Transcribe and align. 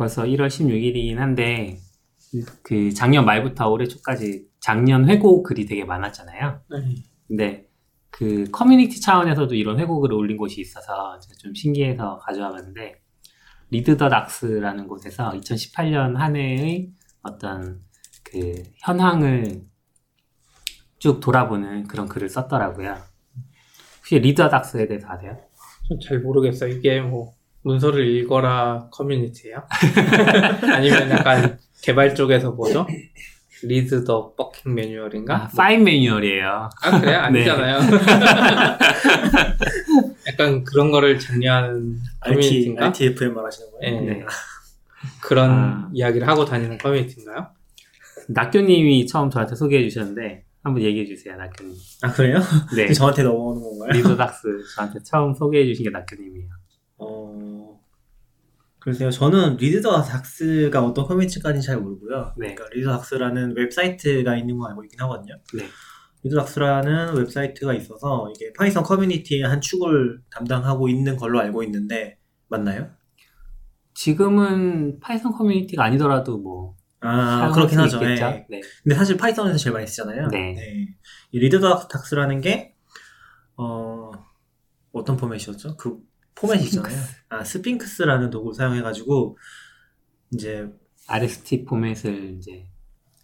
벌써 0.00 0.22
1월 0.22 0.46
16일이긴 0.46 1.16
한데 1.16 1.78
그 2.62 2.90
작년 2.94 3.26
말부터 3.26 3.68
올해 3.68 3.86
초까지 3.86 4.46
작년 4.58 5.06
회고 5.10 5.42
글이 5.42 5.66
되게 5.66 5.84
많았잖아요. 5.84 6.62
네. 6.70 6.94
근데 7.28 7.68
그 8.08 8.44
커뮤니티 8.50 8.98
차원에서도 8.98 9.54
이런 9.54 9.78
회고글을 9.78 10.16
올린 10.16 10.38
곳이 10.38 10.62
있어서 10.62 11.18
제가 11.18 11.34
좀 11.38 11.54
신기해서 11.54 12.16
가져와 12.16 12.50
봤는데 12.50 13.02
Read 13.68 13.98
the 13.98 14.08
Docs라는 14.08 14.88
곳에서 14.88 15.32
2018년 15.32 16.14
한 16.14 16.34
해의 16.34 16.92
어떤 17.22 17.82
그 18.24 18.54
현황을 18.78 19.66
쭉 20.98 21.20
돌아보는 21.20 21.88
그런 21.88 22.08
글을 22.08 22.30
썼더라고요. 22.30 22.96
혹시 23.98 24.18
Read 24.18 24.40
the 24.40 24.48
Docs에 24.48 24.88
대해서 24.88 25.08
아세요? 25.10 25.38
좀잘 25.88 26.20
모르겠어요. 26.20 26.70
이게 26.70 27.02
뭐 27.02 27.34
문서를 27.62 28.06
읽어라 28.06 28.88
커뮤니티예요? 28.90 29.62
아니면 30.74 31.10
약간 31.10 31.58
개발 31.82 32.14
쪽에서 32.14 32.52
뭐죠? 32.52 32.86
read 33.62 34.04
the 34.04 34.34
fucking 34.34 34.74
manual인가? 34.74 35.34
아, 35.34 35.48
fine 35.48 35.84
manual이에요. 35.84 36.70
아 36.82 37.00
그래요? 37.00 37.20
네. 37.32 37.46
아니잖아요. 37.50 37.78
약간 40.28 40.64
그런 40.64 40.90
거를 40.90 41.18
장려하는 41.18 41.98
RT, 42.20 42.34
커뮤니티인가? 42.34 42.86
RTFM 42.86 43.34
말하시는 43.34 43.70
거예요? 43.72 44.00
네. 44.00 44.06
네. 44.14 44.24
그런 45.22 45.50
아. 45.50 45.90
이야기를 45.92 46.26
하고 46.26 46.44
다니는 46.44 46.78
커뮤니티인가요? 46.78 47.48
낙교님이 48.28 49.06
처음 49.06 49.28
저한테 49.30 49.54
소개해 49.54 49.88
주셨는데 49.88 50.44
한번 50.62 50.82
얘기해 50.82 51.06
주세요, 51.06 51.36
낙교님. 51.36 51.74
아 52.02 52.12
그래요? 52.12 52.38
네. 52.76 52.92
저한테 52.92 53.22
넘어오는 53.22 53.62
건가요? 53.62 53.90
Read 53.92 54.08
the 54.08 54.16
Docs 54.16 54.48
저한테 54.76 55.00
처음 55.04 55.34
소개해 55.34 55.66
주신 55.66 55.84
게 55.84 55.90
낙교님이에요. 55.90 56.59
어, 57.00 57.80
글쎄요. 58.78 59.10
저는 59.10 59.56
Read 59.56 60.02
the 60.02 60.29
Docs가 60.29 60.84
어떤 60.84 61.06
커뮤니티인지는 61.06 61.60
잘 61.60 61.78
모르고요. 61.78 62.34
네. 62.38 62.54
그러니까 62.54 62.74
Read 62.74 62.92
the 62.96 63.10
Docs라는 63.10 63.56
웹사이트가 63.56 64.36
있는 64.36 64.58
거 64.58 64.68
알고 64.68 64.84
있긴 64.84 65.00
하거든요. 65.00 65.34
네. 65.54 65.64
Read 66.22 66.42
the 66.42 66.59
Docs라는 66.59 67.16
웹사이트가 67.16 67.74
있어서 67.74 68.30
이게 68.34 68.52
Python 68.52 68.82
커뮤니티의 68.82 69.42
한 69.42 69.60
축을 69.60 70.20
담당하고 70.30 70.88
있는 70.88 71.16
걸로 71.16 71.40
알고 71.40 71.62
있는데 71.64 72.18
맞나요? 72.48 72.90
지금은 73.94 75.00
Python 75.00 75.32
커뮤니티가 75.32 75.84
아니더라도 75.84 76.38
뭐 76.38 76.80
아 77.00 77.50
그렇긴 77.52 77.78
수 77.88 77.96
하죠. 77.96 78.04
예. 78.04 78.14
네. 78.48 78.60
근데 78.82 78.94
사실 78.94 79.16
Python에서 79.16 79.56
제일 79.56 79.72
많이 79.72 79.86
쓰잖아요. 79.86 80.28
네. 80.28 80.86
이 81.32 81.38
Read 81.38 81.88
the 81.88 82.00
Docs라는 82.00 82.40
게 82.42 82.74
어, 83.56 84.10
어떤 84.92 85.16
포맷이었죠? 85.16 85.76
그 85.76 85.98
포맷이 86.40 86.64
있잖아요. 86.64 86.96
아 87.28 87.44
Sphinx라는 87.44 88.30
도구를 88.30 88.54
사용해가지고 88.54 89.36
이제 90.32 90.68
RST 91.06 91.64
포맷을 91.64 92.36
이제 92.38 92.66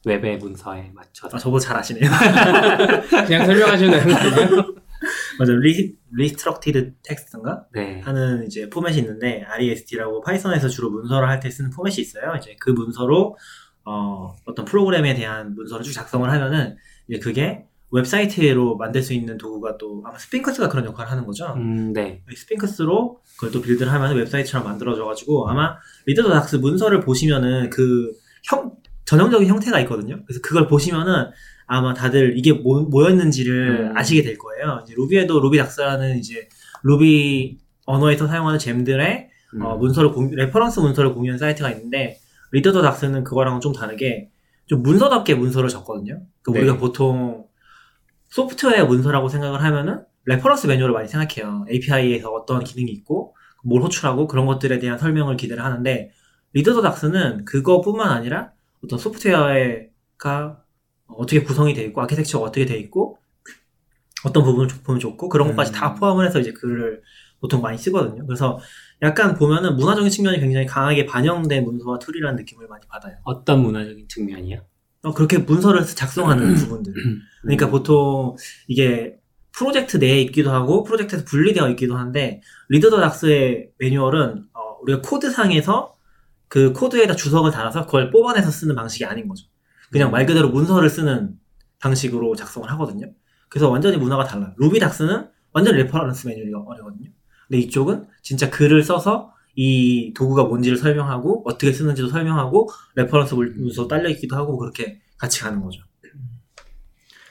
웹의 0.05 0.39
문서에 0.39 0.93
맞춰서 0.95 1.37
아, 1.37 1.41
저보다 1.41 1.65
잘 1.67 1.77
아시네요. 1.77 2.09
그냥 3.27 3.47
설명하시면 3.47 3.91
되는 3.93 4.07
거 4.09 4.15
아니에요? 4.15 4.75
맞아, 5.39 5.53
리, 5.53 5.95
reStructuredText인가? 6.13 7.67
네. 7.75 8.01
하는 8.01 8.47
이제 8.47 8.71
포맷이 8.71 8.99
있는데, 9.01 9.43
REST라고 9.45 10.23
Python에서 10.23 10.69
주로 10.69 10.91
문서를 10.91 11.29
할 11.29 11.41
때 11.41 11.51
쓰는 11.51 11.71
포맷이 11.71 12.01
있어요. 12.01 12.35
이제 12.39 12.57
그 12.59 12.71
문서로, 12.71 13.37
어, 13.85 14.35
어떤 14.47 14.65
프로그램에 14.65 15.15
대한 15.15 15.55
문서를 15.55 15.85
쭉 15.85 15.93
작성을 15.93 16.29
하면은, 16.31 16.77
이제 17.09 17.19
그게 17.19 17.67
웹사이트로 17.93 18.77
만들 18.77 19.03
수 19.03 19.15
있는 19.15 19.39
도구가 19.39 19.79
또, 19.79 20.03
아마 20.05 20.19
Sphinx가 20.19 20.69
그런 20.69 20.85
역할을 20.87 21.11
하는 21.11 21.25
거죠. 21.25 21.55
음, 21.57 21.93
네. 21.93 22.23
이 22.31 22.35
Sphinx로 22.35 23.21
그걸 23.37 23.51
또 23.51 23.61
build를 23.61 23.93
하면 23.93 24.17
웹사이트처럼 24.17 24.67
만들어져가지고, 24.67 25.49
아마 25.49 25.77
Read 26.07 26.31
the 26.31 26.42
Docs 26.42 26.57
문서를 26.57 27.01
보시면은 27.01 27.71
그 27.71 28.13
형, 28.45 28.73
전형적인 29.05 29.49
형태가 29.49 29.81
있거든요. 29.81 30.21
그래서 30.27 30.41
그걸 30.43 30.67
보시면은 30.67 31.31
아마 31.67 31.95
다들 31.95 32.37
이게 32.37 32.53
뭐, 32.53 32.83
뭐였는지를 32.83 33.91
음. 33.91 33.97
아시게 33.97 34.23
될 34.23 34.37
거예요. 34.39 34.83
이제 34.85 34.95
Ruby에도 34.97 35.41
Ruby 35.41 35.59
Docs라는 35.59 36.19
이제 36.19 36.49
루비 36.83 37.59
언어에서 37.87 38.27
사용하는 38.27 38.59
gem들의 38.59 39.29
음. 39.55 39.63
어, 39.63 39.77
문서를 39.77 40.13
공, 40.13 40.31
reference 40.31 40.81
문서를 40.81 41.15
공유하는 41.15 41.39
사이트가 41.39 41.71
있는데 41.71 42.19
Read 42.53 42.73
the 42.73 42.83
Docs는 42.83 43.25
그거랑은 43.25 43.61
좀 43.61 43.73
다르게 43.73 44.31
좀 44.67 44.83
문서답게 44.83 45.35
문서를 45.35 45.69
적거든요. 45.69 46.23
그 46.43 46.53
네. 46.53 46.61
우리가 46.61 46.77
보통 46.79 47.47
소프트웨어 48.37 48.85
문서라고 48.85 49.31
생각을 49.31 49.63
하면은 49.63 50.05
reference 50.27 50.67
매뉴얼을 50.67 50.93
많이 50.93 51.09
생각해요. 51.09 51.65
API에서 51.71 52.31
어떤 52.31 52.63
기능이 52.63 52.91
있고 52.93 53.35
뭘 53.65 53.81
호출하고 53.83 54.27
그런 54.27 54.45
것들에 54.45 54.79
대한 54.79 54.99
설명을 54.99 55.39
기대를 55.39 55.65
하는데 55.65 56.11
Read 56.53 56.75
the 56.75 56.83
Docs는 56.83 57.47
그거뿐만 57.47 58.11
아니라 58.11 58.53
어떤 58.85 58.99
소프트웨어가 58.99 60.63
어떻게 61.07 61.43
구성이 61.43 61.73
되어 61.73 61.85
있고 61.87 62.03
아키텍처가 62.03 62.45
어떻게 62.45 62.67
되어 62.67 62.77
있고 62.77 63.19
어떤 64.27 64.45
부분을 64.45 64.69
조- 64.69 64.83
보면 64.83 65.01
좋고 65.01 65.31
그런 65.31 65.49
것까지 65.49 65.71
음. 65.71 65.73
다 65.73 65.95
포함을 65.95 66.27
해서 66.27 66.39
이제 66.39 66.53
글을 66.53 67.03
보통 67.41 67.63
많이 67.63 67.79
쓰거든요. 67.79 68.27
그래서 68.27 68.59
약간 69.01 69.35
보면은 69.35 69.77
문화적인 69.77 70.11
측면이 70.11 70.41
굉장히 70.41 70.67
강하게 70.67 71.07
반영된 71.07 71.65
문서와 71.65 71.99
툴이라는 72.01 72.37
느낌을 72.37 72.67
많이 72.69 72.87
받아요. 72.87 73.17
어떤 73.25 73.63
문화적인 73.63 74.09
측면이요? 74.09 74.61
어, 75.03 75.13
그렇게 75.15 75.39
문서를 75.39 75.85
작성하는 75.85 76.55
부분들. 76.55 76.93
그러니까 77.43 77.71
보통 77.71 78.37
이게 78.67 79.17
프로젝트 79.53 79.97
내에 79.97 80.21
있기도 80.23 80.51
하고 80.51 80.83
프로젝트에서 80.85 81.25
분리되어 81.25 81.71
있기도 81.71 81.97
한데 81.97 82.43
Read 82.69 82.91
the 82.91 83.01
Docs의 83.01 83.71
매뉴얼은 83.79 84.45
어, 84.53 84.61
우리가 84.83 85.01
코드상에서 85.03 85.97
그 86.49 86.73
코드에다 86.73 87.17
주석을 87.17 87.51
달아서 87.51 87.87
그걸 87.87 88.11
뽑아내서 88.11 88.51
쓰는 88.51 88.75
방식이 88.75 89.05
아닌 89.05 89.29
거죠. 89.29 89.47
그냥 89.91 90.11
말 90.11 90.27
그대로 90.27 90.51
문서를 90.51 90.91
쓰는 90.91 91.39
방식으로 91.81 92.35
작성을 92.37 92.69
하거든요. 92.73 93.11
그래서 93.49 93.71
완전히 93.71 93.97
문화가 93.97 94.25
달라요. 94.25 94.53
Ruby 94.57 94.79
Docs는 94.79 95.29
완전 95.53 95.77
reference 95.77 96.27
매뉴얼이거든요. 96.27 97.11
근데 97.49 97.59
이쪽은 97.59 98.07
진짜 98.23 98.51
글을 98.51 98.83
써서 98.83 99.33
이 99.57 100.13
도구가 100.15 100.45
뭔지를 100.45 100.77
설명하고 100.77 101.43
어떻게 101.47 101.73
쓰는지도 101.73 102.09
설명하고 102.09 102.69
reference 102.95 103.35
문서 103.35 103.89
딸려 103.89 104.09
있기도 104.11 104.37
하고 104.37 104.57
그렇게 104.59 105.01
같이 105.19 105.41
가는 105.41 105.61
거죠. 105.63 105.83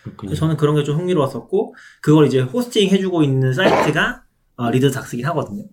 그렇군요. 0.04 0.36
저는 0.36 0.58
그런 0.58 0.76
게 0.76 0.84
좀 0.84 1.00
흥미로웠었고 1.00 1.76
그걸 2.02 2.28
이제 2.28 2.42
hosting 2.42 2.90
해주고 2.90 3.24
있는 3.24 3.54
사이트가 3.54 4.24
어, 4.58 4.70
Read 4.72 4.92
the 4.92 5.02
Docs긴 5.02 5.26
하거든요. 5.28 5.64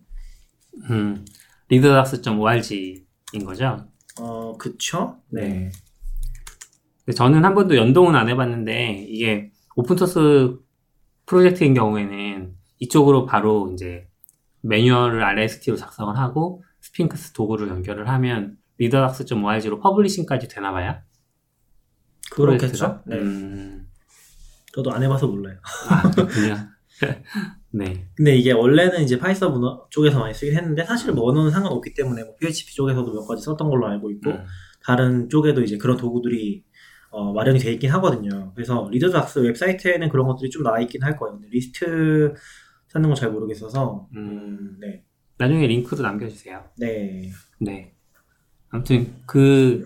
음, 0.91 1.24
readthedocs.org인 1.69 3.44
거죠? 3.44 3.86
어 4.20 4.56
그쵸? 4.58 5.16
네. 5.28 5.70
근데 7.04 7.14
저는 7.16 7.44
한 7.44 7.54
번도 7.54 7.76
연동은 7.76 8.14
안 8.14 8.28
해봤는데 8.28 9.06
이게 9.08 9.50
open 9.76 10.08
source 10.08 10.56
프로젝트인 11.26 11.74
경우에는 11.74 12.54
이쪽으로 12.78 13.26
바로 13.26 13.70
이제 13.72 14.06
매뉴얼을 14.62 15.22
RST로 15.22 15.76
작성을 15.76 16.16
하고 16.16 16.64
Sphinx 16.80 17.32
도구를 17.32 17.68
연결을 17.68 18.08
하면 18.08 18.56
readthedocs.org로 18.78 19.80
publishing까지 19.80 20.48
되나 20.48 20.72
봐요? 20.72 20.96
그렇겠죠? 22.30 23.02
네. 23.06 23.16
음, 23.16 23.86
저도 24.72 24.92
안 24.92 25.02
해봐서 25.02 25.26
몰라요. 25.26 25.58
아, 25.88 26.10
그렇군요. 26.10 26.56
네. 27.70 28.08
근데 28.14 28.36
이게 28.36 28.52
원래는 28.52 29.02
이제 29.02 29.18
Python 29.19 29.53
문어 29.52 29.86
쪽에서 29.90 30.18
많이 30.18 30.34
쓰긴 30.34 30.56
했는데 30.56 30.84
사실 30.84 31.12
뭐 31.12 31.30
언어는 31.30 31.50
상관없기 31.50 31.94
때문에 31.94 32.22
뭐 32.24 32.36
PHP 32.36 32.74
쪽에서도 32.74 33.12
몇 33.12 33.26
가지 33.26 33.42
썼던 33.42 33.68
걸로 33.68 33.86
알고 33.88 34.10
있고 34.12 34.30
음, 34.30 34.44
다른 34.82 35.28
쪽에도 35.28 35.62
이제 35.62 35.78
그런 35.78 35.96
도구들이 35.96 36.64
어, 37.10 37.32
마련이 37.32 37.58
돼 37.58 37.72
있긴 37.72 37.90
하거든요. 37.92 38.52
그래서 38.54 38.88
Read 38.91 39.09
the 39.09 39.22
Docs 39.22 39.41
웹사이트에는 39.40 40.08
그런 40.08 40.26
것들이 40.26 40.50
좀 40.50 40.62
나와 40.62 40.80
있긴 40.80 41.02
할 41.02 41.16
거예요. 41.16 41.38
리스트 41.50 42.34
찾는 42.92 43.08
건잘 43.08 43.30
모르겠어서 43.30 44.08
음, 44.14 44.19
음, 44.19 44.76
네. 44.80 45.04
나중에 45.38 45.66
링크도 45.66 46.03
남겨주세요. 46.03 46.62
네. 46.78 47.30
네. 47.58 47.94
아무튼 48.69 49.14
그 49.26 49.84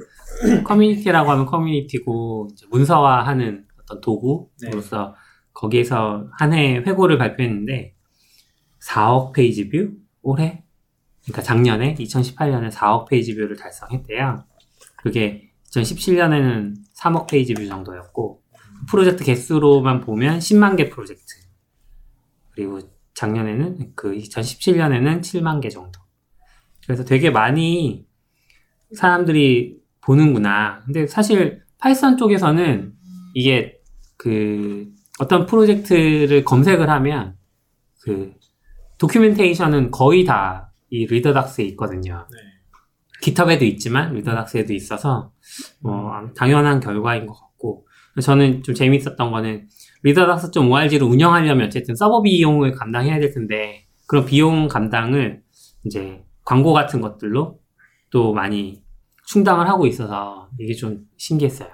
커뮤니티라고 0.64 1.30
하면 1.30 1.46
커뮤니티고 1.46 2.48
문서화하는 2.70 3.64
어떤 3.82 4.00
도구로서 4.00 5.14
거기에서 5.52 6.28
한 6.38 6.52
해 6.52 6.76
회고를 6.78 7.16
발표했는데 7.18 7.94
4억 8.82 9.32
page 9.32 9.68
view 9.68 9.92
올해 10.22 10.64
그러니까 11.24 11.42
작년에 11.42 11.94
2018년에 11.94 12.70
4억 12.70 13.06
page 13.08 13.34
view를 13.34 13.56
달성했대요. 13.56 14.44
그게 14.96 15.50
2017년에는 15.70 16.74
3억 16.96 17.26
page 17.28 17.54
view 17.54 17.66
정도였고 17.66 18.42
프로젝트 18.88 19.24
개수로만 19.24 20.00
보면 20.00 20.38
10만 20.40 20.76
개 20.76 20.88
프로젝트 20.90 21.22
그리고 22.52 22.80
작년에는 23.16 23.92
그 23.96 24.12
2017년에는 24.12 25.20
7만 25.20 25.60
개 25.60 25.68
정도. 25.68 26.00
그래서 26.84 27.04
되게 27.04 27.30
많이 27.30 28.06
사람들이 28.94 29.78
보는구나. 30.00 30.82
근데 30.84 31.06
사실 31.06 31.62
Python 31.78 32.16
쪽에서는 32.16 32.92
이게 33.34 33.80
그 34.16 34.88
어떤 35.18 35.46
프로젝트를 35.46 36.44
검색을 36.44 36.88
하면 36.88 37.36
그 38.02 38.32
도큐멘테이션은 38.98 39.90
거의 39.90 40.24
다 40.24 40.66
이 40.90 41.06
리더닥스에 41.06 41.64
있거든요. 41.66 42.26
네. 42.30 42.38
깃허브에도 43.22 43.64
있지만 43.64 44.14
리더닥스에도 44.14 44.72
있어서 44.72 45.32
뭐 45.80 46.12
당연한 46.36 46.80
결과인 46.80 47.26
것 47.26 47.34
같고 47.34 47.86
저는 48.22 48.62
좀 48.62 48.74
재밌었던 48.74 49.30
거는 49.30 49.68
리더닥스 50.10 50.52
좀 50.52 50.70
ORG를 50.70 51.04
운영하려면 51.06 51.66
어쨌든 51.66 51.96
서버 51.96 52.22
비용을 52.22 52.70
감당해야 52.72 53.18
될 53.18 53.32
텐데 53.32 53.86
그런 54.06 54.24
비용 54.24 54.68
감당을 54.68 55.42
이제 55.84 56.22
광고 56.44 56.72
같은 56.72 57.00
것들로 57.00 57.58
또 58.10 58.32
많이 58.32 58.84
충당을 59.26 59.68
하고 59.68 59.84
있어서 59.86 60.48
이게 60.60 60.74
좀 60.74 61.00
신기했어요. 61.16 61.68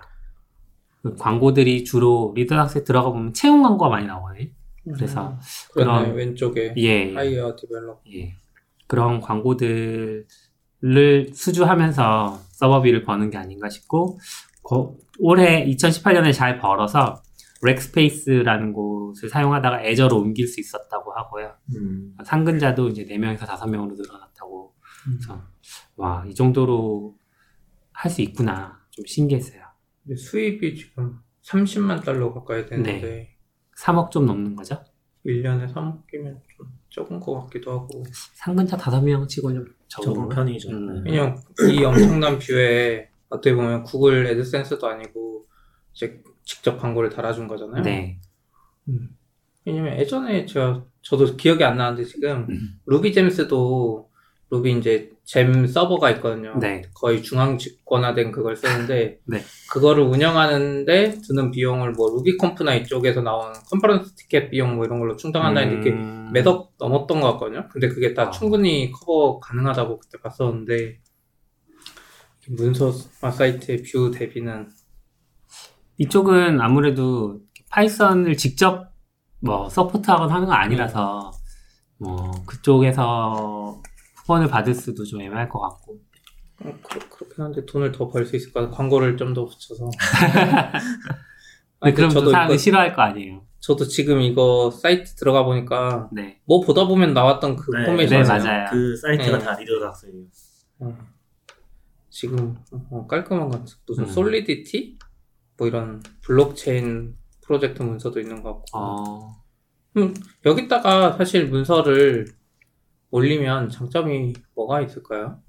그 1.02 1.14
광고들이 1.16 1.84
주로 1.84 2.32
리더닥스에 2.34 2.84
들어가 2.84 3.10
보면 3.10 3.34
채용 3.34 3.62
광고가 3.62 3.90
많이 3.90 4.06
나오거든요. 4.06 4.48
그래서 4.94 5.38
그러네 5.74 6.02
그런- 6.06 6.16
왼쪽에 6.16 6.72
예. 6.78 7.12
Hire 7.14 7.54
Develop 7.54 8.00
예. 8.14 8.34
그런 8.86 9.20
광고들을 9.20 10.26
수주하면서 11.34 12.38
서버비를 12.52 13.02
버는 13.02 13.28
게 13.30 13.36
아닌가 13.36 13.68
싶고, 13.68 14.18
거- 14.62 14.94
올해 15.18 15.66
2018년에 15.66 16.32
잘 16.32 16.58
벌어서 16.58 17.20
Rackspace라는 17.62 18.72
곳을 18.72 19.28
사용하다가 19.28 19.84
Azure로 19.84 20.16
옮길 20.18 20.46
수 20.46 20.60
있었다고 20.60 21.12
하고요. 21.12 21.54
음. 21.76 22.14
상근자도 22.24 22.88
이제 22.88 23.04
4명에서 23.06 23.40
5명으로 23.46 23.96
늘어났다고. 23.96 24.74
음. 25.06 25.12
그래서, 25.16 25.42
와, 25.96 26.24
이 26.28 26.34
정도로 26.34 27.16
할 27.92 28.10
수 28.10 28.20
있구나. 28.22 28.80
좀 28.90 29.04
신기했어요. 29.06 29.62
수입이 30.16 30.74
지금 30.74 31.18
30만 31.42 32.04
달러 32.04 32.32
가까이 32.34 32.66
되는데 32.66 33.36
3억 33.78 34.10
좀 34.10 34.26
넘는 34.26 34.56
거죠? 34.56 34.82
1년에 35.24 35.72
3억이면 35.72 36.40
좀 36.56 36.66
적은 36.90 37.20
것 37.20 37.44
같기도 37.44 37.70
하고 37.70 38.02
상근자 38.34 38.76
5명 38.76 39.28
치고는 39.28 39.64
적은 39.88 40.04
적은 40.14 40.22
거. 40.28 40.34
편이죠. 40.34 40.70
음. 40.70 41.04
그냥 41.04 41.40
이 41.72 41.84
엄청난 41.84 42.38
view에 42.38 43.08
어떻게 43.28 43.54
보면 43.54 43.84
Google 43.84 44.26
AdSense도 44.26 44.86
아니고 44.88 45.31
이제 45.94 46.22
직접 46.44 46.78
광고를 46.78 47.10
달아준 47.10 47.48
거잖아요. 47.48 47.82
네. 47.82 48.18
음. 48.88 49.16
왜냐면 49.64 49.98
예전에 49.98 50.46
제가 50.46 50.84
저도 51.02 51.36
기억이 51.36 51.62
안 51.64 51.76
나는데 51.76 52.04
지금 52.04 52.46
음. 52.48 52.80
RubyGems도 52.86 54.10
Ruby 54.50 54.78
이제 54.78 55.10
gem 55.24 55.66
서버가 55.66 56.10
있거든요. 56.12 56.54
네. 56.60 56.82
거의 56.94 57.22
중앙 57.22 57.56
집권화된 57.56 58.32
그걸 58.32 58.56
쓰는데 58.56 59.20
네. 59.24 59.38
그거를 59.70 60.02
운영하는데 60.02 61.20
드는 61.26 61.50
비용을 61.52 61.92
뭐 61.92 62.10
RubyConf나 62.10 62.74
이쪽에서 62.74 63.22
나온 63.22 63.52
컨퍼런스 63.70 64.14
티켓 64.14 64.50
비용 64.50 64.76
뭐 64.76 64.84
이런 64.84 64.98
걸로 64.98 65.16
충당한다는 65.16 65.80
게 65.80 65.90
음. 65.90 66.30
몇억 66.32 66.74
넘었던 66.78 67.20
것 67.20 67.32
같거든요. 67.32 67.68
근데 67.70 67.88
그게 67.88 68.12
다 68.12 68.24
아. 68.24 68.30
충분히 68.30 68.90
커버 68.90 69.38
가능하다고 69.40 70.00
그때 70.00 70.18
봤었는데 70.18 70.98
문서 72.48 72.90
사이트의 72.92 73.84
view 73.84 74.10
대비는 74.10 74.68
이쪽은 75.98 76.60
아무래도 76.60 77.40
Python을 77.70 78.36
직접 78.36 78.90
뭐 79.40 79.68
support하거나 79.68 80.32
하는 80.34 80.46
건 80.46 80.56
아니라서 80.56 81.30
뭐 81.98 82.30
그쪽에서 82.46 83.80
후원을 84.26 84.48
받을 84.48 84.74
수도 84.74 85.04
좀 85.04 85.20
애매할 85.20 85.48
것 85.48 85.60
같고 85.60 85.98
어, 86.64 86.72
그렇, 86.82 87.08
그렇긴 87.10 87.44
한데 87.44 87.66
돈을 87.66 87.90
더 87.92 88.08
벌 88.08 88.24
수 88.26 88.36
있을 88.36 88.52
것 88.52 88.60
같아요. 88.60 88.76
광고를 88.76 89.16
좀 89.16 89.34
더 89.34 89.44
붙여서. 89.46 89.90
아니, 91.80 91.94
그럼 91.94 92.10
또 92.10 92.20
저도 92.20 92.30
사람이 92.30 92.54
이거- 92.54 92.58
싫어할 92.58 92.94
거 92.94 93.02
아니에요. 93.02 93.42
저도 93.58 93.86
지금 93.86 94.20
이거 94.20 94.70
사이트 94.70 95.14
들어가 95.14 95.44
보니까 95.44 96.08
네. 96.12 96.40
뭐 96.44 96.60
보다 96.60 96.86
보면 96.86 97.14
나왔던 97.14 97.56
그 97.56 97.70
네, 97.76 97.86
포맷이 97.86 98.08
네, 98.08 98.22
맞아요. 98.22 98.42
맞아요. 98.44 98.66
그 98.70 98.96
사이트가 98.96 99.38
네. 99.38 99.44
다 99.44 99.56
Read 99.58 99.72
the 99.72 99.83
Docs예요. 99.83 100.14
어. 100.80 100.98
지금 102.10 102.56
어, 102.90 103.06
깔끔한 103.06 103.48
것 103.48 103.58
같아. 103.60 103.72
무슨 103.86 104.04
음. 104.04 104.08
Solidity? 104.08 104.98
뭐 105.56 105.66
이런 105.66 106.02
블록체인 106.22 107.16
프로젝트 107.42 107.82
문서도 107.82 108.18
있는 108.20 108.42
것 108.42 108.54
같고. 108.54 108.78
어, 108.78 109.34
여기다가 110.44 111.16
사실 111.16 111.48
문서를 111.48 112.26
올리면 113.10 113.68
장점이 113.68 114.32
뭐가 114.54 114.80
있을까요? 114.80 115.42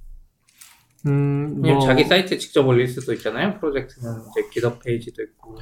음, 1.05 1.61
뭐, 1.61 1.79
자기 1.79 2.03
사이트에 2.03 2.38
직접 2.38 2.65
올릴 2.65 2.88
수도 2.88 3.13
있잖아요. 3.13 3.59
프로젝트는 3.59 4.11
이제 4.31 4.50
GitHub 4.51 4.80
페이지도 4.79 5.23
있고. 5.23 5.57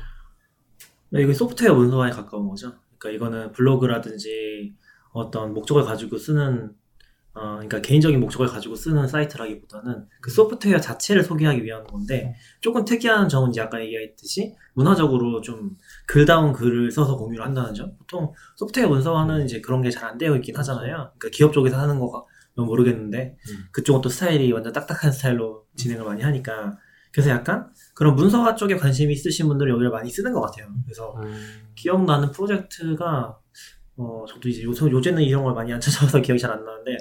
네, 1.09 1.23
이게 1.23 1.33
소프트웨어 1.33 1.73
문서화에 1.75 2.11
가까운 2.11 2.47
거죠. 2.47 2.73
그러니까 2.97 3.09
이거는 3.15 3.51
블로그라든지 3.51 4.75
어떤 5.13 5.53
목적을 5.53 5.83
가지고 5.83 6.17
쓰는 6.17 6.73
어, 7.33 7.53
그러니까 7.53 7.79
개인적인 7.81 8.19
목적을 8.19 8.47
가지고 8.47 8.75
쓰는 8.75 9.07
사이트라기보다는 9.07 10.05
그 10.21 10.29
소프트웨어 10.31 10.79
자체를 10.81 11.23
소개하기 11.23 11.63
위한 11.63 11.85
건데 11.85 12.35
조금 12.59 12.83
특이한 12.83 13.29
점은 13.29 13.51
이제 13.51 13.61
아까 13.61 13.79
얘기했듯이 13.81 14.53
문화적으로 14.73 15.41
좀 15.41 15.71
글다운 16.07 16.51
글을 16.51 16.91
써서 16.91 17.15
공유를 17.17 17.45
한다는 17.45 17.73
점. 17.73 17.95
보통 17.97 18.33
소프트웨어 18.57 18.89
문서화는 18.89 19.45
이제 19.45 19.61
그런 19.61 19.81
게 19.81 19.89
잘 19.89 20.03
안 20.05 20.17
되어 20.17 20.35
있긴 20.35 20.57
하잖아요. 20.57 21.11
그러니까 21.17 21.29
기업 21.31 21.53
쪽에서 21.53 21.77
하는 21.79 21.99
거가 21.99 22.23
모르겠는데 22.55 23.37
음. 23.49 23.63
그쪽은 23.71 24.01
또 24.01 24.09
스타일이 24.09 24.51
완전 24.51 24.73
딱딱한 24.73 25.11
스타일로 25.13 25.65
진행을 25.77 26.03
많이 26.05 26.21
하니까 26.21 26.77
그래서 27.13 27.29
약간 27.29 27.69
그런 27.95 28.15
문서화 28.15 28.55
쪽에 28.55 28.75
관심이 28.75 29.13
있으신 29.13 29.47
분들은 29.47 29.71
여기를 29.71 29.89
많이 29.89 30.09
쓰는 30.09 30.33
것 30.33 30.41
같아요. 30.41 30.67
그래서 30.85 31.13
음, 31.23 31.33
기억나는 31.75 32.31
프로젝트가 32.31 33.37
어 33.97 34.25
저도 34.27 34.49
이제 34.49 34.63
요새 34.63 34.89
요새는 34.89 35.21
이런 35.23 35.43
걸 35.43 35.53
많이 35.53 35.71
안 35.73 35.79
찾아봐서 35.79 36.21
기억이 36.21 36.39
잘 36.39 36.51
안 36.51 36.63
나는데 36.65 36.97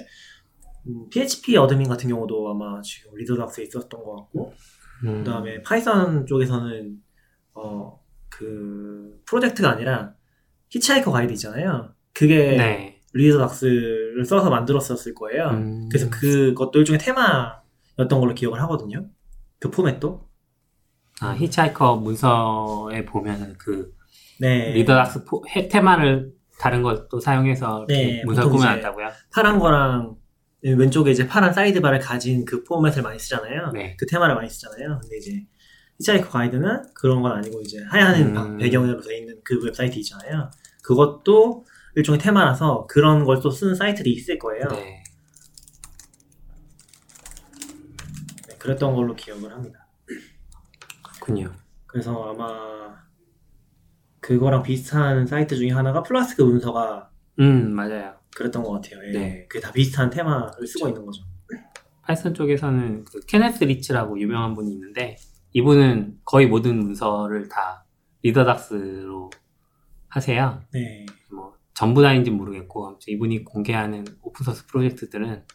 음, 0.87 1.09
PHP 1.09 1.57
Admin 1.57 1.87
같은 1.87 2.09
경우도 2.09 2.49
아마 2.51 2.81
지금 2.81 3.15
Read 3.15 3.31
the 3.31 3.43
Docs에 3.43 3.63
있었던 3.65 4.03
것 4.03 4.15
같고 4.15 4.53
음. 5.05 5.23
그 5.23 5.29
다음에 5.29 5.61
Python 5.61 6.25
쪽에서는 6.25 6.97
어 7.53 7.99
그 8.33 9.19
프로젝트가 9.25 9.71
아니라 9.71 10.13
Hitchhiker 10.69 11.11
Guide 11.11 11.33
있잖아요. 11.33 11.93
그게 12.13 12.55
네. 12.55 13.01
Read 13.13 13.42
the 13.42 13.64
Docs를 13.64 14.23
써서 14.25 14.49
만들었었을 14.49 15.13
거예요. 15.13 15.49
음, 15.49 15.89
그래서 15.89 16.09
그것도 16.09 16.79
일종의 16.79 16.97
테마였던 16.99 18.07
걸로 18.19 18.33
기억을 18.33 18.61
하거든요. 18.61 19.05
그 19.59 19.69
포맷도. 19.69 20.27
아, 21.19 21.33
Hitchhiker 21.35 21.97
문서에 21.97 23.03
보면은 23.05 23.53
그 23.57 23.93
네. 24.39 24.71
Read 24.73 24.92
the 24.92 25.06
Docs 25.06 25.25
포- 25.25 25.43
해- 25.49 25.67
테마를 25.67 26.31
다른 26.61 26.83
것도 26.83 27.19
사용해서 27.19 27.85
네, 27.87 28.21
이제 28.31 28.41
꾸며놨다고요? 28.43 29.09
파란 29.33 29.57
거랑 29.57 30.15
왼쪽에 30.63 31.09
이제 31.09 31.25
파란 31.27 31.51
sidebar를 31.53 31.97
가진 31.97 32.45
그 32.45 32.63
포맷을 32.63 33.01
많이 33.01 33.17
쓰잖아요. 33.17 33.71
네. 33.73 33.95
그 33.97 34.05
테마를 34.05 34.35
많이 34.35 34.47
쓰잖아요. 34.47 34.99
근데 35.01 35.17
이제 35.17 35.43
히치하이커 35.99 36.29
가이드는 36.29 36.83
그런 36.93 37.23
건 37.23 37.31
아니고 37.31 37.61
이제 37.61 37.83
하얀 37.89 38.35
음. 38.35 38.57
배경으로 38.59 39.01
돼 39.01 39.17
있는 39.17 39.39
그 39.43 39.59
웹사이트 39.63 39.97
있잖아요. 39.97 40.51
그것도 40.83 41.65
일종의 41.95 42.19
테마라서 42.19 42.85
그런 42.87 43.25
걸 43.25 43.41
또 43.41 43.49
쓰는 43.49 43.73
사이트들이 43.73 44.13
있을 44.13 44.37
거예요. 44.37 44.67
네. 44.69 45.03
네, 48.47 48.55
그랬던 48.59 48.93
걸로 48.95 49.15
기억을 49.15 49.51
합니다. 49.51 49.87
그렇군요. 51.15 51.51
그래서 51.87 52.23
아마 52.31 53.00
그거랑 54.21 54.63
비슷한 54.63 55.25
사이트 55.27 55.55
중에 55.55 55.71
하나가 55.71 56.03
플라스크 56.03 56.41
문서가 56.43 57.09
음, 57.39 57.73
맞아요. 57.73 58.15
그랬던 58.35 58.63
것 58.63 58.71
같아요. 58.73 58.99
예. 59.07 59.11
네. 59.11 59.45
그게 59.47 59.59
다 59.59 59.71
비슷한 59.71 60.09
테마를 60.09 60.65
쓰고 60.65 60.87
있는 60.89 61.05
거죠. 61.05 61.23
Python 62.03 62.33
쪽에서는 62.33 63.05
그 63.05 63.19
Kenneth 63.27 63.63
Reitz라고 63.63 64.19
유명한 64.19 64.53
분이 64.53 64.71
있는데 64.71 65.17
이분은 65.53 66.19
거의 66.25 66.47
모든 66.47 66.79
문서를 66.79 67.49
다 67.49 67.85
Read 68.23 68.56
the 68.56 68.80
Docs로 68.80 69.29
하세요. 70.07 70.61
네. 70.73 71.05
뭐 71.31 71.55
전부 71.73 72.01
다인지 72.01 72.31
모르겠고 72.31 72.99
이분이 73.07 73.43
공개하는 73.43 74.05
open 74.21 74.39
source 74.39 74.67
프로젝트들은 74.67 75.45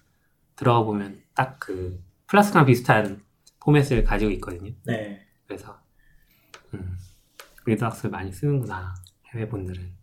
들어가 0.57 0.83
보면 0.83 1.21
딱 1.35 1.59
그 1.61 2.01
Flask랑 2.29 2.67
비슷한 2.67 3.23
포맷을 3.61 4.03
가지고 4.05 4.31
있거든요. 4.33 4.73
네. 4.85 5.21
그래서 5.47 5.79
음, 6.75 6.97
Read 7.67 7.78
the 7.78 7.87
Docs를 7.87 8.11
많이 8.11 8.33
쓰는구나 8.33 8.95
해외 9.33 9.49
분들은. 9.49 9.97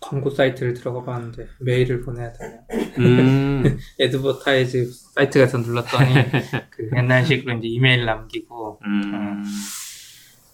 광고 0.00 0.30
사이트를 0.30 0.72
들어가 0.72 1.04
봤는데 1.04 1.46
메일을 1.60 2.00
보내야 2.00 2.32
되냐. 2.32 2.58
음, 2.98 3.78
advertise 4.00 4.90
사이트에서 5.14 5.58
눌렀더니 5.58 6.14
그 6.70 6.90
옛날식으로 6.96 7.58
이제 7.58 7.68
이메일 7.68 8.06
남기고 8.06 8.80
음, 8.82 9.44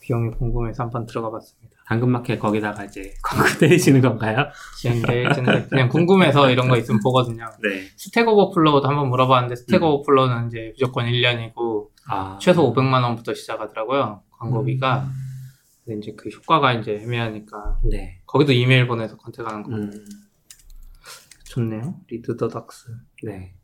비용이 0.00 0.32
궁금해서 0.32 0.82
한번 0.82 1.06
들어가 1.06 1.30
봤습니다. 1.30 1.76
당근마켓 1.86 2.40
거기다가 2.40 2.84
이제 2.84 3.14
광고 3.22 3.46
때리시는 3.60 4.00
건가요? 4.00 4.48
저는 4.82 5.68
그냥 5.68 5.88
궁금해서 5.88 6.50
이런 6.50 6.68
거 6.68 6.76
있으면 6.76 7.00
보거든요. 7.00 7.44
네. 7.62 7.86
Stack 7.96 8.26
Overflow도 8.26 8.88
한번 8.88 9.08
물어봤는데 9.10 9.54
Stack 9.54 9.82
음. 9.82 9.86
Overflow는 9.86 10.48
이제 10.48 10.72
무조건 10.74 11.06
1년이고 11.06 11.86
아, 12.08 12.38
최소 12.40 12.72
500만 12.72 13.04
원부터 13.04 13.34
시작하더라고요. 13.34 14.22
광고비가. 14.38 15.08
근데 15.86 15.98
이제 16.00 16.14
그 16.16 16.28
효과가 16.28 16.72
이제 16.74 16.96
애매하니까 17.02 17.78
네. 17.84 18.20
거기도 18.26 18.52
이메일 18.52 18.88
보내서 18.88 19.16
contact하는 19.16 19.62
거 19.62 19.70
음, 19.72 19.90
좋네요. 21.44 22.00
Read 22.08 22.36
the 22.36 22.48
Docs. 22.48 22.88
네. 23.22 23.54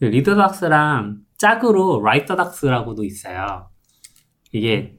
Read 0.00 0.32
the 0.32 0.56
Docs랑 0.56 1.20
짝으로 1.38 2.02
Write 2.04 2.36
the 2.36 2.51
Docs라고도 2.51 3.02
있어요. 3.04 3.70
이게 4.52 4.98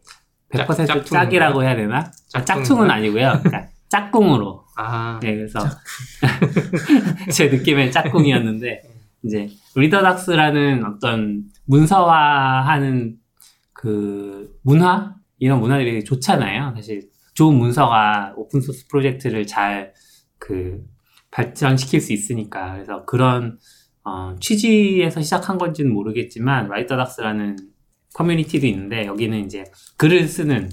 100% 0.50 0.66
짝- 0.68 0.76
짝퉁인가요? 0.88 1.04
짝이라고 1.04 1.64
해야 1.64 1.76
되나? 1.76 2.12
아, 2.34 2.44
짝퉁은 2.44 2.90
아니고요. 2.90 3.42
그러니까 3.44 3.68
짝꿍으로. 3.90 4.66
아, 4.78 5.20
네, 5.22 5.36
그래서 5.36 5.60
제 7.32 7.48
느낌엔 7.50 7.92
짝꿍이었는데 7.92 8.82
이제 9.24 9.50
Read 9.76 10.02
the 10.02 10.21
Docs라는 10.21 10.84
어떤 10.86 11.44
문서화하는 11.66 13.18
그 13.74 14.58
문화 14.64 15.16
이런 15.46 15.60
문화들이 15.60 16.04
좋잖아요. 16.04 16.74
사실 16.76 17.10
좋은 17.34 17.56
문서가 17.56 18.34
open 18.36 18.62
source 18.62 18.88
프로젝트를 18.88 19.46
잘 19.46 19.94
그 20.46 20.84
발전시킬 21.32 22.00
수 22.02 22.14
있으니까 22.14 22.74
그래서 22.74 23.06
그런 23.06 23.58
어, 24.04 24.36
취지에서 24.40 25.22
시작한 25.22 25.58
건지는 25.58 25.92
모르겠지만 25.92 26.68
Write 26.68 26.93
the 26.93 27.08
Docs라는 27.08 27.58
커뮤니티도 28.14 28.68
있는데 28.68 29.06
여기는 29.06 29.46
이제 29.46 29.66
글을 29.98 30.28
쓰는 30.28 30.70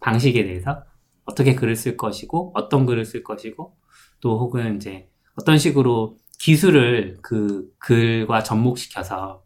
방식에 0.00 0.44
대해서 0.44 0.84
어떻게 1.24 1.54
글을 1.54 1.74
쓸 1.74 1.96
것이고 1.96 2.52
어떤 2.54 2.86
글을 2.86 3.04
쓸 3.04 3.24
것이고 3.24 3.76
또 4.20 4.38
혹은 4.38 4.76
이제 4.76 5.08
어떤 5.40 5.58
식으로 5.58 6.18
기술을 6.38 7.16
그 7.22 7.66
글과 7.78 8.42
접목시켜서 8.42 9.42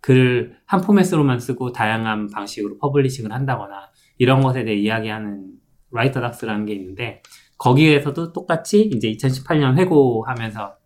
글을 0.00 0.58
한 0.66 0.82
포맷으로만 0.82 1.40
쓰고 1.40 1.72
다양한 1.72 2.28
방식으로 2.28 2.78
publishing을 2.78 3.32
한다거나 3.32 3.90
이런 4.18 4.40
것에 4.40 4.64
대해 4.64 4.76
이야기하는 4.76 5.52
Write 5.90 6.11
the 6.11 6.24
Docs라는 6.24 6.66
게 6.66 6.74
있는데 6.74 7.22
거기에서도 7.58 8.32
똑같이 8.32 8.82
이제 8.82 9.10
2018년 9.12 9.76
회고하면서 9.78 10.76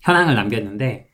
현황을 0.00 0.34
남겼는데 0.34 1.08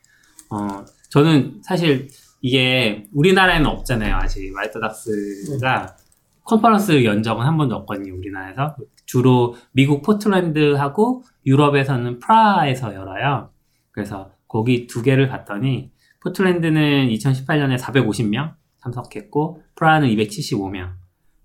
어 0.51 0.85
저는 1.11 1.61
사실 1.63 2.09
이게 2.41 3.07
우리나라에는 3.13 3.67
없잖아요 3.67 4.17
아직 4.17 4.53
라이터닥스가 4.55 5.97
컨퍼런스 6.45 7.05
연정은 7.05 7.45
한 7.47 7.57
번도 7.57 7.75
없거든요 7.77 8.15
우리나라에서. 8.15 8.77
주로 9.07 9.57
미국 9.73 10.03
포틀랜드하고 10.03 11.23
유럽에서는 11.47 12.19
프라하에서 12.19 12.95
열어요. 12.95 13.51
그래서 13.91 14.31
거기 14.49 14.87
두 14.87 15.03
개를 15.03 15.29
봤더니 15.29 15.91
포틀랜드는 16.23 17.09
2018년에 17.09 17.79
450명 17.79 18.55
참석했고 18.79 19.63
프라하는 19.75 20.09
275명 20.09 21.04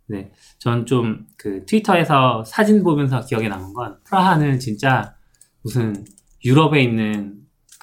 네, 0.09 0.31
전 0.59 0.85
좀 0.85 1.27
그 1.37 1.65
트위터에서 1.65 2.43
사진 2.45 2.83
보면서 2.83 3.21
기억에 3.21 3.47
남은 3.47 3.73
건 3.73 3.97
프라하는 4.05 4.59
진짜 4.59 5.15
무슨 5.63 5.93
유럽에 6.45 6.81
있는 6.81 7.35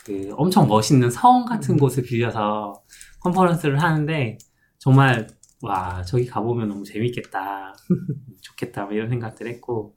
그 0.04 0.30
엄청 0.36 0.68
멋있는 0.68 1.10
사원 1.10 1.44
같은 1.46 1.76
곳을 1.76 2.02
빌려서 2.04 2.82
컨퍼런스를 3.20 3.82
하는데 3.82 4.38
정말 4.78 5.26
와 5.62 6.02
저기 6.04 6.26
가보면 6.26 6.68
너무 6.68 6.84
재밌겠다. 6.84 7.74
좋겠다. 8.42 8.84
뭐 8.84 8.92
이런 8.94 9.08
생각들 9.08 9.46
했고. 9.48 9.96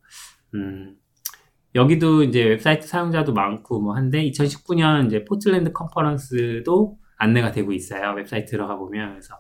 음. 0.56 0.96
여기도 1.76 2.24
이제 2.24 2.44
웹사이트 2.44 2.88
사용자도 2.88 3.34
많고 3.34 3.80
뭐 3.82 3.96
한데 3.96 4.24
2019년 4.32 5.06
이제 5.08 5.24
포틀랜드 5.26 5.72
컨퍼런스도 5.74 6.98
안내가 7.18 7.52
되고 7.52 7.72
있어요. 7.74 8.14
웹사이트 8.16 8.52
들어가 8.52 8.76
보면. 8.78 9.12
그래서 9.12 9.36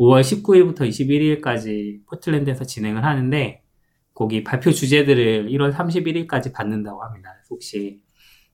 5월 0.00 0.22
19일부터 0.22 0.88
21일까지 0.88 2.06
포틀랜드에서 2.06 2.64
진행을 2.64 3.04
하는데 3.04 3.62
거기 4.14 4.42
발표 4.42 4.70
주제들을 4.70 5.48
1월 5.50 5.72
31일까지 5.74 6.54
받는다고 6.54 7.02
합니다. 7.02 7.34
혹시 7.50 8.00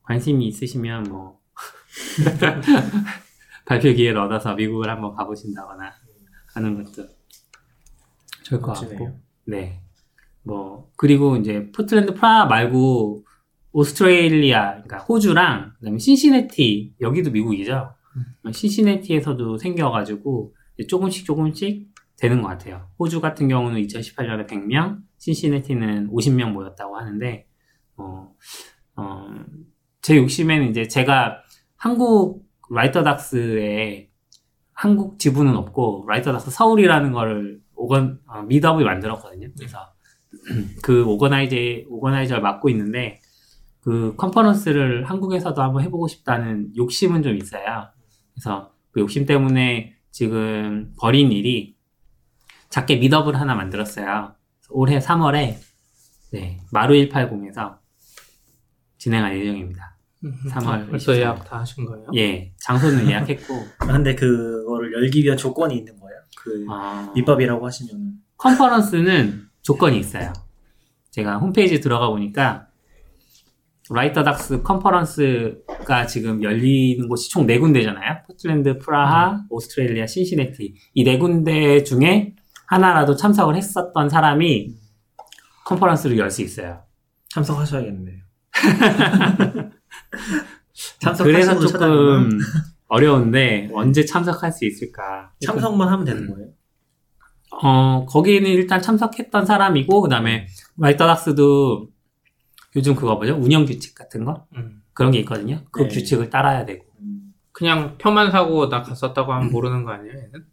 관심이 0.03 0.45
있으시면 0.47 1.03
뭐 1.03 1.39
발표 3.65 3.93
기회를 3.93 4.19
얻어서 4.19 4.55
미국을 4.55 4.89
한번 4.89 5.15
가보신다거나 5.15 5.93
하는 6.53 6.83
것도 6.83 7.07
좋을 8.43 8.61
것 8.61 8.67
멋지네요. 8.67 8.99
같고 8.99 9.19
네. 9.45 9.81
뭐 10.43 10.91
그리고 10.97 11.37
이제 11.37 11.71
포틀랜드 11.71 12.13
프라하 12.13 12.45
말고 12.45 13.23
오스트레일리아 13.71 14.71
그러니까 14.71 14.97
호주랑 14.97 15.73
그다음에 15.79 15.97
신시내티 15.97 16.95
여기도 16.99 17.31
미국이죠. 17.31 17.93
신시내티에서도 18.51 19.57
생겨가지고 19.57 20.53
이제 20.53 20.56
조금씩 20.85 21.25
조금씩 21.25 21.87
되는 22.17 22.41
것 22.41 22.47
같아요. 22.47 22.89
호주 22.99 23.21
같은 23.21 23.47
경우는 23.47 23.81
2018년에 23.83 24.47
100명, 24.47 24.99
신시내티는 25.17 26.09
50명 26.09 26.51
모였다고 26.51 26.97
하는데, 26.97 27.47
어, 27.97 28.33
어, 28.95 29.27
제 30.01 30.17
욕심에는 30.17 30.69
이제 30.69 30.87
제가 30.87 31.41
한국 31.75 32.45
Write 32.69 33.23
the 33.23 33.55
Docs에 33.55 34.09
한국 34.73 35.19
지부는 35.19 35.55
없고, 35.55 36.05
Write 36.07 36.25
the 36.25 36.36
Docs 36.36 36.51
서울이라는 36.51 37.11
거를 37.11 37.61
오건, 37.75 38.21
어, 38.27 38.41
meetup을 38.43 38.83
만들었거든요. 38.83 39.49
그래서 39.57 39.77
그 40.83 41.05
organizer, 41.05 41.55
organizer를 41.89 42.41
맡고 42.41 42.69
있는데, 42.69 43.19
그 43.81 44.15
컨퍼런스를 44.17 45.05
한국에서도 45.09 45.61
한번 45.61 45.83
해보고 45.83 46.07
싶다는 46.07 46.75
욕심은 46.75 47.23
좀 47.23 47.37
있어요. 47.37 47.87
그래서 48.33 48.73
그 48.91 48.99
욕심 48.99 49.25
때문에 49.25 49.96
지금 50.17 50.93
벌인 50.99 51.31
일이 51.31 51.75
작게 52.69 52.95
미더블 52.95 53.39
하나 53.39 53.53
만들었어요. 53.53 54.33
올해 54.71 54.97
3월에 54.97 55.57
네, 56.31 56.59
마루 56.71 56.95
180에서 56.95 57.77
진행할 58.97 59.39
예정입니다. 59.39 59.95
3월 60.23 60.89
벌써 60.89 61.11
24일. 61.11 61.17
예약 61.17 61.45
다 61.47 61.59
하신 61.59 61.85
거예요? 61.85 62.07
예, 62.15 62.51
장소는 62.59 63.07
예약했고 63.07 63.53
아, 63.77 63.85
근데 63.85 64.15
그거를 64.15 64.91
열기 64.93 65.23
위한 65.23 65.37
조건이 65.37 65.77
있는 65.77 65.99
거예요. 65.99 66.19
그 66.35 66.65
어, 66.67 67.11
밑밥이라고 67.13 67.63
하시면 67.63 68.13
컨퍼런스는 68.37 69.43
조건이 69.61 69.99
있어요. 69.99 70.33
제가 71.11 71.37
홈페이지 71.37 71.79
들어가 71.79 72.09
보니까 72.09 72.69
Write 73.89 74.19
the 74.19 74.37
Docs 74.37 74.61
컨퍼런스가 74.63 76.05
지금 76.07 76.43
열리는 76.43 77.07
곳이 77.07 77.29
총 77.29 77.45
네 77.45 77.57
군데잖아요. 77.59 78.17
포틀랜드, 78.27 78.77
프라하, 78.79 79.41
오스트레일리아, 79.49 80.05
신시내티. 80.07 80.75
이 80.93 81.03
네 81.03 81.17
군데 81.17 81.83
중에 81.83 82.33
하나라도 82.67 83.15
참석을 83.15 83.55
했었던 83.55 84.09
사람이 84.09 84.75
컨퍼런스를 85.65 86.17
열 86.17 86.29
수 86.29 86.41
있어요. 86.41 86.81
참석하셔야겠네요. 87.29 88.17
그래서 91.23 91.59
조금 91.59 92.29
어려운데 92.87 93.69
언제 93.73 94.05
참석할 94.05 94.51
수 94.51 94.65
있을까? 94.65 95.31
참석만 95.45 95.87
하면 95.89 96.05
되는 96.05 96.29
거예요. 96.33 96.49
어, 97.63 98.05
거기는 98.05 98.49
일단 98.49 98.81
참석했던 98.81 99.45
사람이고, 99.45 100.01
그 100.01 100.09
다음에 100.09 100.47
라이터닥스도 100.77 101.87
요즘 102.77 102.93
그거 102.93 103.15
뭐죠? 103.15 103.33
운영 103.33 103.65
규칙 103.65 103.95
같은 103.95 104.23
거? 104.23 104.45
음. 104.55 104.83
그런 104.93 105.11
게 105.11 105.17
있거든요. 105.19 105.63
그 105.71 105.81
네. 105.81 105.87
규칙을 105.87 106.29
따라야 106.29 106.63
되고. 106.63 106.85
음. 107.01 107.33
그냥 107.51 107.97
표만 107.97 108.31
사고 108.31 108.69
나 108.69 108.83
갔었다고 108.83 109.33
하면 109.33 109.51
모르는 109.51 109.83
거 109.83 109.91
아니에요? 109.91 110.13
얘는? 110.15 110.45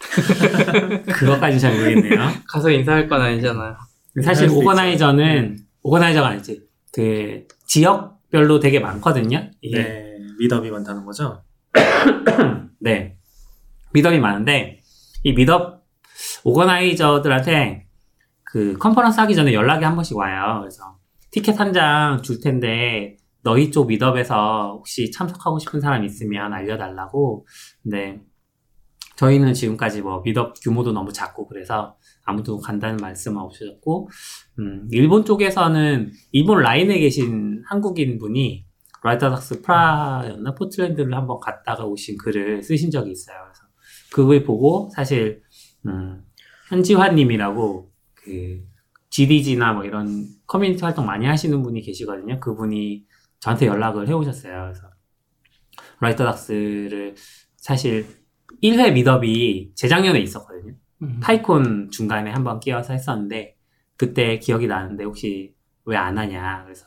그것까지 1.06 1.60
잘 1.60 1.76
모르겠네요. 1.76 2.28
가서 2.48 2.70
인사할 2.70 3.08
건 3.08 3.22
아니잖아요. 3.22 3.76
사실 4.22 4.48
오거나이저는, 4.50 5.58
오거나이저가 5.82 6.28
아니지. 6.28 6.64
그, 6.92 7.46
지역별로 7.66 8.58
되게 8.58 8.80
많거든요. 8.80 9.48
이게. 9.60 9.78
네, 9.78 10.18
미더비 10.40 10.70
많다는 10.70 11.04
거죠. 11.04 11.44
네. 12.80 13.16
미덥이 13.92 14.18
많은데, 14.18 14.80
이 15.22 15.32
미덥 15.34 15.84
오거나이저들한테 16.42 17.86
그 18.42 18.76
컨퍼런스 18.78 19.20
하기 19.20 19.36
전에 19.36 19.54
연락이 19.54 19.84
한 19.84 19.94
번씩 19.94 20.16
와요. 20.16 20.58
그래서 20.60 20.96
티켓 21.34 21.58
한 21.58 21.72
장 21.72 22.22
줄 22.22 22.38
텐데, 22.40 23.16
너희 23.42 23.72
쪽 23.72 23.88
미덥에서 23.88 24.74
혹시 24.76 25.10
참석하고 25.10 25.58
싶은 25.58 25.80
사람 25.80 26.04
있으면 26.04 26.52
알려달라고. 26.52 27.44
근데 27.82 28.20
저희는 29.16 29.52
지금까지 29.52 30.00
뭐 30.02 30.22
미덥 30.22 30.54
규모도 30.62 30.92
너무 30.92 31.12
작고 31.12 31.48
그래서 31.48 31.96
아무도 32.24 32.58
간다는 32.58 32.96
말씀은 32.98 33.36
없으셨고, 33.42 34.08
음, 34.60 34.86
일본 34.92 35.24
쪽에서는 35.24 36.12
일본 36.30 36.62
라인에 36.62 37.00
계신 37.00 37.62
한국인 37.68 38.18
분이 38.18 38.64
Write 39.02 39.27
the 39.27 39.42
Docs 39.42 39.62
프라하였나 39.62 40.54
포틀랜드를 40.54 41.12
한번 41.14 41.40
갔다가 41.40 41.84
오신 41.84 42.16
글을 42.18 42.62
쓰신 42.62 42.92
적이 42.92 43.10
있어요. 43.10 43.36
그래서 43.44 43.62
그걸 44.12 44.44
보고 44.44 44.88
사실 44.94 45.42
음, 45.86 46.22
현지화님이라고 46.68 47.90
그 48.14 48.62
GDG나 49.10 49.72
뭐 49.74 49.84
이런 49.84 50.26
커뮤니티 50.46 50.84
활동 50.84 51.06
많이 51.06 51.26
하시는 51.26 51.62
분이 51.62 51.80
계시거든요. 51.82 52.40
그분이 52.40 53.06
저한테 53.40 53.66
연락을 53.66 54.08
해오셨어요. 54.08 54.62
그래서 54.62 54.90
Write 56.00 56.36
the 56.36 56.57
Docs를 56.57 57.14
사실 57.56 58.06
1회 58.62 58.92
meetup이 58.92 59.72
재작년에 59.74 60.20
있었거든요. 60.20 60.74
음. 61.02 61.20
PyCon 61.20 61.90
중간에 61.90 62.30
한번 62.30 62.60
끼워서 62.60 62.92
했었는데 62.92 63.56
그때 63.96 64.38
기억이 64.38 64.66
나는데 64.66 65.04
혹시 65.04 65.54
왜 65.86 65.96
안 65.96 66.16
하냐 66.16 66.62
그래서 66.64 66.86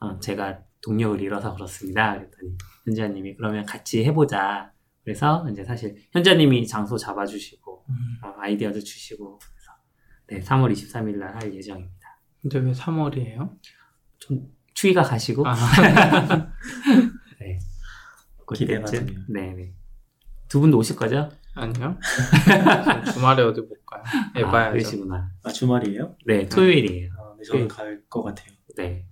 어, 0.00 0.18
제가 0.18 0.60
동력을 0.82 1.20
잃어서 1.22 1.54
그렇습니다 1.54 2.12
그랬더니 2.14 2.56
현지아님이 2.84 3.36
그러면 3.36 3.64
같이 3.64 4.04
해보자 4.04 4.70
그래서 5.02 5.46
이제 5.50 5.64
사실 5.64 5.96
현자님이 6.12 6.66
장소 6.66 6.98
잡아주시고 6.98 7.84
음. 7.88 7.94
어, 8.22 8.34
아이디어도 8.38 8.80
주시고 8.80 9.38
그래서 9.38 9.72
네 10.26 10.40
3월 10.46 10.72
23일 10.72 11.16
날 11.16 11.34
할 11.34 11.54
예정입니다. 11.54 11.93
근데 12.44 12.58
왜 12.58 12.72
3월이에요? 12.72 13.56
좀 14.18 14.46
추위가 14.74 15.02
가시고 15.02 15.46
아, 15.46 15.54
네. 17.40 17.58
되네요. 18.58 18.84
네네. 19.30 19.72
두 20.48 20.60
분도 20.60 20.76
오실 20.76 20.94
거죠? 20.96 21.30
아니요. 21.54 21.98
주말에 23.14 23.42
어디 23.42 23.62
못 23.62 23.86
가요. 23.86 24.02
아, 24.04 24.32
해봐야죠. 24.38 24.72
그러시구나. 24.72 25.30
아 25.42 25.50
주말이에요? 25.50 26.16
네, 26.26 26.46
토요일이에요. 26.48 27.12
아, 27.18 27.34
네, 27.38 27.44
저는 27.44 27.68
갈 27.68 28.02
것 28.10 28.22
같아요. 28.22 28.48
네. 28.76 29.06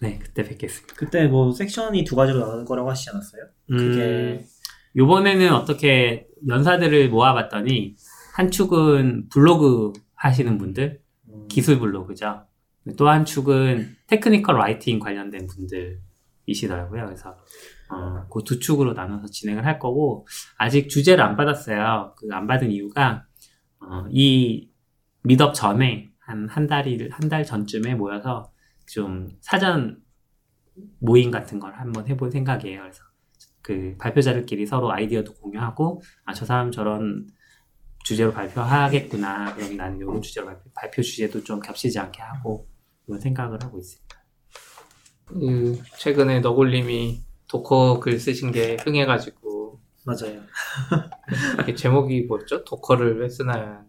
네, 0.00 0.18
그때 0.20 0.44
뵙겠습니다. 0.44 0.94
그때 0.96 1.26
뭐 1.26 1.50
섹션이 1.52 2.04
두 2.04 2.14
가지로 2.14 2.46
나눌 2.46 2.64
거라고 2.64 2.90
하시지 2.90 3.10
않았어요? 3.10 3.42
그게 3.68 4.02
음, 4.02 4.44
요번에는 4.96 5.52
어떻게 5.52 6.28
연사들을 6.46 7.08
모아봤더니 7.08 7.96
한 8.34 8.50
축은 8.52 9.28
블로그 9.30 9.92
하시는 10.14 10.58
분들, 10.58 11.00
음, 11.00 11.03
기술 11.54 11.78
블로그죠. 11.78 12.46
또 12.98 13.08
한 13.08 13.24
축은 13.24 13.96
technical 14.08 14.56
writing 14.58 14.98
관련된 14.98 15.46
분들이시더라고요. 15.46 17.06
그래서 17.06 17.36
어, 17.90 18.26
그 18.28 18.42
두 18.44 18.58
축으로 18.58 18.92
나눠서 18.94 19.28
진행을 19.28 19.64
할 19.64 19.78
거고 19.78 20.26
아직 20.58 20.88
주제를 20.88 21.22
안 21.24 21.36
받았어요. 21.36 22.14
그 22.18 22.26
안 22.32 22.46
받은 22.46 22.70
이유가 22.70 23.24
어, 23.80 24.04
이 24.10 24.70
meetup 25.22 25.54
전에 25.54 26.10
한 26.18 26.48
한 26.48 26.66
달이 26.66 27.08
한 27.10 27.28
달 27.28 27.44
전쯤에 27.44 27.94
모여서 27.94 28.50
좀 28.86 29.28
사전 29.40 30.02
모임 30.98 31.30
같은 31.30 31.60
걸 31.60 31.74
한번 31.74 32.06
해볼 32.08 32.30
생각이에요. 32.32 32.80
그래서 32.80 33.02
그 33.62 33.96
발표자들끼리 33.98 34.66
서로 34.66 34.92
아이디어도 34.92 35.34
공유하고 35.34 36.02
아 36.24 36.34
저 36.34 36.44
사람 36.44 36.70
저런 36.70 37.26
주제로 38.04 38.32
발표하겠구나. 38.32 39.54
그럼 39.54 39.76
나는 39.76 39.98
이런 39.98 40.22
주제로 40.22 40.46
발표, 40.46 40.70
발표 40.74 41.02
주제도 41.02 41.42
좀 41.42 41.58
겹치지 41.58 41.98
않게 41.98 42.22
하고 42.22 42.68
이런 43.08 43.18
생각을 43.20 43.58
하고 43.62 43.78
있습니다. 43.78 44.16
그 45.26 45.82
최근에 45.98 46.40
너굴님이 46.40 47.22
Docker 47.48 48.00
글 48.00 48.20
쓰신 48.20 48.52
게 48.52 48.76
흥해가지고 48.84 49.80
맞아요. 50.04 50.42
이게 51.62 51.74
제목이 51.74 52.22
뭐였죠? 52.22 52.62
Docker를 52.64 53.20
왜 53.20 53.28
쓰나요? 53.28 53.84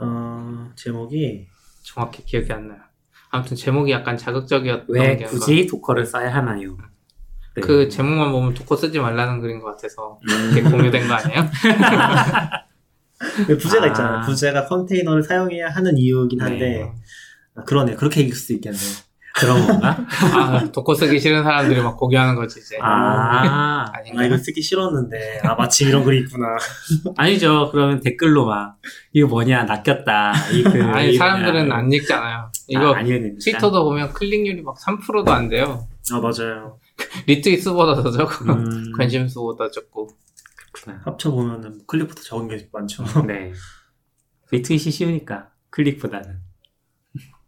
어, 0.00 0.70
제목이 0.76 1.46
정확히 1.82 2.24
기억이 2.24 2.50
안 2.52 2.68
나요. 2.68 2.80
아무튼 3.30 3.54
제목이 3.56 3.92
약간 3.92 4.16
자극적이었던 4.16 4.86
왜 4.88 5.16
게 5.18 5.24
굳이 5.26 5.66
Docker를 5.66 6.06
써야 6.06 6.34
하나요? 6.34 6.76
네. 7.56 7.62
그 7.62 7.88
제목만 7.88 8.32
보면 8.32 8.54
Docker 8.54 8.76
쓰지 8.76 8.98
말라는 8.98 9.40
글인 9.40 9.60
것 9.60 9.74
같아서 9.74 10.18
음. 10.28 10.52
이렇게 10.52 10.62
공유된 10.70 11.08
거 11.08 11.14
아니에요? 11.14 11.50
그 13.46 13.56
부제가 13.56 13.84
아. 13.84 13.88
있잖아요. 13.88 14.26
부제가 14.26 14.66
컨테이너를 14.66 15.22
사용해야 15.22 15.70
하는 15.70 15.96
이유긴 15.96 16.40
한데 16.40 16.58
네. 16.58 16.92
아, 17.56 17.64
그러네. 17.64 17.94
그렇게 17.94 18.20
읽을 18.20 18.34
수도 18.36 18.54
있겠네요. 18.54 19.06
그런 19.38 19.66
건가? 19.66 19.98
아, 20.34 20.64
Docker 20.72 20.94
쓰기 20.94 21.20
싫은 21.20 21.42
사람들이 21.42 21.82
막 21.82 21.96
공유하는 21.96 22.34
거지 22.34 22.58
이제. 22.58 22.78
아, 22.80 23.84
아닌가? 23.92 24.22
아 24.22 24.24
이거 24.24 24.38
쓰기 24.38 24.62
싫었는데 24.62 25.40
아 25.44 25.54
마침 25.54 25.88
이런 25.88 26.04
글이 26.04 26.20
있구나. 26.20 26.56
아니죠. 27.16 27.68
그러면 27.70 28.00
댓글로 28.00 28.46
막 28.46 28.76
이거 29.12 29.28
뭐냐 29.28 29.64
낚였다. 29.64 30.32
이그 30.52 30.82
아니 30.92 31.16
사람들은 31.16 31.70
안 31.70 31.92
읽잖아요. 31.92 32.50
이거 32.68 32.94
아? 32.94 33.02
트위터도 33.02 33.84
보면 33.84 34.12
클릭률이 34.14 34.62
막 34.62 34.76
3%도 34.78 35.30
안 35.30 35.48
돼요. 35.48 35.86
아 36.12 36.20
맞아요. 36.20 36.78
리트윗 37.26 37.62
수보다 37.62 38.02
더 38.02 38.10
적고 38.10 38.52
음, 38.52 38.92
관심 38.96 39.26
수보다 39.28 39.70
적고. 39.70 40.08
그렇구나. 40.72 41.02
합쳐 41.04 41.30
보면은 41.30 41.80
클릭부터 41.86 42.22
적은 42.22 42.48
게 42.48 42.68
많죠. 42.72 43.04
네. 43.26 43.52
리트윗이 44.50 44.90
쉬우니까 44.90 45.50
클릭보다는. 45.70 46.40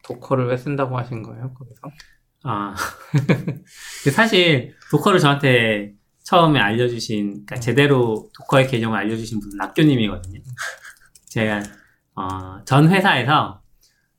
Docker를 0.03 0.47
왜 0.47 0.57
쓴다고 0.57 0.97
하신 0.99 1.23
거예요? 1.23 1.53
거기서? 1.53 1.83
아. 2.45 2.75
사실 4.14 4.75
Docker를 4.90 5.18
저한테 5.19 5.95
처음에 6.25 6.61
알려주신, 6.61 7.47
그러니까 7.47 7.57
제대로 7.57 8.31
Docker의 8.38 8.68
개념을 8.69 8.99
알려주신 8.99 9.40
분은 9.40 9.57
낙교님이거든요. 9.57 10.40
제가 11.29 11.62
어, 12.14 12.64
전 12.64 12.88
회사에서 12.88 13.62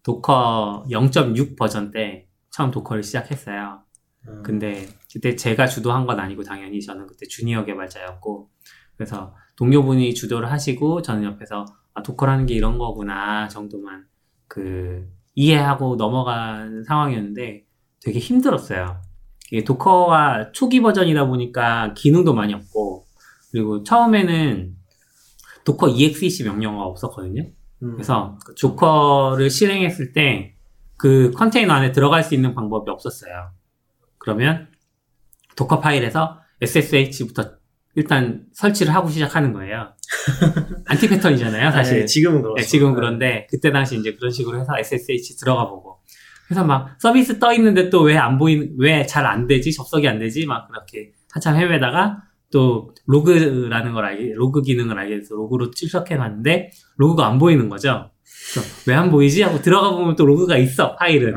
Docker 0.04 0.86
0.6 0.89 1.58
버전 1.58 1.91
때 1.91 2.28
처음 2.50 2.71
Docker를 2.71 3.04
시작했어요. 3.04 3.84
음, 4.28 4.43
근데 4.43 4.88
그때 5.12 5.36
제가 5.36 5.67
주도한 5.67 6.06
건 6.06 6.19
아니고 6.19 6.43
당연히 6.43 6.82
저는 6.82 7.08
그때 7.08 7.26
주니어 7.26 7.65
개발자였고 7.65 8.50
그래서 8.95 9.36
동료분이 9.56 10.13
주도를 10.13 10.52
하시고 10.52 11.02
저는 11.02 11.24
옆에서 11.24 11.65
아, 11.93 12.04
Docker라는 12.04 12.45
게 12.45 12.54
이런 12.54 12.78
거구나 12.78 13.48
정도만 13.48 14.06
그 14.48 15.08
이해하고 15.36 15.95
넘어간 15.95 16.84
상황이었는데 16.84 17.65
되게 18.02 18.19
힘들었어요. 18.19 19.02
이게 19.52 19.63
도커와 19.63 20.52
초기 20.52 20.82
버전이다 20.82 21.26
보니까 21.28 21.93
기능도 21.95 22.34
많이 22.34 22.54
없고 22.54 23.06
그리고 23.52 23.84
처음에는 23.84 24.76
Docker 25.65 25.89
exec 25.89 26.43
명령어가 26.43 26.86
없었거든요. 26.86 27.43
음, 27.82 27.93
그래서 27.93 28.38
Docker를 28.60 29.49
실행했을 29.50 30.13
때 30.13 30.60
그 31.00 31.32
컨테이너 31.32 31.74
안에 31.74 31.93
들어갈 31.93 32.24
수 32.24 32.36
있는 32.36 32.54
방법이 32.54 32.91
없었어요. 32.91 33.52
그러면 34.17 34.68
Dockerfile에서 35.60 36.39
SSH부터 36.62 37.52
일단 37.95 38.45
설치를 38.54 38.93
하고 38.95 39.10
시작하는 39.10 39.52
거예요. 39.52 39.93
anti-pattern이잖아요, 40.88 41.71
사실. 41.72 42.00
네, 42.00 42.06
지금은 42.06 42.41
그렇죠. 42.41 42.56
네, 42.56 42.63
지금 42.63 42.93
그런데 42.93 43.45
그때 43.50 43.72
당시 43.72 43.98
이제 43.98 44.15
그런 44.15 44.32
식으로 44.32 44.58
해서 44.60 44.72
SSH 44.78 45.38
들어가 45.38 45.67
보고 45.67 45.98
그래서 46.48 46.63
막 46.63 46.95
서비스 47.00 47.39
떠 47.39 47.54
있는데 47.54 47.89
또 47.89 48.04
왜 48.04 48.15
안 48.17 48.38
보이는 48.38 48.74
왜 48.80 49.06
잘 49.06 49.26
안 49.26 49.48
되지 49.48 49.74
접속이 49.74 50.08
안 50.08 50.17
되지 50.19 50.45
막 50.45 50.67
그렇게 50.69 51.12
한참 51.32 51.56
헤매다가 51.58 52.24
또 52.52 52.95
로그라는 53.06 53.93
걸 53.93 54.06
알게 54.06 54.34
로그 54.36 54.62
기능을 54.62 54.98
알게 54.98 55.17
돼서 55.19 55.36
로그로 55.36 55.72
출력해 55.72 56.15
놨는데 56.15 56.72
로그가 56.98 57.28
안 57.28 57.38
보이는 57.38 57.67
거죠. 57.69 58.12
왜 58.88 58.95
안 58.95 59.12
보이지 59.12 59.41
하고 59.43 59.62
들어가 59.62 59.91
보면 59.91 60.15
또 60.15 60.26
로그가 60.26 60.58
있어 60.58 60.95
파일은. 60.95 61.36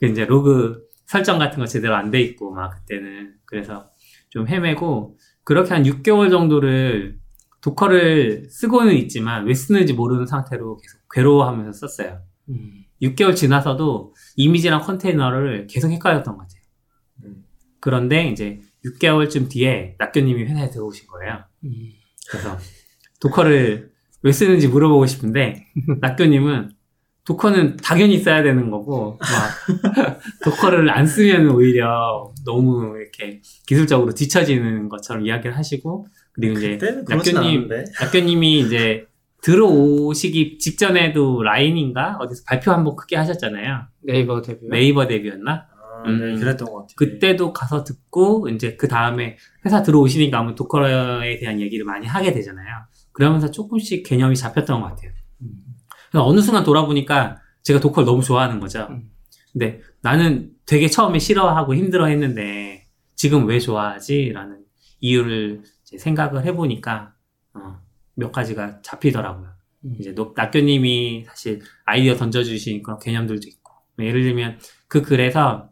그 0.00 0.06
이제 0.06 0.24
로그 0.24 0.85
설정 1.06 1.38
같은 1.38 1.58
거 1.58 1.66
제대로 1.66 1.94
안 1.94 2.10
돼 2.10 2.20
있고 2.20 2.52
막 2.52 2.70
그때는 2.70 3.34
그래서 3.44 3.90
좀 4.30 4.48
헤매고 4.48 5.18
그렇게 5.44 5.72
한 5.74 5.82
6개월 5.84 6.30
정도를 6.30 7.18
Docker를 7.62 8.48
쓰고는 8.50 8.94
있지만 8.94 9.46
왜 9.46 9.54
쓰는지 9.54 9.92
모르는 9.92 10.26
상태로 10.26 10.76
계속 10.76 11.00
괴로워하면서 11.12 11.72
썼어요. 11.72 12.20
6개월 13.02 13.34
지나서도 13.34 14.14
이미지랑 14.36 14.82
컨테이너를 14.82 15.66
계속 15.66 15.90
헷갈렸던 15.90 16.36
것 16.36 16.42
같아요. 16.42 16.60
음. 17.24 17.44
그런데 17.80 18.28
이제 18.28 18.60
6개월쯤 18.84 19.48
뒤에 19.50 19.96
낙교님이 19.98 20.44
회사에 20.44 20.70
들어오신 20.70 21.06
거예요. 21.08 21.44
그래서 22.30 22.56
도커를 23.20 23.90
왜 24.22 24.32
쓰는지 24.32 24.68
물어보고 24.68 25.06
싶은데 25.06 25.66
낙교님은 26.00 26.70
도커는 27.26 27.76
당연히 27.78 28.18
써야 28.18 28.42
되는 28.42 28.70
거고 28.70 29.18
막 29.20 30.18
도커를 30.44 30.88
안 30.90 31.06
쓰면 31.06 31.48
오히려 31.50 32.30
너무 32.44 32.96
이렇게 32.98 33.40
기술적으로 33.66 34.12
뒤처지는 34.14 34.88
것처럼 34.88 35.26
이야기를 35.26 35.56
하시고 35.56 36.06
그리고 36.32 36.58
이제 36.58 36.78
낙교님. 37.08 37.68
낙교님이 38.00 38.60
이제 38.60 39.06
들어오시기 39.42 40.58
직전에도 40.58 41.42
라인인가 41.42 42.16
어디서 42.20 42.42
발표 42.46 42.70
한 42.72 42.84
번 42.84 42.94
크게 42.96 43.16
하셨잖아요. 43.16 43.82
네이버 44.02 44.40
데뷔. 44.42 44.66
네이버 44.68 45.06
데뷔였나? 45.06 45.52
아, 45.52 46.02
네, 46.08 46.10
음. 46.10 46.36
그랬던 46.38 46.66
것 46.68 46.74
같아요. 46.74 46.94
그때도 46.96 47.52
가서 47.52 47.84
듣고 47.84 48.48
이제 48.48 48.76
그 48.76 48.86
다음에 48.88 49.36
회사 49.64 49.82
들어오시니까 49.82 50.38
아무 50.38 50.54
도커에 50.54 51.38
대한 51.38 51.60
얘기를 51.60 51.84
많이 51.84 52.06
하게 52.06 52.32
되잖아요. 52.32 52.66
그러면서 53.12 53.50
조금씩 53.50 54.04
개념이 54.06 54.36
잡혔던 54.36 54.80
것 54.80 54.88
같아요. 54.88 55.10
그래서 56.10 56.24
어느 56.26 56.40
순간 56.40 56.64
돌아보니까 56.64 57.40
제가 57.62 57.80
도커를 57.80 58.06
너무 58.06 58.22
좋아하는 58.22 58.60
거죠. 58.60 58.86
음. 58.90 59.10
근데 59.52 59.80
나는 60.02 60.52
되게 60.66 60.88
처음에 60.88 61.18
싫어하고 61.18 61.74
힘들어 61.74 62.06
했는데 62.06 62.86
지금 63.14 63.46
왜 63.46 63.58
좋아하지? 63.58 64.32
라는 64.32 64.64
이유를 65.00 65.62
생각을 65.98 66.44
해보니까 66.44 67.14
어, 67.54 67.78
몇 68.14 68.32
가지가 68.32 68.82
잡히더라고요. 68.82 69.48
음. 69.84 69.96
이제 69.98 70.14
노- 70.14 70.34
낙교님이 70.36 71.24
사실 71.26 71.60
아이디어 71.84 72.16
던져주신 72.16 72.82
그런 72.82 72.98
개념들도 72.98 73.48
있고 73.48 73.72
예를 73.98 74.22
들면 74.22 74.58
그 74.88 75.02
글에서 75.02 75.70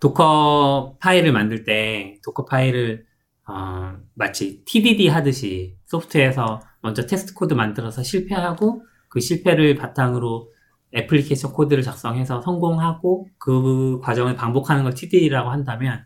Docker 0.00 0.96
파일을 1.00 1.32
만들 1.32 1.64
때 1.64 2.18
Docker 2.24 2.44
파일을 2.46 3.06
어, 3.46 3.96
마치 4.14 4.62
TDD 4.64 5.08
하듯이 5.08 5.76
소프트웨어에서 5.86 6.60
먼저 6.80 7.06
테스트 7.06 7.34
코드 7.34 7.54
만들어서 7.54 8.02
실패하고 8.02 8.84
그 9.14 9.20
실패를 9.20 9.76
바탕으로 9.76 10.50
애플리케이션 10.92 11.52
코드를 11.52 11.84
작성해서 11.84 12.42
성공하고 12.42 13.28
그 13.38 14.00
과정을 14.00 14.34
반복하는 14.34 14.82
걸 14.82 14.92
TDD라고 14.92 15.50
한다면 15.50 16.04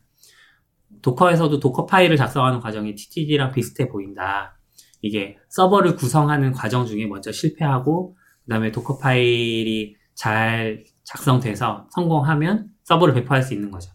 Docker에서도 1.01 1.59
Docker 1.59 1.87
파일을 1.87 2.19
작성하는 2.19 2.61
과정이 2.61 2.95
TDD랑 2.95 3.53
비슷해 3.53 3.89
보인다. 3.89 4.59
이게 5.01 5.39
서버를 5.49 5.97
구성하는 5.97 6.53
과정 6.53 6.85
중에 6.85 7.07
먼저 7.07 7.33
실패하고 7.33 8.15
그 8.45 8.51
다음에 8.51 8.73
Docker 8.73 8.99
파일이 8.99 9.97
잘 10.15 10.85
작성돼서 11.05 11.89
성공하면 11.95 12.69
서버를 12.85 13.15
배포할 13.15 13.43
수 13.43 13.55
있는 13.55 13.71
거죠. 13.71 13.91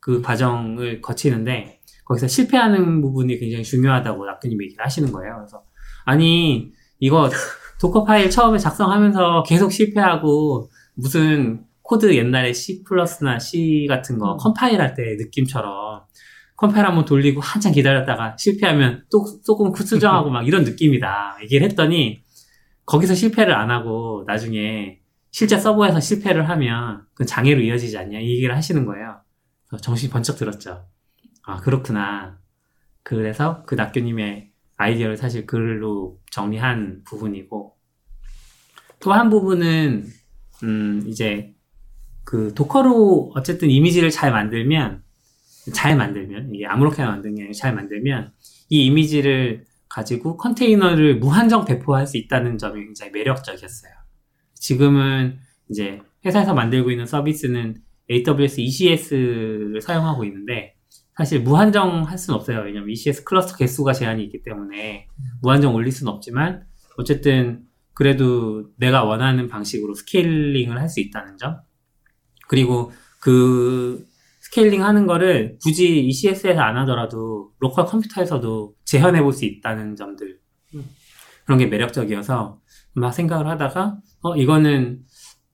그 0.00 0.20
과정을 0.20 1.00
거치는데 1.00 1.80
거기서 2.06 2.26
실패하는 2.26 3.02
부분이 3.02 3.38
굉장히 3.38 3.62
중요하다고 3.62 4.26
낙교님 4.26 4.60
얘기를 4.64 4.84
하시는 4.84 5.12
거예요. 5.12 5.36
그래서 5.36 5.62
아니 6.04 6.72
이거 6.98 7.30
Docker 7.80 8.04
파일 8.04 8.30
처음에 8.30 8.58
작성하면서 8.58 9.44
계속 9.44 9.70
실패하고 9.72 10.70
무슨 10.94 11.64
코드 11.82 12.14
옛날에 12.14 12.52
C 12.52 12.82
플러스나 12.84 13.38
C 13.38 13.86
같은 13.88 14.18
거 14.18 14.36
컴파일 14.36 14.80
할 14.80 14.94
때 14.94 15.16
느낌처럼 15.16 16.02
컴파일 16.56 16.86
한번 16.86 17.04
돌리고 17.04 17.40
한참 17.40 17.72
기다렸다가 17.72 18.36
실패하면 18.36 19.04
또 19.10 19.24
조금 19.46 19.72
수정하고 19.74 20.28
막 20.30 20.46
이런 20.46 20.64
느낌이다. 20.64 21.38
얘기를 21.42 21.64
했더니 21.68 22.22
거기서 22.84 23.14
실패를 23.14 23.54
안 23.54 23.70
하고 23.70 24.24
나중에 24.26 24.98
실제 25.30 25.56
서버에서 25.56 26.00
실패를 26.00 26.48
하면 26.48 27.02
그 27.14 27.24
장애로 27.24 27.60
이어지지 27.60 27.96
않냐 27.96 28.18
이 28.18 28.30
얘기를 28.30 28.56
하시는 28.56 28.84
거예요. 28.86 29.20
정신이 29.80 30.10
번쩍 30.10 30.36
들었죠. 30.36 30.84
아 31.44 31.56
그렇구나. 31.60 32.38
그래서 33.04 33.62
그 33.64 33.74
낙교님의 33.76 34.47
아이디어를 34.78 35.16
사실 35.16 35.46
글로 35.46 36.18
정리한 36.30 37.02
부분이고 37.04 37.76
또 39.00 39.12
한 39.12 39.30
부분은 39.30 40.06
음 40.64 41.04
이제 41.06 41.54
그 42.24 42.52
도커로 42.54 43.32
어쨌든 43.36 43.70
이미지를 43.70 44.10
잘 44.10 44.32
만들면 44.32 45.02
잘 45.74 45.96
만들면 45.96 46.54
이게 46.54 46.66
아무렇게나 46.66 47.10
만든 47.10 47.34
게 47.34 47.42
아니라 47.42 47.52
잘 47.54 47.74
만들면 47.74 48.32
이 48.70 48.86
이미지를 48.86 49.66
가지고 49.88 50.36
컨테이너를 50.36 51.18
무한정 51.18 51.64
배포할 51.64 52.06
수 52.06 52.16
있다는 52.16 52.58
점이 52.58 52.84
굉장히 52.84 53.12
매력적이었어요. 53.12 53.92
지금은 54.54 55.38
이제 55.70 56.00
회사에서 56.24 56.54
만들고 56.54 56.90
있는 56.90 57.06
서비스는 57.06 57.76
AWS 58.10 58.60
ECS를 58.60 59.80
사용하고 59.80 60.24
있는데 60.24 60.74
사실 61.18 61.42
무한정 61.42 62.04
할 62.04 62.16
수는 62.16 62.38
없어요. 62.38 62.60
왜냐면 62.60 62.90
ECS 62.90 63.24
클러스터 63.24 63.56
개수가 63.56 63.92
제한이 63.92 64.22
있기 64.24 64.44
때문에 64.44 65.08
무한정 65.42 65.74
올릴 65.74 65.90
수는 65.90 66.12
없지만 66.12 66.64
어쨌든 66.96 67.64
그래도 67.92 68.70
내가 68.76 69.02
원하는 69.02 69.48
방식으로 69.48 69.94
scaling을 69.94 70.78
할 70.80 70.88
수 70.88 71.00
있다는 71.00 71.36
점 71.36 71.58
그리고 72.46 72.92
그 73.20 74.06
scaling 74.40 74.84
하는 74.84 75.08
거를 75.08 75.58
굳이 75.62 76.06
ECS에서 76.06 76.60
안 76.60 76.76
하더라도 76.78 77.50
local 77.58 77.84
컴퓨터에서도 77.86 78.74
재현해 78.84 79.20
볼 79.20 79.32
수 79.32 79.44
있다는 79.44 79.96
점들 79.96 80.38
그런 81.44 81.58
게 81.58 81.66
매력적이어서 81.66 82.60
막 82.94 83.12
생각을 83.12 83.48
하다가 83.48 83.98
어 84.22 84.36
이거는 84.36 85.02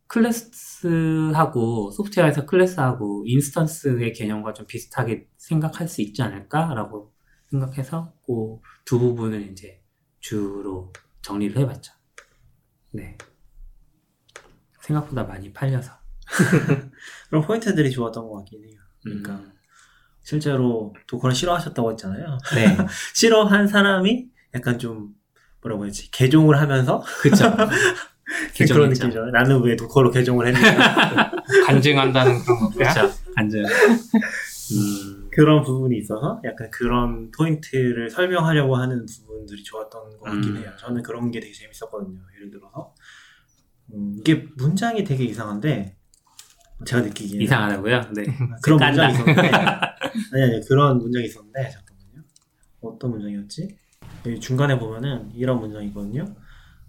클래스 0.08 0.50
하고 1.34 1.90
소프트웨어에서 1.90 2.46
클래스하고 2.46 3.24
instance의 3.26 4.12
개념과 4.12 4.52
좀 4.52 4.66
비슷하게 4.66 5.28
생각할 5.36 5.88
수 5.88 6.02
있지 6.02 6.22
않을까라고 6.22 7.12
생각해서 7.50 8.12
그 8.26 8.58
두 8.84 8.98
부분을 8.98 9.50
이제 9.50 9.82
주로 10.20 10.92
정리를 11.22 11.56
해봤죠. 11.58 11.92
네. 12.92 13.16
생각보다 14.80 15.24
많이 15.24 15.52
팔려서. 15.52 15.92
그런 17.28 17.42
포인트들이 17.44 17.90
좋았던 17.90 18.28
것 18.28 18.36
같긴 18.38 18.64
해요. 18.64 18.78
그러니까 19.02 19.32
음. 19.34 19.52
실제로 20.22 20.94
도커를 21.06 21.34
싫어하셨다고 21.34 21.92
했잖아요. 21.92 22.38
네. 22.54 22.76
싫어한 23.14 23.68
사람이 23.68 24.28
약간 24.54 24.78
좀 24.78 25.14
뭐라고 25.60 25.84
해야지 25.84 26.10
개종을 26.10 26.60
하면서 26.60 27.02
그쵸. 27.22 27.44
그런 28.52 28.90
개종했죠. 28.90 29.06
느낌이죠. 29.08 29.30
나는 29.30 29.62
왜 29.62 29.76
도커로 29.76 30.10
개종을 30.10 30.46
했는가 30.48 31.32
간증한다는 31.66 32.38
그런 32.42 32.58
거고요. 32.60 32.84
그쵸. 32.88 33.10
간증. 33.34 33.62
음. 33.64 35.28
그런 35.30 35.62
부분이 35.62 35.96
있어서 35.98 36.40
약간 36.44 36.70
그런 36.70 37.30
포인트를 37.30 38.08
설명하려고 38.08 38.76
하는 38.76 39.04
부분들이 39.06 39.62
좋았던 39.62 40.18
것 40.18 40.20
같긴 40.22 40.56
음. 40.56 40.62
해요. 40.62 40.70
저는 40.78 41.02
그런 41.02 41.30
게 41.30 41.40
되게 41.40 41.52
재밌었거든요. 41.52 42.20
예를 42.36 42.50
들어서 42.50 42.94
음, 43.92 44.16
이게 44.18 44.46
문장이 44.56 45.04
되게 45.04 45.24
이상한데 45.24 45.96
제가 46.86 47.02
느끼기에는 47.02 47.44
이상하다고요? 47.44 48.00
네. 48.14 48.24
그런 48.62 48.78
깐다. 48.78 49.08
문장이 49.08 49.12
있었는데 49.12 49.48
아니 50.32 50.42
아니 50.42 50.60
그런 50.66 50.98
문장이 50.98 51.26
있었는데 51.26 51.70
잠깐만요. 51.70 52.22
어떤 52.80 53.10
문장이었지? 53.10 53.76
여기 54.26 54.40
중간에 54.40 54.78
보면은 54.78 55.30
이런 55.34 55.60
문장이 55.60 55.88
있거든요. 55.88 56.24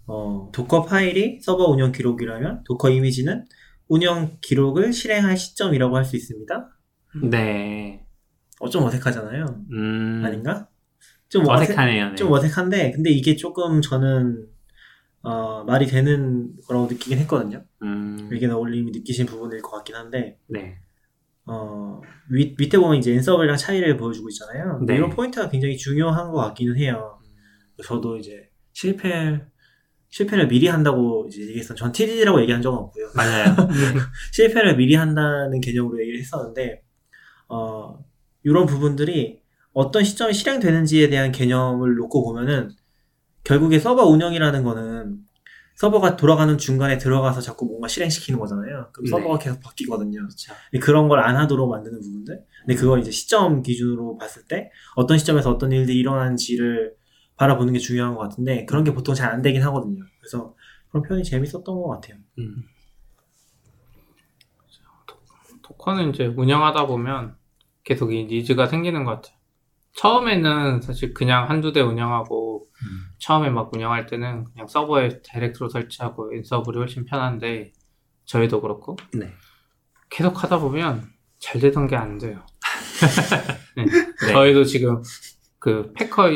어, 0.06 0.50
Docker 0.52 0.84
파일이 0.84 1.40
서버 1.40 1.64
운영 1.64 1.92
기록이라면 1.92 2.64
Docker 2.64 2.90
이미지는 2.90 3.44
운영 3.88 4.36
기록을 4.40 4.92
실행할 4.92 5.36
시점이라고 5.36 5.96
할 5.96 6.04
수 6.04 6.16
있습니다. 6.16 6.70
네. 7.30 8.06
어, 8.60 8.68
좀 8.68 8.84
어색하잖아요. 8.84 9.64
음. 9.72 10.22
아닌가? 10.24 10.68
좀 11.28 11.48
어색, 11.48 11.70
어색하네요. 11.70 12.10
네. 12.10 12.14
좀 12.14 12.32
어색한데 12.32 12.92
근데 12.92 13.10
이게 13.10 13.36
조금 13.36 13.80
저는 13.80 14.46
어, 15.22 15.64
말이 15.64 15.86
되는 15.86 16.54
거라고 16.68 16.86
느끼긴 16.86 17.18
했거든요. 17.18 17.64
음. 17.82 18.28
의견 18.30 18.52
어울림이 18.52 18.92
느끼신 18.92 19.26
부분일 19.26 19.60
것 19.60 19.70
같긴 19.72 19.96
한데 19.96 20.38
네. 20.46 20.78
어, 21.46 22.00
밑, 22.30 22.56
밑에 22.58 22.78
보면 22.78 22.96
이제 22.98 23.12
엔서블이랑 23.14 23.56
차이를 23.56 23.96
보여주고 23.96 24.28
있잖아요. 24.28 24.80
네. 24.86 24.94
이런 24.96 25.10
포인트가 25.10 25.48
굉장히 25.48 25.76
중요한 25.76 26.30
것 26.30 26.38
같기는 26.38 26.76
해요. 26.76 27.18
저도 27.84 28.16
이제 28.18 28.48
실패, 28.72 29.40
실패를 30.10 30.48
미리 30.48 30.68
한다고 30.68 31.26
이제 31.28 31.42
얘기했었는데, 31.42 31.78
전 31.78 31.92
TDD라고 31.92 32.40
얘기한 32.42 32.62
적은 32.62 32.78
없고요. 32.78 33.10
맞아요. 33.14 33.54
실패를 34.32 34.76
미리 34.76 34.94
한다는 34.94 35.60
개념으로 35.60 36.00
얘기를 36.00 36.18
했었는데, 36.20 36.82
어, 37.48 37.98
이런 38.44 38.66
부분들이 38.66 39.40
어떤 39.72 40.04
시점에 40.04 40.32
실행되는지에 40.32 41.08
대한 41.10 41.32
개념을 41.32 41.94
놓고 41.96 42.24
보면은, 42.24 42.70
결국에 43.44 43.78
서버 43.78 44.04
운영이라는 44.06 44.64
거는 44.64 45.18
서버가 45.76 46.16
돌아가는 46.16 46.56
중간에 46.56 46.96
들어가서 46.96 47.42
자꾸 47.42 47.66
뭔가 47.66 47.86
실행시키는 47.86 48.40
거잖아요. 48.40 48.88
그럼 48.92 49.04
네. 49.04 49.10
서버가 49.10 49.38
계속 49.38 49.60
바뀌거든요. 49.60 50.20
그렇죠. 50.20 50.54
그런 50.80 51.06
걸 51.08 51.20
안 51.20 51.36
하도록 51.36 51.68
만드는 51.68 52.00
부분들. 52.00 52.40
근데 52.64 52.74
그걸 52.74 53.00
이제 53.00 53.10
시점 53.10 53.62
기준으로 53.62 54.16
봤을 54.16 54.42
때 54.48 54.70
어떤 54.96 55.18
시점에서 55.18 55.50
어떤 55.50 55.72
일들이 55.72 55.98
일어나는지를 55.98 56.94
바라보는 57.36 57.72
게 57.72 57.78
중요한 57.78 58.14
것 58.14 58.20
같은데 58.22 58.64
그런 58.66 58.84
게 58.84 58.92
보통 58.92 59.14
잘 59.14 59.30
안 59.32 59.42
되긴 59.42 59.62
하거든요. 59.64 60.04
그래서 60.20 60.54
그런 60.88 61.02
표현이 61.02 61.24
재밌었던 61.24 61.64
것 61.64 61.88
같아요. 61.88 62.18
음. 62.38 62.64
도커는 65.62 66.10
이제 66.10 66.26
운영하다 66.26 66.86
보면 66.86 67.36
계속 67.84 68.12
이 68.12 68.24
니즈가 68.26 68.66
생기는 68.66 69.04
것 69.04 69.16
같아요. 69.16 69.36
처음에는 69.94 70.80
사실 70.82 71.14
그냥 71.14 71.48
한두 71.48 71.72
대 71.72 71.80
운영하고 71.80 72.66
음. 72.70 72.86
처음에 73.18 73.50
막 73.50 73.74
운영할 73.74 74.06
때는 74.06 74.44
그냥 74.44 74.68
서버에 74.68 75.22
다이렉트로 75.22 75.68
설치하고 75.68 76.34
인서블이 76.34 76.76
훨씬 76.78 77.04
편한데 77.04 77.72
저희도 78.26 78.60
그렇고 78.60 78.96
네. 79.14 79.32
계속 80.10 80.42
하다 80.44 80.58
보면 80.58 81.08
잘 81.38 81.60
되던 81.60 81.86
게 81.88 81.96
안 81.96 82.18
돼요. 82.18 82.44
네. 83.76 83.84
네. 83.84 84.32
저희도 84.32 84.64
지금 84.64 85.02
그 85.58 85.92
패커 85.94 86.28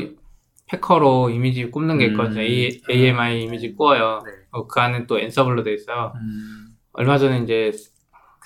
패커로 0.70 1.30
이미지 1.30 1.70
굽는 1.70 1.98
게 1.98 2.06
있거든요. 2.06 2.40
음. 2.40 2.44
A, 2.44 2.80
AMI 2.90 3.42
이미지 3.42 3.74
구워요. 3.74 4.20
네. 4.24 4.30
어, 4.52 4.66
그 4.66 4.80
안에 4.80 5.06
또 5.06 5.18
엔서블로 5.18 5.64
돼 5.64 5.74
있어요. 5.74 6.12
음. 6.14 6.68
얼마 6.92 7.18
전에 7.18 7.40
이제 7.40 7.72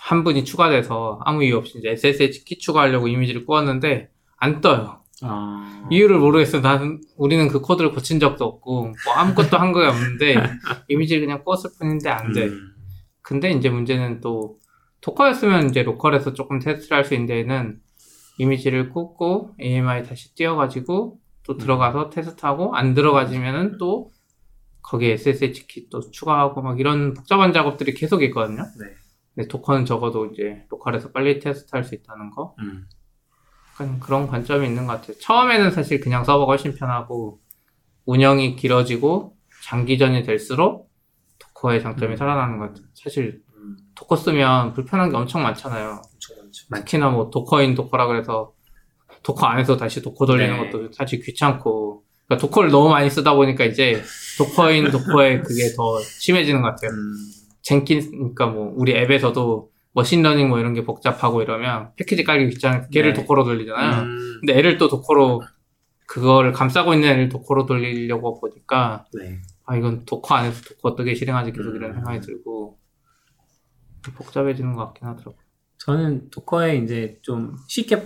한 0.00 0.24
분이 0.24 0.44
추가돼서 0.44 1.20
아무 1.24 1.44
이유 1.44 1.56
없이 1.56 1.78
이제 1.78 1.90
SSH 1.90 2.44
키 2.44 2.58
추가하려고 2.58 3.08
이미지를 3.08 3.44
구웠는데 3.44 4.10
안 4.38 4.60
떠요. 4.60 5.02
어. 5.22 5.86
이유를 5.90 6.18
모르겠어요. 6.18 6.62
나는 6.62 7.00
우리는 7.16 7.46
그 7.48 7.60
코드를 7.60 7.92
고친 7.92 8.20
적도 8.20 8.44
없고 8.46 8.82
뭐 8.82 9.14
아무것도 9.14 9.56
한게 9.58 9.80
없는데 9.86 10.34
이미지를 10.88 11.22
그냥 11.26 11.42
구웠을 11.44 11.70
뿐인데 11.78 12.08
안 12.10 12.32
돼. 12.32 12.46
음. 12.46 12.70
근데 13.22 13.50
이제 13.50 13.68
문제는 13.70 14.20
또 14.20 14.58
도커였으면 15.02 15.68
이제 15.70 15.82
로컬에서 15.82 16.32
조금 16.32 16.58
테스트를 16.58 16.96
할 16.96 17.04
수 17.04 17.14
있는 17.14 17.26
데에는 17.26 17.78
이미지를 18.38 18.90
꽂고 18.90 19.54
AMI 19.60 20.02
다시 20.04 20.34
띄워가지고 20.34 21.18
또 21.44 21.56
들어가서 21.56 22.10
테스트하고 22.10 22.74
안 22.74 22.94
들어가지면은 22.94 23.78
또 23.78 24.12
거기에 24.82 25.12
SSH 25.12 25.66
키또 25.66 26.10
추가하고 26.10 26.62
막 26.62 26.80
이런 26.80 27.14
복잡한 27.14 27.52
작업들이 27.52 27.94
계속 27.94 28.22
있거든요. 28.24 28.62
네. 28.62 28.86
근데 29.34 29.48
도커는 29.48 29.84
적어도 29.84 30.26
이제 30.26 30.64
로컬에서 30.68 31.10
빨리 31.12 31.38
테스트할 31.38 31.84
수 31.84 31.94
있다는 31.94 32.30
거. 32.30 32.54
음. 32.60 32.86
약간 33.72 33.98
그런 33.98 34.26
관점이 34.26 34.66
있는 34.66 34.86
것 34.86 34.94
같아요. 34.94 35.18
처음에는 35.18 35.70
사실 35.70 36.00
그냥 36.00 36.24
서버가 36.24 36.52
훨씬 36.52 36.74
편하고 36.74 37.40
운영이 38.06 38.56
길어지고 38.56 39.36
장기전이 39.64 40.22
될수록 40.22 40.90
Docker의 41.38 41.82
장점이 41.82 42.12
음. 42.12 42.16
살아나는 42.16 42.58
것 42.58 42.68
같아요. 42.68 42.86
사실 42.94 43.42
음, 43.56 43.76
Docker 43.94 44.16
쓰면 44.16 44.74
불편한 44.74 45.10
게 45.10 45.16
엄청 45.16 45.42
많잖아요. 45.42 46.02
엄청 46.12 46.36
많죠. 46.38 46.66
특히나 46.74 47.10
뭐 47.10 47.30
Docker 47.30 47.63
in 47.63 47.74
Docker라 47.74 48.06
그래서 48.06 48.54
Docker 49.24 49.46
안에서 49.46 49.76
다시 49.76 50.00
Docker 50.02 50.26
돌리는 50.26 50.56
네. 50.56 50.70
것도 50.70 50.92
사실 50.92 51.20
귀찮고 51.20 52.04
그러니까 52.26 52.46
Docker를 52.46 52.70
너무 52.70 52.90
많이 52.90 53.10
쓰다 53.10 53.34
보니까 53.34 53.64
이제 53.64 54.02
Docker 54.38 54.77
in 54.77 54.90
Docker에 54.90 55.40
그게 55.40 55.72
더 55.74 56.00
심해지는 56.00 56.62
것 56.62 56.68
같아요. 56.68 56.90
음, 56.90 57.14
Jenkin 57.62 58.10
그러니까 58.10 58.46
뭐 58.46 58.72
우리 58.76 58.92
앱에서도 58.92 59.70
machine 59.94 60.19
learning 60.19 60.48
뭐 60.48 60.58
이런 60.58 60.74
게 60.74 60.84
복잡하고 60.84 61.42
이러면 61.42 61.90
패키지 61.96 62.24
깔기 62.24 62.52
귀찮으니까 62.54 62.88
걔를 62.88 63.14
네. 63.14 63.20
Docker로 63.20 63.44
돌리잖아요. 63.44 64.02
음, 64.02 64.36
근데 64.40 64.58
얘를 64.58 64.76
또 64.76 64.88
Docker로 64.88 65.42
그거를 66.06 66.52
감싸고 66.52 66.92
있는 66.94 67.08
애를 67.08 67.28
Docker로 67.30 67.66
돌리려고 67.66 68.40
보니까 68.40 69.06
네. 69.14 69.40
아 69.64 69.76
이건 69.76 70.04
Docker 70.04 70.34
안에서 70.34 70.62
Docker 70.62 70.90
어떻게 70.90 71.14
실행하지 71.14 71.52
계속 71.52 71.74
이런 71.74 71.90
음. 71.90 71.94
생각이 71.94 72.20
들고 72.20 72.78
복잡해지는 74.16 74.74
것 74.74 74.84
같긴 74.86 75.08
하더라고요. 75.08 75.42
저는 75.78 76.30
Docker에 76.30 76.76
이제 76.76 77.18
좀 77.22 77.56
쉽게 77.68 78.02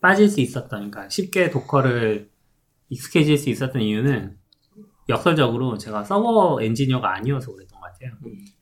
빠질 0.00 0.28
수 0.28 0.40
있었던, 0.40 0.90
그러니까 0.90 1.08
쉽게 1.08 1.50
Docker를 1.50 2.30
익숙해질 2.88 3.36
수 3.36 3.50
있었던 3.50 3.82
이유는 3.82 4.36
역설적으로 5.08 5.78
제가 5.78 6.04
서버 6.04 6.58
엔지니어가 6.62 7.14
아니어서 7.16 7.52
그랬던 7.52 7.80
것 7.80 7.86
같아요. 7.86 8.12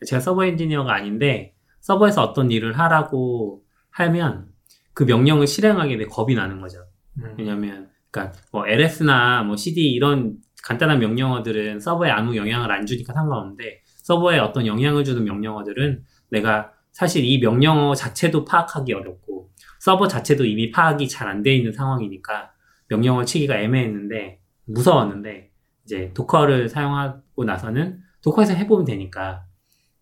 제가 0.07 0.21
서버 0.21 0.45
엔지니어가 0.45 0.95
아닌데 0.95 1.55
서버에서 1.81 2.23
어떤 2.23 2.51
일을 2.51 2.79
하라고 2.79 3.63
하면 3.91 4.49
그 4.93 5.05
명령을 5.05 5.47
실행하게 5.47 5.99
돼 5.99 6.05
겁이 6.07 6.35
나는 6.35 6.61
거죠. 6.61 6.79
음. 7.19 7.35
왜냐면, 7.39 7.91
그러니까 8.11 8.39
뭐 8.53 8.67
LS나 8.67 9.43
뭐 9.43 9.57
CD 9.57 9.91
이런 9.93 10.39
간단한 10.65 10.99
명령어들은 10.99 11.81
서버에 11.81 12.11
아무 12.11 12.37
영향을 12.37 12.73
안 12.73 12.87
주니까 12.87 13.13
상관없는데 13.13 13.83
서버에 14.03 14.39
어떤 14.39 14.67
영향을 14.67 15.05
주는 15.05 15.23
명령어들은 15.25 16.03
내가 16.31 16.73
사실 16.93 17.25
이 17.25 17.39
명령어 17.39 17.95
자체도 17.95 18.45
파악하기 18.45 18.93
어렵고 18.93 19.51
서버 19.87 20.09
자체도 20.09 20.45
이미 20.45 20.73
파악이 20.73 21.09
잘 21.09 21.29
안 21.29 21.45
돼 21.45 21.55
있는 21.55 21.71
상황이니까 21.73 22.51
명령어 22.89 23.25
치기가 23.25 23.57
애매했는데 23.61 24.41
무서웠는데 24.65 25.53
이제 25.85 26.13
도커를 26.13 26.69
사용하고 26.69 27.45
나서는 27.45 28.01
도커에서 28.21 28.55
해보면 28.55 28.85
되니까 28.85 29.47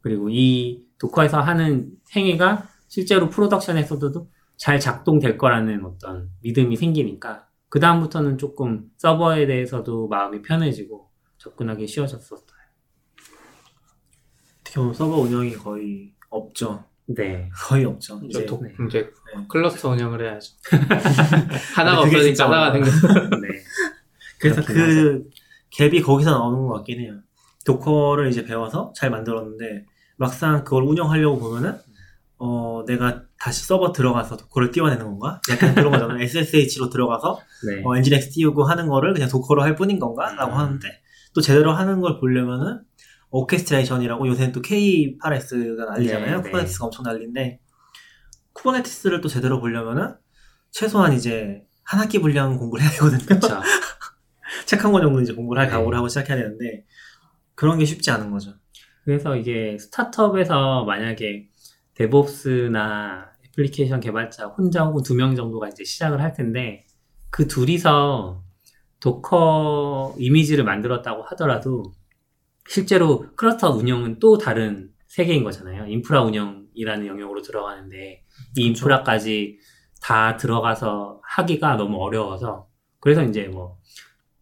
그리고 0.01 0.31
이 0.31 0.87
도커에서 0.99 1.43
하는 1.43 1.91
행위가 2.17 2.67
실제로 2.89 3.29
프로덕션에서도 3.29 4.31
잘 4.57 4.81
작동될 4.81 5.37
거라는 5.37 5.85
어떤 5.85 6.31
믿음이 6.41 6.77
생기니까 6.77 7.47
그 7.69 7.79
다음부터는 7.79 8.39
조금 8.39 8.87
서버에 8.97 9.47
대해서도 9.47 10.09
마음이 10.09 10.41
편해지고 10.41 11.11
접근하기 11.37 11.87
쉬워졌었어요. 11.87 12.41
어떻게 14.61 14.77
보면 14.77 14.95
서버 14.95 15.17
운영이 15.17 15.53
거의 15.57 16.15
없죠. 16.31 16.85
네. 17.07 17.51
거의 17.55 17.85
없죠. 17.85 18.21
이제, 18.25 18.47
도, 18.47 18.61
네. 18.63 18.73
이제 18.89 19.01
네. 19.01 19.45
클러스터 19.49 19.91
운영을 19.91 20.25
해야죠. 20.25 20.53
하나가 21.77 22.09
진짜 22.09 22.47
하나가. 22.47 22.73
생겼어. 22.73 23.09
네. 23.41 23.49
그래서 24.41 24.63
그 24.65 25.29
gap이 25.77 26.05
거기서 26.05 26.31
나오는 26.31 26.67
것 26.67 26.75
같긴 26.77 27.01
해요. 27.01 27.15
Docker를 27.65 28.29
이제 28.29 28.45
배워서 28.45 28.93
잘 28.97 29.11
만들었는데 29.11 29.87
막상 30.17 30.65
그걸 30.65 30.85
운영하려고 30.85 31.39
보면은 31.39 31.79
어 32.39 32.85
내가 32.87 33.23
다시 33.39 33.65
서버 33.65 33.93
들어가서 33.93 34.37
Docker를 34.37 34.71
띄워내는 34.71 35.05
건가? 35.05 35.41
약간 35.51 35.75
그런 35.75 35.93
거잖아요. 35.93 36.21
SSH로 36.23 36.91
들어가서 36.91 37.39
네. 37.69 37.83
어, 37.85 37.97
nginx 37.97 38.31
띄우고 38.31 38.65
하는 38.65 38.89
거를 38.89 39.13
그냥 39.13 39.29
Docker로 39.29 39.63
할 39.63 39.77
뿐인 39.77 39.99
건가? 39.99 40.35
라고 40.35 40.53
음. 40.53 40.59
하는데 40.59 40.89
또 41.35 41.41
제대로 41.41 41.73
하는 41.73 42.01
걸 42.01 42.19
보려면은 42.21 42.81
orchestration이라고 43.35 44.29
요새는 44.29 44.53
또 44.53 44.63
K8S가 44.63 45.87
난리잖아요. 45.87 46.31
네, 46.31 46.37
네. 46.37 46.43
Kubernetes가 46.43 46.85
엄청 46.87 47.03
난리인데 47.05 47.61
Kubernetes를 48.53 49.21
또 49.21 49.29
제대로 49.29 49.61
보려면은 49.61 50.15
최소한 50.71 51.13
이제 51.13 51.65
한 51.83 52.01
학기 52.01 52.21
분량 52.21 52.57
공부를 52.59 52.85
해야 52.85 52.91
되거든요. 52.93 53.41
책 54.67 54.85
한 54.85 54.93
권 54.93 55.03
정도 55.03 55.21
이제 55.21 55.33
공부를 55.35 55.61
할 55.61 55.69
네. 55.69 55.73
각오를 55.73 55.99
하고 55.99 56.09
시작해야 56.09 56.37
되는데 56.37 56.85
그런 57.55 57.79
게 57.79 57.85
쉽지 57.85 58.11
않은 58.13 58.31
거죠. 58.31 58.55
그래서 59.05 59.37
이게 59.37 59.77
스타트업에서 59.79 60.85
만약에 60.85 61.49
DevOps나 61.95 63.33
애플리케이션 63.47 64.01
개발자 64.01 64.47
혼자 64.47 64.85
혹은 64.85 65.03
두 65.03 65.15
명 65.15 65.35
정도가 65.35 65.69
이제 65.69 65.85
시작을 65.85 66.21
할 66.23 66.33
텐데 66.33 66.87
그 67.31 67.47
둘이서 67.49 68.43
Docker 69.01 70.15
이미지를 70.19 70.65
만들었다고 70.65 71.23
하더라도 71.25 71.93
실제로 72.69 73.27
클러스터 73.37 73.71
운영은 73.71 74.19
또 74.19 74.39
다른 74.39 74.91
세계인 75.07 75.45
거잖아요. 75.45 75.87
인프라 75.87 76.23
운영이라는 76.23 77.07
영역으로 77.07 77.43
들어가는데 77.43 78.25
이 78.57 78.67
인프라까지 78.67 79.59
다 80.03 80.37
들어가서 80.37 81.21
하기가 81.23 81.77
너무 81.77 81.99
어려워서 82.03 82.69
그래서 83.01 83.23
이제 83.23 83.49
뭐 83.49 83.79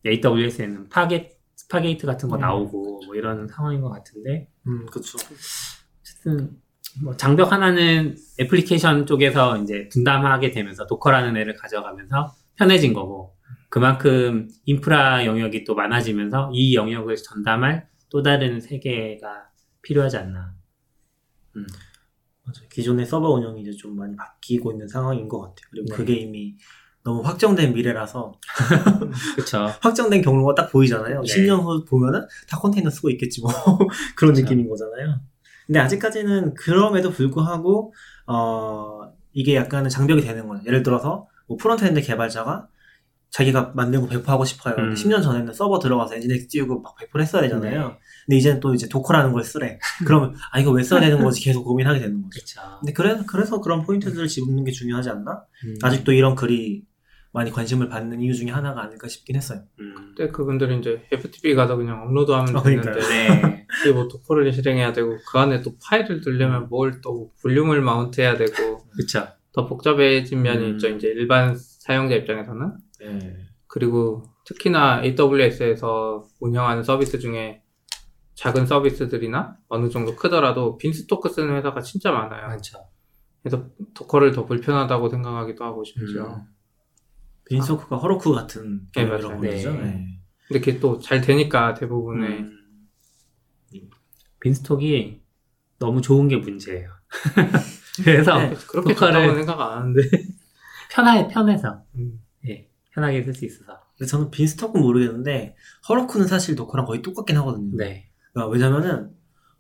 AWS에는 0.07 0.89
Fargate 0.89 1.31
Fargate 1.57 2.07
같은 2.07 2.29
거 2.29 2.37
음. 2.37 2.41
나오고 2.41 3.03
뭐 3.07 3.15
이런 3.15 3.47
상황인 3.49 3.81
것 3.81 3.91
같은데 3.91 4.49
음, 4.67 4.87
그렇죠. 4.87 5.19
어쨌든 6.01 6.51
뭐 7.03 7.17
장벽 7.17 7.53
하나는 7.53 8.17
애플리케이션 8.41 9.07
쪽에서 9.07 9.59
이제 9.59 9.89
분담하게 9.91 10.51
되면서 10.51 10.87
Docker라는 10.87 11.37
애를 11.37 11.55
가져가면서 11.55 12.35
편해진 12.57 12.93
거고 12.93 13.35
그만큼 13.69 14.49
인프라 14.67 15.25
영역이 15.25 15.65
또 15.65 15.75
많아지면서 15.75 16.51
이 16.53 16.75
영역을 16.75 17.17
전담할 17.17 17.89
또 18.13 18.23
다른 18.23 18.61
세계가 18.61 19.49
필요하지 19.81 20.19
않나. 20.19 20.55
음. 21.57 21.67
맞아요. 22.45 22.69
기존의 22.71 23.07
서버 23.07 23.31
운영이 23.31 23.63
이제 23.63 23.71
좀 23.71 23.97
많이 23.97 24.15
바뀌고 24.15 24.73
있는 24.73 24.87
상황인 24.87 25.29
것 25.29 25.41
같아요. 25.41 25.65
그리고 25.71 25.87
네. 25.89 25.97
그게 25.97 26.15
이미 26.17 26.57
너무 27.03 27.23
확정된 27.23 27.73
미래라서 27.73 28.39
그쵸. 29.35 29.67
확정된 29.81 30.21
경로가 30.21 30.55
딱 30.55 30.71
보이잖아요. 30.71 31.23
네. 31.23 31.35
10년 31.35 31.63
후 31.63 31.85
보면은 31.87 32.27
다 32.49 32.59
컨테이너 32.59 32.91
쓰고 32.91 33.09
있겠지 33.11 33.41
뭐 33.41 33.51
그런 34.15 34.35
그쵸. 34.35 34.45
느낌인 34.45 34.69
거잖아요. 34.69 35.19
근데 35.67 35.79
아직까지는 35.79 36.53
그럼에도 36.55 37.11
불구하고 37.11 37.95
어 38.27 39.11
이게 39.33 39.57
약간은 39.57 39.89
장벽이 39.89 40.21
되는 40.21 40.49
거예요. 40.49 40.63
예를 40.67 40.83
들어서 40.83 41.29
뭐 41.47 41.57
frontend 41.57 42.03
개발자가 42.03 42.69
자기가 43.33 43.73
만들고 43.75 44.09
배포하고 44.09 44.45
싶어요. 44.45 44.75
음. 44.77 44.95
10년 44.95 45.23
전에는 45.23 45.53
서버 45.55 45.79
들어가서 45.79 46.15
Nginx 46.17 46.49
띄우고 46.49 46.83
막 46.83 46.95
배포를 46.97 47.25
했어야 47.25 47.43
되잖아요. 47.43 47.89
네. 47.89 47.95
근데 48.27 48.37
이제는 48.37 48.61
또 48.61 48.75
이제 48.75 48.89
Docker라는 48.89 49.33
걸 49.33 49.43
쓰래. 49.43 49.79
그러면 50.07 50.35
아 50.53 50.61
이거 50.61 50.71
왜 50.71 50.83
써야 50.83 51.01
되는 51.01 51.23
거지 51.25 51.43
계속 51.43 51.65
고민하게 51.65 51.99
되는 52.01 52.23
거죠. 52.23 52.29
그쵸. 52.39 52.61
근데 52.81 52.93
그래서 52.93 53.25
그래서 53.27 53.61
그런 53.61 53.83
포인트들을 53.83 54.29
집는 54.29 54.65
게 54.65 54.71
중요하지 54.71 55.09
않나? 55.11 55.43
음. 55.65 55.75
아직도 55.83 56.13
이런 56.13 56.35
글이 56.35 56.85
많이 57.35 57.51
관심을 57.51 57.89
받는 57.89 58.21
이유 58.21 58.35
중에 58.35 58.51
하나가 58.51 58.83
아닐까 58.83 59.09
싶긴 59.09 59.37
했어요. 59.37 59.63
음. 59.81 59.95
근데 60.15 60.31
그분들은 60.31 60.81
이제 60.81 61.01
FTP 61.11 61.55
가서 61.55 61.77
그냥 61.77 62.03
업로드하면 62.03 62.55
아, 62.55 62.63
그러니까요. 62.63 62.95
되는데 62.95 63.47
네. 63.49 63.67
이게 63.81 63.93
뭐 63.93 64.07
도커를 64.09 64.53
실행해야 64.53 64.93
되고 64.93 65.17
그 65.27 65.39
안에 65.39 65.63
또 65.63 65.73
파일을 65.83 66.21
들려면 66.21 66.69
뭘 66.69 67.01
또 67.03 67.31
볼륨을 67.41 67.81
마운트해야 67.81 68.37
되고 68.37 68.83
그쵸. 68.95 69.27
더 69.55 69.67
복잡해진 69.67 70.43
면이 70.43 70.65
음. 70.67 70.71
있죠. 70.73 70.89
이제 70.89 71.09
일반 71.09 71.57
사용자 71.57 72.15
입장에서는 72.15 72.61
네. 72.69 72.75
그리고 73.67 74.23
특히나 74.45 75.03
AWS에서 75.05 76.27
운영하는 76.41 76.83
서비스 76.83 77.19
중에 77.19 77.63
작은 78.35 78.67
서비스들이나 78.67 79.57
어느 79.69 79.89
정도 79.89 80.17
크더라도 80.17 80.77
빈스토크 80.79 81.29
쓰는 81.29 81.57
회사가 81.57 81.81
진짜 81.81 82.11
많아요. 82.13 82.49
많죠. 82.49 82.79
그래서 83.43 83.67
도커를 83.95 84.33
더 84.33 84.45
불편하다고 84.47 85.09
생각하기도 85.09 85.65
하고 85.65 85.85
심지어. 85.85 86.35
음. 86.37 86.43
빈소크가 87.47 87.97
허로크 87.97 88.33
같은 88.33 88.83
네, 88.95 89.05
맞아요. 89.05 89.37
보이죠. 89.39 89.73
네. 89.73 89.81
네. 89.83 90.07
근데 90.49 90.61
그게 90.61 90.79
또 90.81 90.99
잘 91.01 91.21
되니까 91.21 91.75
대부분의 91.75 92.39
음. 92.39 92.59
빈스톡이 94.41 95.23
너무 95.79 96.01
좋은 96.01 96.29
게 96.29 96.37
문제예요. 96.37 96.89
그래서 98.05 98.39
네. 98.39 98.55
그렇게 98.69 98.95
도커를- 98.95 98.97
좋다고 99.13 99.35
생각 99.35 99.61
안 99.61 99.79
하는데. 99.79 100.01
편하게 100.91 101.29
편해서 101.29 101.83
음. 101.97 102.21
예, 102.93 102.95
편하게 102.95 103.23
쓸 103.23 103.35
수 103.35 103.45
있어서 103.45 103.81
근데 103.99 104.09
저는 104.11 104.31
빈스토크는 104.31 104.85
모르겠는데 104.85 105.57
허로크는 105.89 106.27
사실 106.27 106.55
도커랑 106.57 106.87
거의 106.87 107.03
똑같긴 107.03 107.37
하거든요. 107.39 107.77
네, 107.77 108.11
그러니까 108.33 108.53
왜냐면은 108.53 109.11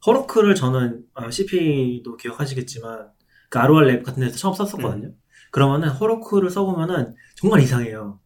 Heroku를 0.06 0.54
저는 0.54 1.04
아, 1.14 1.30
CP도 1.30 2.16
기억하시겠지만 2.16 3.08
그 3.50 3.58
ROR 3.58 3.86
Lab 3.86 4.02
같은 4.02 4.20
데서 4.22 4.36
처음 4.36 4.54
썼었거든요. 4.54 5.08
음. 5.08 5.14
그러면은 5.50 5.88
Heroku를 5.90 6.50
써보면은 6.50 7.14
정말 7.36 7.60
이상해요. 7.60 8.18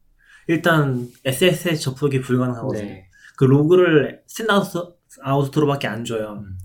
일단 0.48 1.08
SSH 1.24 1.82
접속이 1.82 2.20
불가능하거든요. 2.20 2.82
네, 2.84 3.08
그 3.36 3.44
로그를 3.44 4.22
standard 4.28 4.78
out으로밖에 5.22 5.88
안 5.88 6.04
줘요. 6.04 6.44
음. 6.44 6.58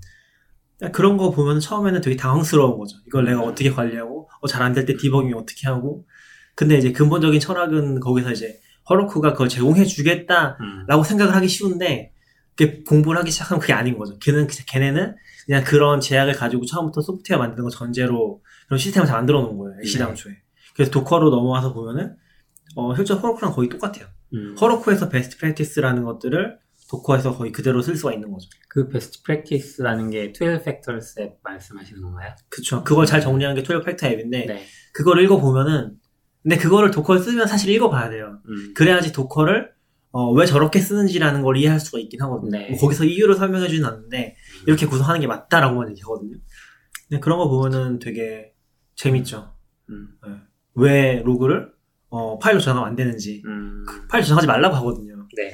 그런 0.91 1.17
거 1.17 1.29
보면 1.31 1.59
처음에는 1.59 2.01
되게 2.01 2.15
당황스러운 2.15 2.77
거죠. 2.77 2.97
이걸 3.07 3.25
내가 3.25 3.43
음. 3.43 3.49
어떻게 3.49 3.71
관리하고 3.71 4.29
어, 4.41 4.47
잘 4.47 4.61
안 4.63 4.73
될 4.73 4.85
때 4.85 4.95
디버깅 4.97 5.35
어떻게 5.35 5.67
하고 5.67 6.05
근데 6.61 6.77
이제 6.77 6.91
근본적인 6.91 7.39
철학은 7.39 7.99
거기서 8.01 8.33
이제 8.33 8.59
Heroku가 8.87 9.31
그걸 9.31 9.49
제공해 9.49 9.83
주겠다라고 9.83 10.59
음. 10.61 11.03
생각을 11.03 11.33
하기 11.33 11.47
쉬운데 11.47 12.13
그게 12.55 12.83
공부를 12.83 13.19
하기 13.21 13.31
시작하면 13.31 13.59
그게 13.59 13.73
아닌 13.73 13.97
거죠. 13.97 14.19
걔는 14.19 14.45
걔네는 14.67 15.15
그냥 15.47 15.63
그런 15.63 15.99
제약을 15.99 16.33
가지고 16.33 16.67
처음부터 16.67 17.01
소프트웨어 17.01 17.39
만드는 17.39 17.63
거 17.63 17.71
전제로 17.71 18.43
그런 18.67 18.77
시스템을 18.77 19.07
잘 19.07 19.17
만들어 19.17 19.41
놓은 19.41 19.57
거예요. 19.57 19.77
네. 19.77 19.81
애시당초에. 19.87 20.33
그래서 20.75 20.91
Docker로 20.91 21.31
넘어와서 21.31 21.73
보면은 21.73 22.15
어, 22.75 22.95
실제 22.95 23.15
Heroku랑 23.15 23.53
거의 23.53 23.67
똑같아요. 23.67 24.05
음. 24.35 24.55
Heroku에서 24.61 25.09
best 25.09 25.39
practice라는 25.39 26.03
것들을 26.03 26.59
Docker에서 26.91 27.37
거의 27.37 27.51
그대로 27.51 27.81
쓸 27.81 27.95
수가 27.95 28.13
있는 28.13 28.31
거죠. 28.31 28.49
그 28.67 28.87
best 28.87 29.23
practice라는 29.23 30.11
게 30.11 30.31
12 30.31 30.63
factors 30.63 31.21
app 31.21 31.39
말씀하시는 31.41 32.01
건가요? 32.01 32.35
그쵸. 32.49 32.83
그걸 32.83 33.07
잘 33.07 33.19
정리한 33.19 33.55
게 33.55 33.83
12 33.83 33.89
factor 33.89 34.07
app인데, 34.07 34.45
네. 34.45 34.65
그걸 34.93 35.23
읽어보면은, 35.23 36.00
근데 36.43 36.57
그거를 36.57 36.91
Docker를 36.91 37.21
쓰면 37.21 37.47
사실 37.47 37.69
읽어봐야 37.71 38.09
돼요. 38.09 38.39
음. 38.47 38.73
그래야지 38.75 39.13
Docker를, 39.13 39.71
어, 40.11 40.31
왜 40.31 40.45
저렇게 40.45 40.79
쓰는지라는 40.79 41.41
걸 41.41 41.57
이해할 41.57 41.79
수가 41.79 41.99
있긴 41.99 42.21
하거든요. 42.23 42.51
네. 42.51 42.69
뭐 42.69 42.79
거기서 42.79 43.05
이유를 43.05 43.35
설명해주진 43.35 43.85
않는데, 43.85 44.35
이렇게 44.67 44.85
구성하는 44.85 45.21
게 45.21 45.27
맞다라고만 45.27 45.89
얘기하거든요. 45.91 46.37
근데 47.07 47.19
그런 47.19 47.37
거 47.37 47.47
보면은 47.47 47.99
되게 47.99 48.53
재밌죠. 48.95 49.53
음. 49.89 50.07
왜 50.75 51.21
로그를, 51.23 51.71
어, 52.09 52.39
파일로 52.39 52.59
저장하면 52.59 52.89
안 52.89 52.95
되는지, 52.95 53.43
음. 53.45 53.85
파일 54.09 54.23
저장하지 54.23 54.47
말라고 54.47 54.75
하거든요. 54.77 55.27
네. 55.37 55.53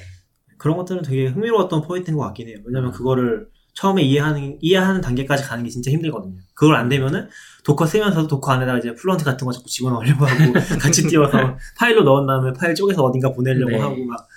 그런 0.57 0.77
것들은 0.77 1.03
되게 1.03 1.27
흥미로웠던 1.27 1.83
포인트인 1.83 2.17
것 2.17 2.23
같긴 2.23 2.47
해요. 2.47 2.57
왜냐면 2.65 2.91
그거를 2.91 3.49
처음에 3.77 4.01
이해하는, 4.01 4.57
이해하는 4.59 5.01
단계까지 5.01 5.43
가는 5.43 5.63
게 5.63 5.69
진짜 5.69 5.91
힘들거든요. 5.91 6.39
그걸 6.55 6.75
안 6.75 6.89
되면은 6.89 7.29
Docker 7.63 7.85
쓰면서도 7.85 8.27
Docker 8.27 8.51
안에다가 8.53 8.79
이제 8.79 8.95
Fluentd 8.95 9.23
같은 9.23 9.45
거 9.45 9.51
자꾸 9.51 9.67
집어넣으려고 9.67 10.25
하고 10.25 10.53
같이 10.81 11.07
띄워서 11.07 11.57
파일로 11.77 12.01
넣은 12.01 12.25
다음에 12.25 12.53
파일 12.53 12.73
쪼개서 12.73 13.03
어딘가 13.03 13.31
보내려고 13.33 13.69
네. 13.69 13.77
하고 13.79 14.03
막 14.05 14.27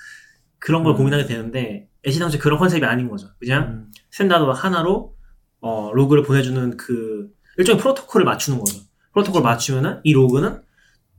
그런 0.58 0.84
걸 0.84 0.92
음. 0.92 0.98
고민하게 0.98 1.24
되는데 1.24 1.88
애시당초 2.06 2.38
그런 2.38 2.58
컨셉이 2.58 2.84
아닌 2.84 3.08
거죠. 3.08 3.28
그냥 3.38 3.62
음. 3.62 3.92
standard 4.10 4.44
out으로 4.44 5.14
어, 5.62 5.90
로그를 5.94 6.22
보내주는 6.22 6.76
그 6.76 7.30
일종의 7.56 7.80
프로토콜을 7.80 8.26
맞추는 8.26 8.58
거죠. 8.58 8.78
프로토콜 9.14 9.40
맞추면은 9.40 10.00
이 10.04 10.12
로그는 10.12 10.60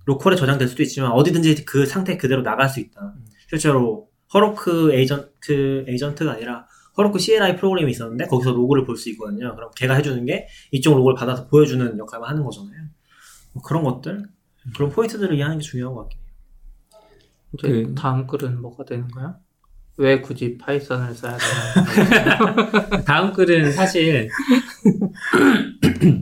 local에 0.06 0.36
저장될 0.36 0.68
수도 0.68 0.84
있지만 0.84 1.12
어디든지 1.12 1.66
그 1.66 1.88
상태 1.88 2.18
그대로 2.18 2.44
나갈 2.44 2.70
수 2.70 2.82
있다. 2.82 3.16
실제로 3.50 4.10
허로크 4.32 4.94
에이전트 4.94 5.86
에이전트가 5.88 6.34
아니라 6.34 6.68
허로크 7.02 7.20
CLI 7.20 7.56
프로그램이 7.58 7.92
있었는데 7.92 8.26
거기서 8.28 8.52
로그를 8.52 8.86
볼 8.86 8.96
수 8.96 9.10
있거든요. 9.12 9.56
그럼 9.56 9.72
걔가 9.76 9.96
해주는 9.96 10.24
게 10.26 10.48
이쪽 10.72 10.96
로그를 10.96 11.16
받아서 11.16 11.48
보여주는 11.48 11.98
역할만 11.98 12.30
하는 12.30 12.44
거잖아요. 12.44 12.84
뭐 13.54 13.64
그런 13.64 13.84
것들 13.84 14.26
그런 14.76 14.90
포인트들을 14.92 15.34
이해하는 15.36 15.58
게 15.58 15.64
중요한 15.64 15.96
것 15.96 16.02
같긴 16.04 16.20
해요. 16.20 16.28
이제 17.58 17.68
그- 17.88 17.96
다음 17.96 18.28
글은 18.28 18.62
뭐가 18.62 18.86
되는 18.86 19.08
거야? 19.08 19.36
왜 19.98 20.22
굳이 20.22 20.58
Python을 20.58 21.14
써야 21.16 21.38
되나? 21.38 23.02
다음 23.06 23.34
글은 23.34 23.72
사실 23.74 24.30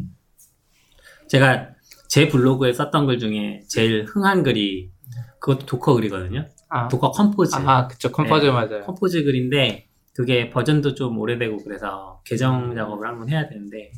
제가 1.27 1.69
제 2.07 2.27
블로그에 2.27 2.73
썼던 2.73 3.05
글 3.05 3.19
중에 3.19 3.61
제일 3.67 4.05
흥한 4.05 4.43
글이 4.43 4.91
그것도 5.39 5.65
Docker 5.65 5.93
글이거든요. 5.95 6.45
아, 6.69 6.87
Docker 6.87 7.11
Compose. 7.11 7.55
아 7.55 7.87
그쵸 7.87 8.11
Compose 8.11 8.45
네. 8.45 8.51
맞아요. 8.51 8.83
Compose 8.85 9.23
글인데 9.23 9.87
그게 10.19 10.49
버전도 10.49 10.95
좀 10.95 11.17
오래되고 11.17 11.63
그래서 11.63 12.21
개정 12.25 12.75
작업을 12.75 13.07
한번 13.07 13.29
해야 13.29 13.47
되는데 13.47 13.93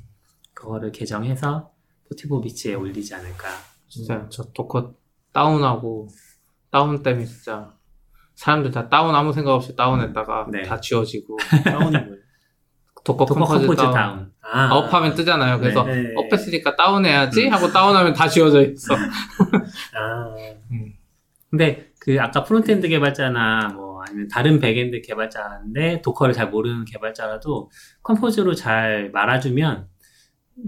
그거를 0.53 0.91
개정해서 0.91 1.71
44bits에 2.07 2.75
올리지 2.75 3.15
않을까. 3.15 3.47
진짜 3.87 4.27
저 4.29 4.43
도커 4.53 4.93
다운하고 5.33 6.09
다운 6.69 7.01
때문에 7.01 7.25
진짜 7.25 7.73
사람들 8.35 8.69
다 8.69 8.87
down 8.87 9.15
아무 9.15 9.33
생각 9.33 9.53
없이 9.53 9.75
down했다가 9.75 10.49
네. 10.51 10.61
다 10.61 10.79
지워지고 10.79 11.37
down이 11.65 11.89
뭐예요? 11.89 12.15
Docker, 13.03 13.25
Compose, 13.25 13.65
Compose 13.65 13.81
down, 13.81 13.93
down. 13.95 14.31
아, 14.41 14.75
up하면 14.75 15.15
뜨잖아요. 15.15 15.59
그래서 15.59 15.81
네, 15.85 16.03
네. 16.03 16.13
up했으니까 16.17 16.75
down해야지 16.75 17.47
하고 17.47 17.71
down하면 17.71 18.13
다 18.13 18.27
지워져 18.27 18.61
있어. 18.61 18.93
아, 19.97 20.35
근데 21.49 21.91
그 21.99 22.15
아까 22.21 22.43
frontend 22.43 22.87
개발자나 22.89 23.69
뭐 23.73 23.90
아니면 24.07 24.27
다른 24.27 24.59
backend 24.59 25.01
개발자인데 25.01 26.01
Docker를 26.01 26.33
잘 26.33 26.49
모르는 26.49 26.85
개발자라도 26.85 27.69
Compose로 28.03 28.53
잘 28.55 29.11
말아주면 29.11 29.87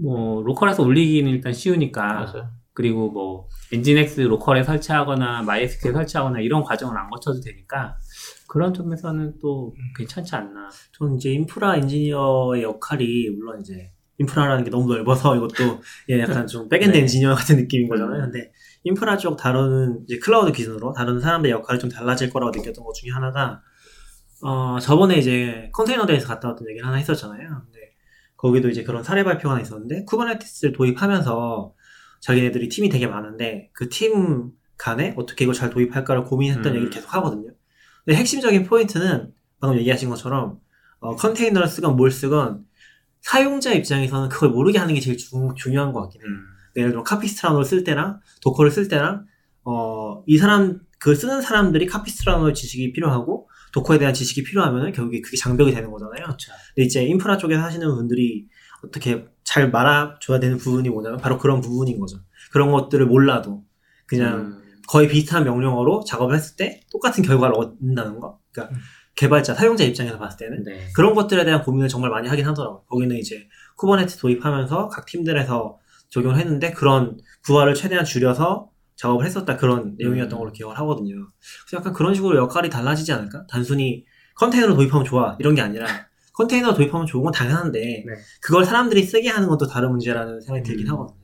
뭐 0.02 0.42
local에서 0.42 0.82
올리기는 0.82 1.30
일단 1.30 1.52
쉬우니까 1.52 2.02
맞아요. 2.02 2.50
그리고 2.72 3.10
뭐 3.10 3.48
Nginx 3.72 4.22
local에 4.22 4.64
설치하거나 4.64 5.42
MySQL 5.42 5.92
설치하거나 5.92 6.40
이런 6.40 6.62
과정을 6.64 6.96
안 6.98 7.08
거쳐도 7.08 7.40
되니까 7.40 7.96
그런 8.48 8.74
점에서는 8.74 9.34
또 9.40 9.74
괜찮지 9.96 10.34
않나. 10.34 10.68
저는 10.98 11.16
이제 11.16 11.30
인프라 11.30 11.76
엔지니어의 11.76 12.62
역할이 12.62 13.30
물론 13.30 13.60
이제 13.60 13.92
인프라라는 14.18 14.64
게 14.64 14.70
너무 14.70 14.92
넓어서 14.92 15.36
이것도 15.36 15.80
예, 16.10 16.20
약간 16.20 16.46
좀 16.46 16.68
backend 16.68 16.92
네. 16.96 17.00
엔지니어 17.02 17.34
같은 17.34 17.56
느낌인 17.56 17.88
거잖아요. 17.88 18.22
근데 18.22 18.52
인프라 18.84 19.16
쪽 19.16 19.36
다루는 19.36 20.02
이제 20.04 20.18
클라우드 20.18 20.52
기준으로 20.52 20.92
다루는 20.92 21.20
사람들의 21.20 21.52
역할이 21.52 21.78
좀 21.80 21.90
달라질 21.90 22.30
거라고 22.30 22.52
느꼈던 22.56 22.84
것 22.84 22.92
중에 22.94 23.10
하나가 23.10 23.62
어 24.42 24.78
저번에 24.78 25.16
이제 25.16 25.70
Container 25.72 26.06
Day에서 26.06 26.28
갔다 26.28 26.48
왔던 26.48 26.68
얘기를 26.68 26.86
하나 26.86 26.96
했었잖아요. 26.98 27.62
근데 27.64 27.94
거기도 28.36 28.68
이제 28.68 28.82
그런 28.84 29.02
사례 29.02 29.24
발표가 29.24 29.54
하나 29.54 29.62
있었는데 29.62 30.04
Kubernetes를 30.04 30.74
도입하면서 30.74 31.72
자기네들이 32.20 32.68
팀이 32.68 32.88
되게 32.90 33.06
많은데 33.06 33.70
그 33.72 33.88
팀 33.88 34.50
간에 34.76 35.14
어떻게 35.16 35.44
이걸 35.44 35.54
잘 35.54 35.70
도입할까를 35.70 36.24
고민했던 36.24 36.66
음. 36.66 36.76
얘기를 36.76 36.90
계속 36.90 37.14
하거든요. 37.14 37.50
근데 38.04 38.18
핵심적인 38.18 38.64
포인트는 38.64 39.32
방금 39.60 39.78
얘기하신 39.78 40.10
것처럼 40.10 40.58
어, 41.00 41.16
컨테이너를 41.16 41.68
쓰건 41.68 41.96
뭘 41.96 42.10
쓰건 42.10 42.64
사용자 43.22 43.72
입장에서는 43.72 44.28
그걸 44.28 44.50
모르게 44.50 44.78
하는 44.78 44.92
게 44.94 45.00
제일 45.00 45.16
중, 45.16 45.54
중요한 45.54 45.92
것 45.92 46.02
같긴 46.02 46.20
해요. 46.20 46.28
음. 46.28 46.44
예를 46.76 46.90
들어 46.90 47.02
Capistrano를 47.02 47.64
쓸 47.64 47.84
때랑 47.84 48.20
Docker를 48.42 48.70
쓸 48.70 48.88
때랑 48.88 49.26
어, 49.64 50.22
이 50.26 50.36
사람 50.36 50.80
그걸 50.98 51.16
쓰는 51.16 51.42
사람들이 51.42 51.86
Capistrano 51.86 52.52
지식이 52.52 52.92
필요하고 52.92 53.48
Docker에 53.72 53.98
대한 53.98 54.14
지식이 54.14 54.44
필요하면 54.44 54.92
결국에 54.92 55.20
그게 55.20 55.36
장벽이 55.36 55.72
되는 55.72 55.90
거잖아요. 55.90 56.24
그렇죠. 56.24 56.52
근데 56.74 56.86
이제 56.86 57.04
인프라 57.04 57.36
쪽에서 57.36 57.62
하시는 57.62 57.86
분들이 57.94 58.46
어떻게 58.84 59.26
잘 59.42 59.70
말아줘야 59.70 60.40
되는 60.40 60.56
부분이 60.58 60.88
뭐냐면 60.88 61.18
바로 61.18 61.38
그런 61.38 61.60
부분인 61.60 61.98
거죠. 61.98 62.18
그런 62.52 62.70
것들을 62.70 63.04
몰라도 63.06 63.64
그냥 64.06 64.38
음. 64.38 64.62
거의 64.86 65.08
비슷한 65.08 65.44
명령어로 65.44 66.04
작업을 66.06 66.34
했을 66.34 66.56
때 66.56 66.80
똑같은 66.90 67.24
결과를 67.24 67.54
얻는다는 67.56 68.20
거. 68.20 68.38
그러니까 68.52 68.76
개발자, 69.16 69.54
사용자 69.54 69.84
입장에서 69.84 70.18
봤을 70.18 70.38
때는 70.38 70.64
네. 70.64 70.88
그런 70.94 71.14
것들에 71.14 71.44
대한 71.44 71.62
고민을 71.62 71.88
정말 71.88 72.10
많이 72.10 72.28
하긴 72.28 72.46
하더라고요. 72.46 72.84
거기는 72.88 73.16
이제 73.16 73.48
Kubernetes 73.76 74.18
도입하면서 74.18 74.88
각 74.88 75.06
팀들에서 75.06 75.78
적용을 76.14 76.38
했는데 76.38 76.70
그런 76.70 77.18
부하를 77.42 77.74
최대한 77.74 78.04
줄여서 78.04 78.70
작업을 78.94 79.26
했었다 79.26 79.56
그런 79.56 79.96
내용이었던 79.98 80.36
음. 80.36 80.38
걸로 80.38 80.52
기억을 80.52 80.78
하거든요. 80.78 81.14
그래서 81.66 81.80
약간 81.80 81.92
그런 81.92 82.14
식으로 82.14 82.36
역할이 82.36 82.70
달라지지 82.70 83.12
않을까? 83.12 83.46
단순히 83.48 84.04
컨테이너로 84.36 84.76
도입하면 84.76 85.04
좋아 85.04 85.36
이런 85.40 85.56
게 85.56 85.60
아니라 85.62 85.86
컨테이너 86.34 86.74
도입하면 86.74 87.06
좋은 87.06 87.24
건 87.24 87.32
당연한데 87.32 87.80
네. 87.80 88.14
그걸 88.40 88.64
사람들이 88.64 89.02
쓰게 89.02 89.28
하는 89.28 89.48
건또 89.48 89.66
다른 89.66 89.90
문제라는 89.90 90.40
생각이 90.40 90.64
들긴 90.64 90.86
음. 90.86 90.92
하거든요. 90.92 91.18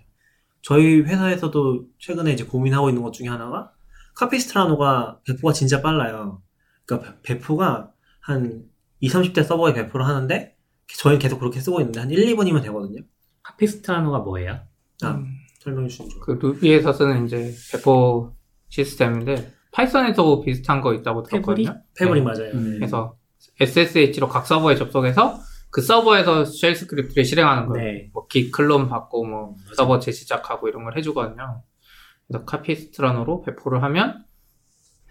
저희 0.62 1.00
회사에서도 1.02 1.86
최근에 1.98 2.32
이제 2.32 2.44
고민하고 2.44 2.88
있는 2.90 3.02
것 3.02 3.12
중에 3.12 3.28
하나가 3.28 3.72
카피스트라노가 4.16 5.20
배포가 5.24 5.52
진짜 5.52 5.80
빨라요. 5.80 6.42
그러니까 6.84 7.12
배- 7.22 7.34
배포가 7.34 7.92
한 8.20 8.64
20, 8.98 9.32
30대 9.32 9.44
서버에 9.44 9.72
배포를 9.72 10.04
하는데 10.06 10.56
저희는 10.98 11.20
계속 11.20 11.38
그렇게 11.38 11.60
쓰고 11.60 11.80
있는데 11.80 12.00
한 12.00 12.10
1, 12.10 12.26
2분이면 12.34 12.62
되거든요. 12.64 13.00
Capistrano가 13.44 14.18
뭐예요? 14.18 14.60
아, 15.06 15.12
음. 15.12 15.26
설명해 15.60 15.88
주시죠. 15.88 16.20
그 16.20 16.32
Ruby에서 16.32 16.92
쓰는 16.92 17.26
이제 17.26 17.52
배포 17.72 18.32
시스템인데 18.68 19.52
Python에도 19.72 20.40
비슷한 20.40 20.80
거 20.80 20.94
있다고? 20.94 21.22
들었거든요. 21.22 21.82
Fabric 21.98 22.24
네. 22.24 22.30
맞아요. 22.30 22.50
음. 22.52 22.70
네. 22.70 22.76
그래서 22.78 23.16
SSH로 23.60 24.28
각 24.28 24.46
서버에 24.46 24.76
접속해서 24.76 25.38
그 25.70 25.82
서버에서 25.82 26.44
shell 26.44 26.74
script를 26.74 27.24
실행하는 27.24 27.66
거예요. 27.66 27.84
네. 27.84 28.10
뭐 28.12 28.26
git 28.28 28.50
clone 28.50 28.88
받고 28.88 29.24
뭐 29.24 29.54
서버 29.76 29.98
재시작하고 29.98 30.68
이런 30.68 30.84
걸 30.84 30.96
해주거든요. 30.98 31.62
그래서 32.26 32.44
Capistrano로 32.44 33.42
배포를 33.42 33.82
하면 33.84 34.24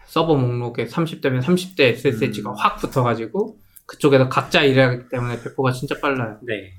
서버 0.06 0.34
목록에 0.34 0.86
30대면 0.86 1.42
30대 1.42 1.80
SSH가 1.80 2.50
음. 2.50 2.54
확 2.58 2.76
붙어가지고 2.76 3.58
그쪽에서 3.86 4.28
각자 4.28 4.62
일하기 4.62 5.08
때문에 5.08 5.42
배포가 5.42 5.72
진짜 5.72 5.98
빨라요. 6.00 6.38
네. 6.42 6.72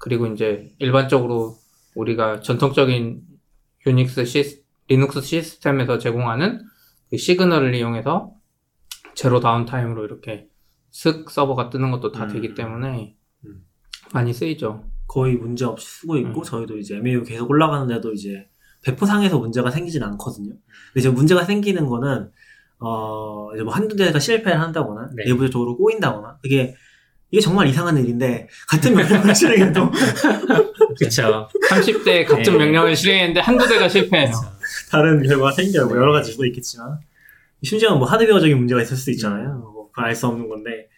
그리고 0.00 0.26
이제 0.26 0.68
일반적으로 0.78 1.56
우리가 1.96 2.40
전통적인 2.40 3.22
유닉스 3.86 4.24
시스, 4.24 4.62
리눅스 4.88 5.22
시스템에서 5.22 5.98
제공하는 5.98 6.64
그 7.10 7.16
시그널을 7.16 7.74
이용해서 7.74 8.32
zero 9.14 9.40
downtime으로 9.40 10.04
이렇게 10.04 10.48
슥 10.90 11.30
서버가 11.30 11.70
뜨는 11.70 11.90
것도 11.90 12.12
다 12.12 12.24
음. 12.24 12.28
되기 12.28 12.54
때문에 12.54 13.16
음. 13.44 13.64
많이 14.12 14.32
쓰이죠. 14.32 14.84
거의 15.06 15.36
문제 15.36 15.64
없이 15.64 15.86
쓰고 15.86 16.16
있고 16.18 16.40
음. 16.40 16.42
저희도 16.42 16.78
이제 16.78 16.96
MAU 16.96 17.22
계속 17.22 17.50
올라가는데도 17.50 18.12
이제 18.12 18.48
배포상에서 18.82 19.38
문제가 19.38 19.70
생기진 19.70 20.02
않거든요. 20.02 20.50
근데 20.50 21.00
이제 21.00 21.10
문제가 21.10 21.44
생기는 21.44 21.86
거는 21.86 22.30
어 22.78 23.54
이제 23.54 23.62
뭐 23.62 23.72
한두 23.72 23.96
대가 23.96 24.18
실패를 24.18 24.60
한다거나 24.60 25.08
네. 25.14 25.24
내부적으로 25.24 25.76
꼬인다거나 25.76 26.38
그게 26.42 26.74
이게 27.30 27.40
정말 27.40 27.66
이상한 27.66 27.96
일인데 27.96 28.48
같은 28.68 28.94
명령을 28.96 29.34
실행해도 29.34 29.90
그쵸. 30.98 31.48
30대 31.68 32.26
각종 32.26 32.58
네. 32.58 32.64
명령을 32.64 32.96
실행했는데 32.96 33.40
한두 33.40 33.68
대가 33.68 33.88
실패해요. 33.88 34.32
다른 34.90 35.22
결과가 35.22 35.52
생겨요. 35.52 35.86
뭐 35.86 35.96
여러 35.96 36.12
가지 36.12 36.32
수도 36.32 36.44
있겠지만 36.46 36.98
심지어는 37.62 37.98
뭐 37.98 38.06
하드웨어적인 38.08 38.56
문제가 38.56 38.82
있을 38.82 38.96
수도 38.96 39.10
있잖아요. 39.12 39.58
뭐 39.58 39.90
그건 39.90 40.04
알수 40.06 40.26
없는 40.26 40.48
건데 40.48 40.88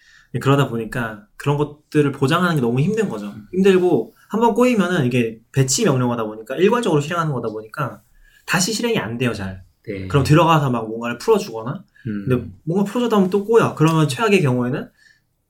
그러다 0.41 0.69
보니까 0.69 1.27
그런 1.37 1.57
것들을 1.57 2.13
보장하는 2.13 2.57
게 2.57 2.61
너무 2.61 2.81
힘든 2.81 3.09
거죠. 3.09 3.33
힘들고 3.53 4.15
한번 4.29 4.55
꼬이면은 4.55 5.07
이게 5.07 5.41
배치 5.53 5.85
명령하다 5.85 6.25
보니까 6.25 6.57
일괄적으로 6.57 7.01
실행하는 7.01 7.33
거다 7.33 7.49
보니까 7.49 8.03
다시 8.47 8.73
실행이 8.73 8.99
안 8.99 9.19
돼요 9.19 9.33
잘. 9.33 9.63
네. 9.87 10.07
그럼 10.07 10.23
들어가서 10.25 10.71
막 10.71 10.87
뭔가를 10.87 11.17
풀어주거나 11.19 11.85
음. 12.07 12.27
근데 12.29 12.45
뭔가 12.65 12.91
풀어주다 12.91 13.17
보면 13.17 13.31
또 13.31 13.45
꼬여. 13.45 13.75
그러면 13.75 14.07
최악의 14.09 14.43
경우에는 14.43 14.91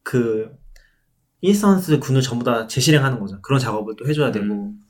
그 0.04 0.50
instance 1.40 1.98
군을 2.00 2.20
전부 2.22 2.44
다 2.44 2.66
재실행하는 2.66 3.20
거죠. 3.20 3.40
그런 3.42 3.60
작업을 3.60 3.94
또 3.96 4.06
해줘야 4.08 4.32
되고 4.32 4.46
음. 4.46 4.80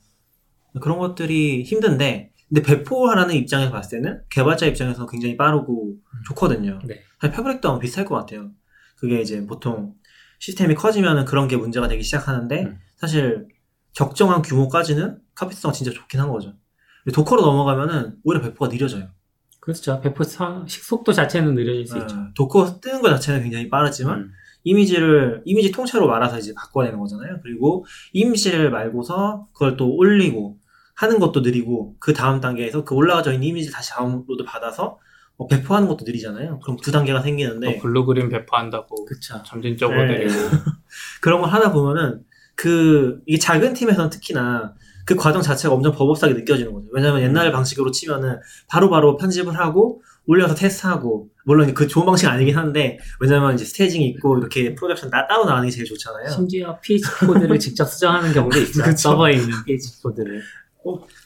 그런 0.81 0.97
것들이 0.97 1.63
힘든데 1.63 2.31
근데 2.47 2.61
배포하라는 2.63 3.35
입장에서 3.35 3.71
봤을 3.71 4.01
때는 4.01 4.21
개발자 4.29 4.65
입장에서 4.65 5.05
굉장히 5.05 5.37
빠르고 5.37 5.95
좋거든요. 6.27 6.79
네. 6.85 7.01
사실 7.21 7.35
Fabric도 7.35 7.69
아마 7.69 7.79
비슷할 7.79 8.05
것 8.05 8.15
같아요. 8.15 8.51
그게 8.97 9.21
이제 9.21 9.45
보통 9.45 9.93
시스템이 10.39 10.73
커지면은 10.75 11.25
그런 11.25 11.47
게 11.47 11.57
문제가 11.57 11.87
되기 11.87 12.01
시작하는데 12.01 12.63
음. 12.63 12.79
사실 12.97 13.47
적정한 13.93 14.41
규모까지는 14.41 15.19
Capistrano가 15.35 15.73
진짜 15.73 15.91
좋긴 15.91 16.19
한 16.19 16.29
거죠. 16.31 16.53
Docker로 17.13 17.41
넘어가면은 17.41 18.17
오히려 18.23 18.41
배포가 18.41 18.71
느려져요. 18.71 19.09
그렇죠. 19.59 19.99
배포 20.01 20.23
상- 20.23 20.65
속도 20.67 21.11
자체는 21.13 21.53
느려질 21.53 21.85
수 21.85 21.97
있죠. 21.99 22.15
어, 22.15 22.29
Docker 22.35 22.79
뜨는 22.81 23.01
것 23.01 23.09
자체는 23.09 23.43
굉장히 23.43 23.69
빠르지만 23.69 24.19
음. 24.21 24.31
이미지를 24.63 25.41
이미지 25.45 25.71
통째로 25.71 26.07
말아서 26.07 26.37
이제 26.37 26.53
바꿔내는 26.55 26.99
거잖아요. 26.99 27.39
그리고 27.43 27.85
이미지를 28.13 28.71
말고서 28.71 29.47
그걸 29.53 29.77
또 29.77 29.95
올리고 29.95 30.57
하는 30.95 31.19
것도 31.19 31.41
느리고 31.41 31.95
그 31.99 32.13
다음 32.13 32.41
단계에서 32.41 32.83
그 32.83 32.93
올라가져 32.93 33.31
있는 33.33 33.47
이미지 33.47 33.71
다시 33.71 33.91
다운로드 33.91 34.43
받아서 34.45 34.99
뭐 35.37 35.47
배포하는 35.47 35.87
것도 35.87 36.03
느리잖아요. 36.05 36.59
그럼 36.59 36.77
두 36.77 36.91
단계가 36.91 37.21
생기는데 37.21 37.75
또 37.75 37.81
blue 37.81 38.05
green 38.05 38.27
배포한다고 38.27 39.05
그쵸. 39.05 39.41
점진적으로 39.45 40.03
네. 40.03 40.17
내리고 40.17 40.33
그런 41.21 41.39
걸 41.39 41.49
하다 41.49 41.71
보면은 41.71 42.23
그 42.55 43.21
이게 43.25 43.39
작은 43.39 43.73
팀에서는 43.73 44.09
특히나 44.09 44.73
그 45.05 45.15
과정 45.15 45.41
자체가 45.41 45.73
엄청 45.73 45.93
버벅하게 45.93 46.33
느껴지는 46.33 46.73
거죠. 46.73 46.87
왜냐면 46.91 47.21
옛날 47.21 47.53
방식으로 47.53 47.91
치면은 47.91 48.37
바로바로 48.67 49.15
편집을 49.15 49.57
하고 49.57 50.01
올려서 50.29 50.53
테스트하고 50.53 51.29
물론 51.45 51.73
그 51.73 51.87
좋은 51.87 52.05
방식 52.05 52.27
은 52.27 52.31
아니긴 52.31 52.55
한데 52.55 52.99
왜냐면 53.19 53.55
이제 53.55 53.65
staging이 53.65 54.05
있고 54.09 54.37
이렇게 54.37 54.75
production 54.75 55.09
다 55.09 55.25
따로 55.27 55.45
나가는 55.45 55.67
게 55.67 55.71
제일 55.73 55.85
좋잖아요. 55.85 56.29
심지어 56.29 56.79
PHP 56.81 57.25
코드를 57.25 57.57
직접 57.59 57.85
수정하는 57.85 58.31
경우도 58.33 58.59
있죠. 58.61 58.83
그쵸. 58.83 58.95
서버에 58.97 59.33
있는 59.33 59.49
PHP 59.65 60.01
코드를. 60.03 60.41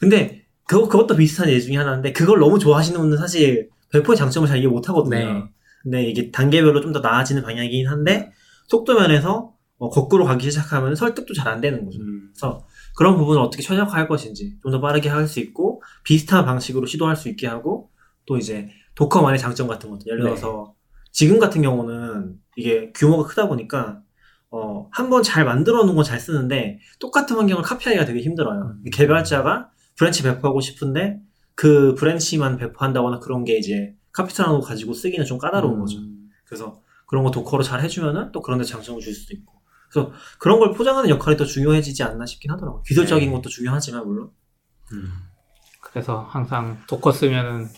근데 0.00 0.46
그거 0.66 0.88
그것도 0.88 1.16
비슷한 1.16 1.48
예 1.50 1.60
중에 1.60 1.76
하나인데 1.76 2.12
그걸 2.12 2.38
너무 2.38 2.58
좋아하시는 2.58 2.98
분은 2.98 3.18
사실 3.18 3.68
배포의 3.92 4.16
장점을 4.16 4.48
잘 4.48 4.58
이해 4.58 4.66
못 4.66 4.88
하거든요. 4.88 5.16
네. 5.18 5.44
근데 5.82 6.04
이게 6.04 6.30
단계별로 6.30 6.80
좀 6.80 6.92
더 6.94 7.00
나아지는 7.00 7.42
방향이긴 7.42 7.86
한데 7.88 8.30
속도 8.68 8.94
면에서 8.94 9.52
어, 9.76 9.90
거꾸로 9.90 10.24
가기 10.24 10.50
시작하면 10.50 10.94
설득도 10.94 11.34
잘 11.34 11.48
안 11.48 11.60
되는 11.60 11.84
거죠. 11.84 12.00
음. 12.00 12.30
그래서 12.32 12.64
그런 12.96 13.16
부분을 13.18 13.42
어떻게 13.42 13.62
최적화할 13.62 14.08
것인지 14.08 14.54
좀 14.62 14.72
더 14.72 14.80
빠르게 14.80 15.10
할 15.10 15.26
수 15.28 15.40
있고 15.40 15.82
비슷한 16.04 16.46
방식으로 16.46 16.86
시도할 16.86 17.16
수 17.16 17.28
있게 17.28 17.46
하고 17.46 17.90
또 18.26 18.38
이제 18.38 18.70
Docker만의 18.94 19.38
장점 19.38 19.66
같은 19.68 19.90
것도 19.90 20.02
예를 20.06 20.18
네. 20.20 20.24
들어서 20.24 20.74
지금 21.12 21.38
같은 21.38 21.62
경우는 21.62 22.36
이게 22.56 22.92
규모가 22.92 23.28
크다 23.28 23.48
보니까 23.48 24.00
어, 24.50 24.88
한 24.92 25.10
번 25.10 25.22
잘 25.22 25.44
만들어 25.44 25.84
놓은 25.84 25.94
건 25.96 26.04
잘 26.04 26.20
쓰는데 26.20 26.78
똑같은 27.00 27.36
환경을 27.36 27.62
카피하기가 27.62 28.04
되게 28.04 28.20
힘들어요. 28.20 28.76
음. 28.84 28.90
개발자가 28.92 29.70
branch 29.96 30.22
배포하고 30.22 30.60
싶은데 30.60 31.20
그 31.56 31.94
branch만 31.96 32.56
배포한다거나 32.56 33.18
그런 33.20 33.44
게 33.44 33.56
이제 33.58 33.94
Capistrano 34.12 34.60
가지고 34.60 34.92
쓰기는 34.94 35.24
좀 35.26 35.38
까다로운 35.38 35.74
음. 35.76 35.80
거죠. 35.80 35.98
그래서 36.46 36.80
그런 37.06 37.24
거 37.24 37.30
Docker로 37.30 37.62
잘 37.62 37.80
해주면은 37.82 38.32
또 38.32 38.40
그런 38.42 38.58
데 38.58 38.64
장점을 38.64 39.00
줄 39.00 39.12
수도 39.14 39.34
있고. 39.34 39.54
그래서 39.90 40.12
그런 40.38 40.58
걸 40.58 40.72
포장하는 40.72 41.10
역할이 41.10 41.36
더 41.36 41.44
중요해지지 41.44 42.02
않나 42.02 42.26
싶긴 42.26 42.50
하더라고요. 42.52 42.82
기술적인 42.82 43.28
네. 43.28 43.34
것도 43.34 43.48
중요하지만 43.48 44.04
물론. 44.06 44.30
음. 44.92 45.12
그래서 45.80 46.26
항상 46.28 46.78
Docker 46.88 47.12
쓰면은 47.12 47.68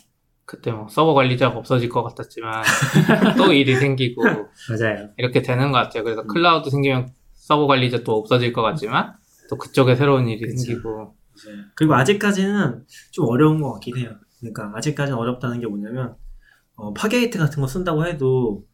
그때 0.47 0.71
뭐 0.71 0.87
서버 0.89 1.13
관리자가 1.13 1.59
없어질 1.59 1.89
것 1.89 2.05
같았지만 2.05 2.63
또 3.37 3.53
일이 3.53 3.75
생기고 3.75 4.23
맞아요. 4.23 5.11
이렇게 5.19 5.43
되는 5.43 5.73
것 5.73 5.79
같아요. 5.79 6.05
그래서 6.05 6.23
음. 6.23 6.29
클라우드 6.29 6.71
생기면 6.71 7.11
서버 7.35 7.67
관리자 7.67 8.05
또 8.05 8.17
없어질 8.17 8.53
것 8.53 8.63
같지만 8.63 9.15
또 9.51 9.59
그쪽에 9.59 9.97
새로운 9.97 10.29
일이 10.29 10.47
그쵸. 10.47 10.57
생기고 10.57 11.15
그리고 11.75 11.95
아직까지는 11.95 12.85
좀 13.11 13.27
어려운 13.29 13.61
것 13.61 13.73
같긴 13.75 13.99
해요. 13.99 14.13
그러니까 14.39 14.73
아직까지는 14.77 15.19
어렵다는 15.19 15.61
게 15.61 15.67
뭐냐면 15.67 16.15
어, 16.77 16.95
Fargate 16.95 17.39
같은 17.39 17.61
거 17.61 17.67
쓴다고 17.67 18.07
해도 18.07 18.65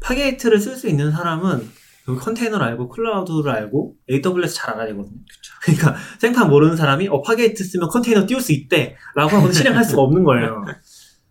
Fargate를 0.00 0.58
쓸 0.58 0.74
수 0.74 0.88
있는 0.88 1.12
사람은 1.12 1.58
그 1.60 1.66
컨테이너를 2.14 2.64
알고 2.64 2.88
cloud를 2.88 3.50
알고 3.50 3.94
AWS 4.08 4.54
잘 4.54 4.74
알아야 4.74 4.86
되거든요. 4.88 5.16
그러니까 5.62 5.96
생판 6.20 6.48
모르는 6.48 6.76
사람이 6.76 7.08
어 7.08 7.20
Fargate 7.22 7.64
쓰면 7.64 7.88
컨테이너 7.88 8.24
띄울 8.26 8.40
수 8.40 8.52
있대 8.52 8.96
라고 9.16 9.30
하고는 9.36 9.52
실행할 9.52 9.82
수가 9.84 10.02
없는 10.02 10.22
거예요. 10.22 10.64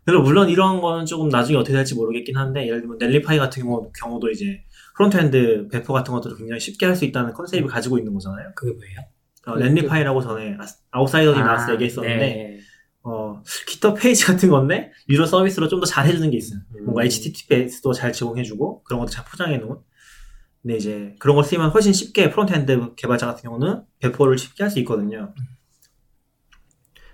그래서 0.03 0.21
물론 0.21 0.49
이런 0.49 0.81
거는 0.81 1.05
조금 1.05 1.29
나중에 1.29 1.57
어떻게 1.57 1.73
될지 1.73 1.95
모르겠긴 1.95 2.35
한데 2.37 2.67
예를 2.67 2.81
들면 2.81 2.97
Netlify 2.99 3.37
같은 3.39 3.63
경우, 3.63 3.89
경우도 3.97 4.29
이제 4.29 4.59
frontend 4.97 5.69
배포 5.71 5.93
같은 5.93 6.13
것들을 6.13 6.35
굉장히 6.37 6.59
쉽게 6.59 6.85
할 6.85 6.95
수 6.95 7.05
있다는 7.05 7.33
컨셉을 7.33 7.67
가지고 7.67 7.97
있는 7.97 8.13
거잖아요. 8.13 8.49
그게 8.55 8.71
뭐예요? 8.73 8.99
어, 9.47 9.55
Netlify라고 9.57 10.21
전에 10.21 10.57
아- 10.59 10.65
아웃사이더들이 10.91 11.43
나와서 11.43 11.73
얘기했었는데 11.73 12.17
네. 12.17 12.57
어, 13.03 13.41
GitHub 13.67 13.99
페이지 14.01 14.25
같은 14.25 14.49
건데 14.49 14.91
user 15.09 15.25
서비스로 15.25 15.67
좀 15.67 15.79
더 15.79 15.85
잘 15.85 16.05
해주는 16.07 16.29
게 16.31 16.37
있어요. 16.37 16.59
음. 16.75 16.85
뭔가 16.85 17.03
HTTPS도 17.03 17.93
잘 17.93 18.11
제공해주고 18.11 18.83
그런 18.83 18.99
것도 18.99 19.09
잘 19.11 19.23
포장해 19.25 19.57
놓은. 19.57 19.77
근데 20.65 20.77
이제 20.77 21.15
그런 21.19 21.35
걸 21.35 21.45
쓰면 21.45 21.69
훨씬 21.69 21.93
쉽게 21.93 22.31
frontend 22.31 22.95
개발자 22.95 23.27
같은 23.27 23.43
경우는 23.43 23.83
배포를 23.99 24.35
쉽게 24.39 24.63
할 24.63 24.71
수 24.71 24.79
있거든요. 24.79 25.31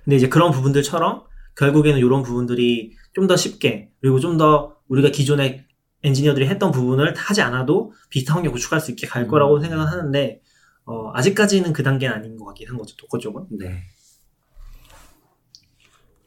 근데 0.05 0.15
이제 0.15 0.29
그런 0.29 0.51
부분들처럼 0.51 1.23
결국에는 1.57 1.99
이런 1.99 2.23
부분들이 2.23 2.95
좀 3.13 3.27
더 3.27 3.35
쉽게 3.35 3.91
그리고 3.99 4.21
좀 4.21 4.37
더 4.37 4.77
우리가 4.87 5.09
기존에 5.09 5.65
엔지니어들이 6.03 6.47
했던 6.47 6.71
부분을 6.71 7.13
하지 7.17 7.41
않아도 7.41 7.91
비슷한 8.09 8.37
환경 8.37 8.53
구축할 8.53 8.79
수 8.79 8.89
있게 8.91 9.05
갈 9.05 9.23
음. 9.23 9.27
거라고 9.27 9.59
생각은 9.59 9.85
하는데 9.85 10.41
어, 10.85 11.11
아직까지는 11.13 11.73
그 11.73 11.83
단계는 11.83 12.15
아닌 12.15 12.37
것 12.37 12.45
같긴 12.45 12.69
한 12.69 12.77
거죠 12.77 12.95
도커 12.95 13.17
쪽은. 13.19 13.47
네. 13.59 13.83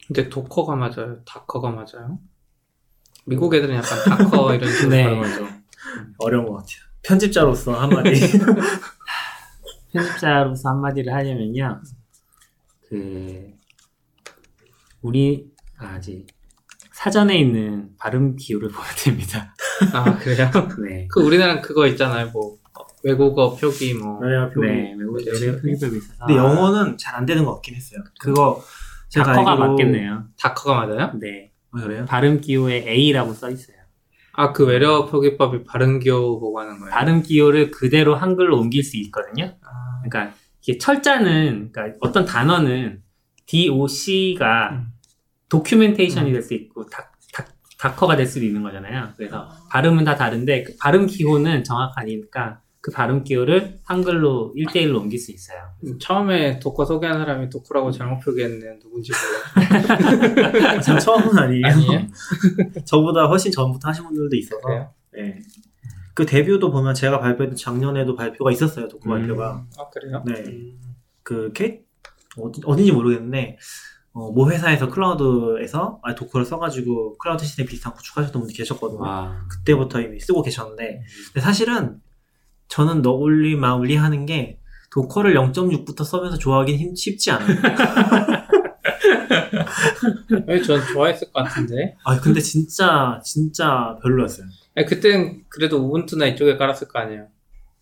근데 0.07 0.29
도커가 0.29 0.75
맞아요? 0.75 1.23
다커가 1.25 1.71
맞아요? 1.71 2.19
미국 3.25 3.55
애들은 3.55 3.73
약간 3.75 4.03
다커 4.03 4.53
이런 4.53 4.69
식으로 4.71 4.89
네. 4.91 5.03
발음하죠. 5.05 5.47
어려운 6.19 6.45
것 6.45 6.53
같아요. 6.57 6.84
편집자로서 7.07 7.73
한마디. 7.79 8.11
편집자로서 9.93 10.69
한마디를 10.69 11.13
하려면요. 11.13 11.81
그 12.89 13.51
우리 15.01 15.45
아 15.77 15.99
직 15.99 16.25
사전에 16.93 17.37
있는 17.37 17.89
발음 17.99 18.35
기호를 18.37 18.69
보야 18.69 18.85
됩니다. 19.03 19.53
아 19.93 20.17
그래요? 20.17 20.49
네. 20.81 21.07
그 21.11 21.21
우리나라는 21.21 21.61
그거 21.61 21.85
있잖아요. 21.87 22.29
뭐 22.31 22.57
외국어 23.03 23.53
표기 23.55 23.93
뭐 23.93 24.19
외래어 24.19 24.49
표기. 24.49 24.67
네, 24.67 24.95
외국 24.97 25.17
외래어 25.25 25.59
표기법이 25.59 25.97
있어서. 25.97 26.25
근데 26.25 26.37
영어는 26.39 26.97
잘 26.97 27.15
안 27.15 27.25
되는 27.25 27.43
것 27.45 27.55
같긴 27.55 27.75
했어요. 27.75 27.99
그거 28.19 28.63
제가 29.09 29.25
다커가 29.33 29.51
알기로 29.51 29.67
맞겠네요. 29.69 30.23
다커가 30.39 30.85
맞아요? 30.85 31.11
네. 31.19 31.51
어, 31.71 31.77
그래요? 31.81 32.05
발음 32.05 32.39
기호에 32.39 32.85
A라고 32.87 33.33
써 33.33 33.49
있어요. 33.51 33.74
아 34.37 34.53
그 34.53 34.65
외래어 34.65 35.05
표기법이 35.05 35.63
발음 35.63 35.99
기호 35.99 36.39
보고 36.39 36.59
하는 36.59 36.79
거예요? 36.79 36.91
발음 36.91 37.21
기호를 37.21 37.71
그대로 37.71 38.15
한글로 38.15 38.57
옮길 38.59 38.83
수 38.83 38.97
있거든요. 38.97 39.55
아, 39.61 40.01
그러니까 40.03 40.35
이게 40.61 40.77
철자는 40.77 41.69
그러니까 41.71 41.97
어떤 42.01 42.25
단어는 42.25 43.01
DOC가 43.45 44.69
음. 44.71 44.87
documentation이 45.49 46.33
될수 46.33 46.53
있고 46.55 46.85
다, 46.87 47.11
다, 47.33 47.45
다커가 47.77 48.15
될 48.15 48.25
수도 48.25 48.45
있는 48.45 48.63
거잖아요. 48.63 49.13
그래서 49.15 49.49
발음은 49.69 50.03
다 50.03 50.15
다른데 50.15 50.63
그 50.63 50.75
발음 50.79 51.05
기호는 51.05 51.63
정확하니까 51.63 52.61
그 52.85 52.91
발음 52.91 53.23
기호를 53.23 53.79
한글로 53.83 54.53
1대1로 54.55 54.97
옮길 54.97 55.17
수 55.17 55.31
있어요. 55.31 55.57
처음에 55.99 56.59
Docker 56.59 56.85
소개한 56.85 57.17
사람이 57.17 57.49
Docker라고 57.49 57.89
잘못 57.89 58.19
표기했네. 58.19 58.77
누군지 58.77 59.11
몰라. 59.11 60.77
전 60.81 60.99
처음은 60.99 61.35
아니에요. 61.35 61.65
아니에요? 61.65 62.07
저보다 62.85 63.25
훨씬 63.25 63.51
전부터 63.51 63.89
하신 63.89 64.03
분들도 64.03 64.35
있어서. 64.35 64.61
그래요? 64.61 64.93
네. 65.13 65.39
그 66.13 66.27
DEVIEW도 66.27 66.69
보면 66.69 66.93
제가 66.93 67.19
발표했던 67.21 67.57
작년에도 67.57 68.15
발표가 68.15 68.51
있었어요. 68.51 68.87
Docker 68.87 69.09
음. 69.09 69.17
발표가. 69.17 69.65
아 69.79 69.89
그래요? 69.89 70.23
네. 70.27 70.75
그 71.23 71.51
케, 71.53 71.81
어디, 72.37 72.61
어딘지 72.65 72.91
모르겠는데 72.91 73.57
어, 74.13 74.31
모 74.31 74.51
회사에서 74.51 74.89
cloud에서 74.89 76.01
아, 76.03 76.13
Docker를 76.13 76.45
써가지고 76.45 77.17
클라우드 77.17 77.43
시스템 77.45 77.65
비슷한 77.65 77.93
거 77.93 77.97
구축하셨던 77.97 78.41
분들이 78.41 78.55
계셨거든요. 78.57 79.01
와. 79.01 79.43
그때부터 79.49 80.01
이미 80.01 80.19
쓰고 80.19 80.43
계셨는데 80.43 81.01
근데 81.33 81.41
사실은 81.41 81.99
저는 82.67 83.01
너울리 83.01 83.55
마울리 83.55 83.95
하는 83.95 84.25
게 84.25 84.59
Docker를 84.91 85.33
0.6부터 85.35 86.03
써면서 86.03 86.37
좋아하긴 86.37 86.77
힘- 86.77 86.95
쉽지 86.95 87.31
않아요. 87.31 87.57
왜전 90.47 90.81
좋아했을 90.93 91.31
것 91.31 91.43
같은데. 91.43 91.95
아 92.03 92.19
근데 92.19 92.39
진짜 92.39 93.19
진짜 93.23 93.97
별로였어요. 94.01 94.47
아니, 94.75 94.85
그땐 94.85 95.43
그래도 95.49 95.77
Ubuntu나 95.77 96.27
이쪽에 96.27 96.57
깔았을 96.57 96.87
거 96.87 96.99
아니에요. 96.99 97.27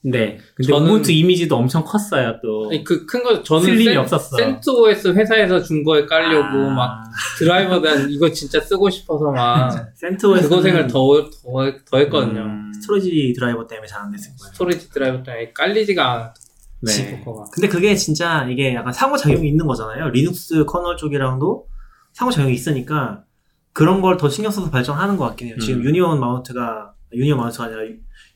네. 0.06 0.38
근데 0.56 0.74
저는- 0.74 0.84
Ubuntu 0.86 1.12
이미지도 1.12 1.56
엄청 1.56 1.84
컸어요, 1.86 2.40
또. 2.44 2.70
그 2.84 3.06
큰 3.06 3.24
거 3.24 3.42
저는 3.42 3.64
쓸 3.64 3.74
일이 3.76 3.86
센- 3.86 3.98
없었어. 3.98 4.36
CentOS 4.38 5.14
회사에서 5.14 5.62
준 5.62 5.84
거에 5.84 6.06
깔려고 6.06 6.70
아. 6.72 6.74
막 6.74 7.04
드라이버 7.38 7.80
난 7.80 8.10
이거 8.10 8.30
진짜 8.30 8.60
쓰고 8.60 8.90
싶어서 8.90 9.32
막 9.32 9.72
CentOS에서 9.96 10.50
그 10.50 10.56
고생을 10.56 10.88
더, 10.88 11.24
더, 11.24 11.72
더 11.90 11.98
했거든요. 12.00 12.42
음, 12.42 12.72
storage 12.82 13.34
드라이버 13.38 13.66
때문에 13.66 13.88
잘 13.88 14.02
안 14.02 14.12
됐을 14.12 14.32
거예요. 14.38 14.52
storage 14.54 14.90
드라이버 14.90 15.24
때문에 15.24 15.54
깔리지가 15.54 16.14
않아. 16.14 16.34
네. 16.82 17.24
근데 17.54 17.70
그게 17.70 17.96
진짜 17.96 18.46
이게 18.50 18.76
약간 18.76 18.92
상호작용이 18.92 19.48
있는 19.48 19.66
거잖아요. 19.68 20.10
Linux 20.10 20.66
kernel 20.66 20.98
쪽이랑도 20.98 21.66
상호작용이 22.12 22.54
있으니까 22.54 23.24
그런 23.72 24.02
걸 24.02 24.18
더 24.18 24.28
신경 24.28 24.52
써서 24.52 24.70
발전하는 24.70 25.16
것 25.16 25.26
같긴 25.30 25.48
해요. 25.48 25.56
지금 25.62 25.80
음. 25.80 25.86
union 25.86 26.20
mount가, 26.20 26.94
union 27.14 27.38
mount가 27.38 27.64
아니라 27.66 27.82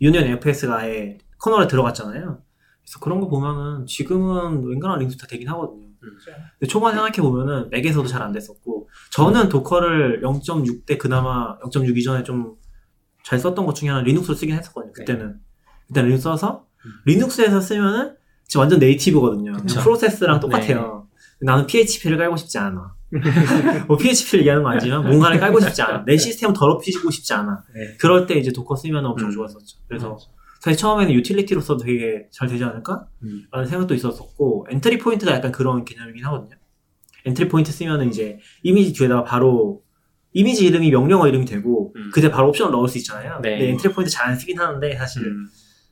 union 0.01 0.23
FS가 0.23 0.77
아예 0.77 1.17
kernel에 1.39 1.67
들어갔잖아요. 1.67 2.41
그래서 2.81 2.99
그런 3.01 3.19
거 3.19 3.27
보면은 3.27 3.85
지금은 3.85 4.65
웬간한 4.65 4.99
링크 4.99 5.17
다 5.17 5.27
되긴 5.27 5.49
하거든요. 5.49 5.87
근데 6.59 6.67
초반 6.67 6.93
생각해 6.93 7.17
보면은 7.17 7.69
Mac에서도 7.69 8.07
잘 8.07 8.21
안 8.21 8.31
됐었고 8.31 8.89
저는 9.11 9.49
Docker를 9.49 10.21
0.6때 10.21 10.97
그나마 10.97 11.57
0.6 11.59 11.97
이전에 11.97 12.23
좀 12.23 12.55
잘 13.27 13.39
썼던 13.39 13.65
것 13.65 13.75
중에 13.75 13.89
하나 13.89 14.01
Linux를 14.03 14.37
쓰긴 14.37 14.55
했었거든요. 14.55 14.93
그때는 14.93 15.35
일단 15.89 16.05
리눅스 16.05 16.23
써서 16.23 16.65
Linux에서 17.05 17.59
쓰면은 17.59 18.15
지금 18.47 18.61
완전 18.61 18.79
native거든요. 18.79 19.51
process랑 19.83 20.39
똑같아요. 20.39 21.09
나는 21.41 21.67
PHP를 21.67 22.17
깔고 22.17 22.37
싶지 22.37 22.57
않아. 22.57 22.95
뭐 23.89 23.97
PHP를 23.97 24.39
얘기하는 24.39 24.63
건 24.63 24.71
아니지만 24.71 25.03
뭔가를 25.05 25.41
깔고 25.41 25.59
싶지 25.59 25.81
않아. 25.81 26.05
내 26.05 26.15
시스템을 26.15 26.55
더럽히고 26.57 27.11
싶지 27.11 27.33
않아. 27.33 27.63
네. 27.75 27.97
그럴 27.99 28.25
때 28.27 28.35
이제 28.35 28.53
Docker 28.53 28.77
쓰면 28.77 29.05
엄청 29.05 29.27
음. 29.27 29.31
좋았었죠. 29.33 29.79
그래서 29.89 30.17
사실 30.61 30.77
처음에는 30.77 31.13
유틸리티로 31.13 31.61
써도 31.61 31.83
되게 31.83 32.27
잘 32.31 32.47
되지 32.47 32.63
않을까? 32.63 33.07
음. 33.23 33.43
라는 33.51 33.67
생각도 33.67 33.93
있었었고 33.93 34.67
entry 34.69 34.97
point가 34.99 35.33
약간 35.33 35.51
그런 35.51 35.85
개념이긴 35.85 36.25
하거든요. 36.25 36.57
entry 37.25 37.47
point 37.49 37.71
쓰면은 37.71 38.09
이제 38.09 38.39
이미지 38.63 38.93
뒤에다가 38.93 39.23
바로 39.23 39.81
이미지 40.33 40.65
이름이 40.65 40.91
명령어 40.91 41.27
이름이 41.27 41.45
되고 41.45 41.93
음. 41.95 42.11
그때 42.13 42.29
바로 42.29 42.49
옵션을 42.49 42.71
넣을 42.71 42.87
수 42.87 42.97
있잖아요. 42.99 43.39
네. 43.41 43.57
근데 43.57 43.69
entry 43.71 43.93
point 43.93 44.11
잘 44.11 44.27
안 44.27 44.35
쓰긴 44.37 44.59
하는데 44.59 44.95
사실 44.95 45.23
음. 45.25 45.47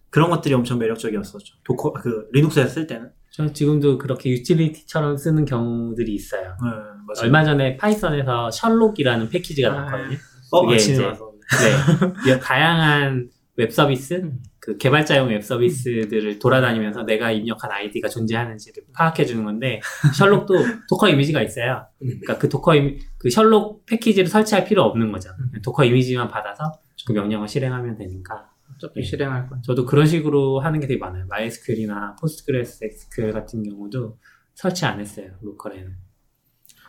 그런 0.10 0.30
것들이 0.30 0.54
엄청 0.54 0.78
매력적이었었죠. 0.80 1.56
도커 1.64 1.94
그 1.94 2.28
리눅스에서 2.32 2.70
쓸 2.70 2.88
때는. 2.88 3.10
저 3.32 3.52
지금도 3.52 3.98
그렇게 3.98 4.30
유틸리티처럼 4.30 5.18
쓰는 5.18 5.44
경우들이 5.44 6.14
있어요. 6.14 6.42
네, 6.64 6.70
맞아요. 6.70 7.24
얼마 7.24 7.44
전에 7.44 7.76
Python에서 7.76 8.50
Sherlock이라는 8.52 9.28
패키지가 9.28 9.70
아. 9.70 9.76
나왔거든요. 9.76 10.18
어, 10.52 10.62
그게 10.62 10.76
아침에 10.76 10.96
이제-. 10.96 11.04
네. 11.04 12.32
이 12.34 12.40
다양한 12.40 13.30
웹 13.58 13.72
서비스, 13.72 14.32
그 14.60 14.78
개발자용 14.78 15.30
웹 15.30 15.44
서비스들을 15.44 16.40
돌아다니면서 16.40 17.04
내가 17.04 17.32
입력한 17.32 17.72
아이디가 17.72 18.10
존재하는지를 18.10 18.84
파악해 18.94 19.26
주는 19.26 19.46
건데 19.46 19.80
셜록도 20.18 20.56
도커 20.90 21.10
이미지가 21.10 21.42
있어요. 21.42 21.88
그러니까 22.00 22.38
그 22.38 22.50
도커 22.50 22.76
이미, 22.76 23.00
그 23.18 23.30
셜록 23.30 23.86
패키지를 23.86 24.28
설치할 24.28 24.66
필요 24.66 24.84
없는 24.84 25.12
거죠. 25.12 25.30
도커 25.64 25.86
이미지만 25.86 26.28
받아서 26.28 26.74
그 27.06 27.14
명령을 27.14 27.48
실행하면 27.48 27.98
되니까. 27.98 28.50
어차피 28.76 29.04
실행할 29.04 29.48
건. 29.48 29.62
저도 29.62 29.86
그런 29.86 30.06
식으로 30.06 30.60
하는 30.60 30.80
게 30.80 30.88
되게 30.88 31.00
많아요. 31.00 31.26
MySQL이나 31.26 32.16
PostgreSQL 32.20 33.32
같은 33.32 33.64
경우도 33.64 34.18
설치 34.54 34.86
안 34.86 35.00
했어요. 35.00 35.32
로컬에는. 35.42 35.96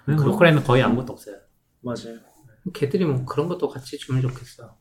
네, 0.08 0.14
로컬에는 0.16 0.64
거의 0.64 0.82
아무것도 0.82 1.12
없어요. 1.12 1.36
맞아요. 1.80 2.18
걔들이 2.74 3.04
뭐 3.04 3.24
그런 3.24 3.46
것도 3.46 3.68
같이 3.68 3.98
주면 3.98 4.22
좋겠어. 4.22 4.76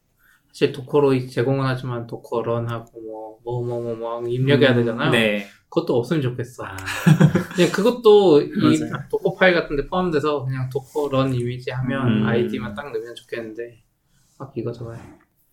사실 0.56 0.72
도커로 0.72 1.28
제공은 1.28 1.66
하지만 1.66 2.08
도커 2.08 2.42
run하고 2.44 3.02
뭐, 3.02 3.40
뭐, 3.44 3.62
뭐, 3.62 3.94
뭐, 3.94 4.22
뭐, 4.22 4.30
입력해야 4.30 4.74
되잖아요. 4.74 5.12
네. 5.12 5.46
그것도 5.68 5.98
없으면 5.98 6.22
좋겠어. 6.22 6.64
아, 6.64 6.78
그냥 7.54 7.72
그것도 7.74 8.42
이. 8.42 8.80
도커 9.12 9.36
파일 9.36 9.54
같은 9.54 9.76
데 9.76 9.86
포함돼서 9.86 10.46
그냥 10.46 10.70
도커 10.70 11.10
run 11.10 11.34
이미지 11.34 11.72
하면 11.72 12.08
음. 12.08 12.26
아이디만 12.26 12.74
딱 12.74 12.90
넣으면 12.94 13.14
좋겠는데, 13.16 13.84
막 14.40 14.54
이거 14.56 14.72
저거 14.72 14.96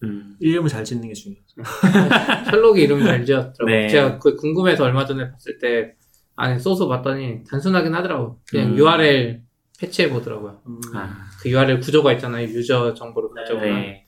음. 0.04 0.36
이름을 0.38 0.68
잘 0.68 0.84
짓는 0.84 1.08
게 1.08 1.14
중요해요. 1.14 1.42
셜록이 2.50 2.82
이름 2.82 3.02
잘 3.02 3.24
지었더라고요. 3.24 3.66
네. 3.66 3.88
제가 3.88 4.20
그 4.20 4.36
궁금해서 4.36 4.84
얼마 4.84 5.04
전에 5.04 5.32
봤을 5.32 5.58
때 5.58 5.94
안에 6.36 6.60
소스 6.60 6.86
봤더니 6.86 7.42
단순하긴 7.42 7.92
하더라고요. 7.92 8.38
그냥 8.48 8.68
음. 8.68 8.76
URL 8.78 9.42
패치해 9.80 10.08
보더라고요. 10.10 10.60
음. 10.64 10.80
아, 10.94 11.24
그 11.40 11.50
URL 11.50 11.80
구조가 11.80 12.12
있잖아요. 12.12 12.46
유저 12.46 12.94
정보를 12.94 13.30
네. 13.34 13.42
가져오면 13.42 13.80
네. 13.80 14.06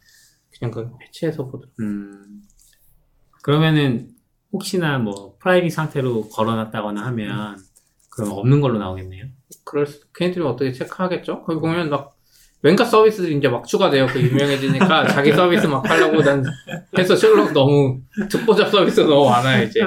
그냥 0.58 0.70
그 0.70 0.90
fetch해서 0.98 1.44
보더라고요. 1.46 1.74
음. 1.80 2.42
그러면은 3.42 4.08
혹시나 4.52 4.98
뭐 4.98 5.36
private 5.40 5.72
상태로 5.72 6.28
걸어놨다거나 6.30 7.04
하면 7.06 7.58
그럼 8.10 8.30
없는 8.32 8.60
걸로 8.60 8.78
나오겠네요. 8.78 9.26
그럴 9.64 9.86
수, 9.86 10.00
걔네들이 10.14 10.44
어떻게 10.44 10.72
체크하겠죠? 10.72 11.42
거기 11.42 11.60
보면 11.60 11.90
막 11.90 12.16
왠가 12.62 12.84
서비스들이 12.84 13.36
이제 13.36 13.48
막 13.48 13.66
추가돼요. 13.66 14.06
그 14.06 14.22
유명해지니까 14.22 15.08
자기 15.12 15.32
서비스 15.32 15.66
막 15.66 15.88
하려고 15.88 16.22
난 16.22 16.42
해서 16.96 17.14
셜록 17.14 17.52
너무 17.52 18.00
듣보잡 18.30 18.70
서비스 18.70 19.00
너무 19.00 19.28
많아요 19.28 19.64
이제. 19.64 19.80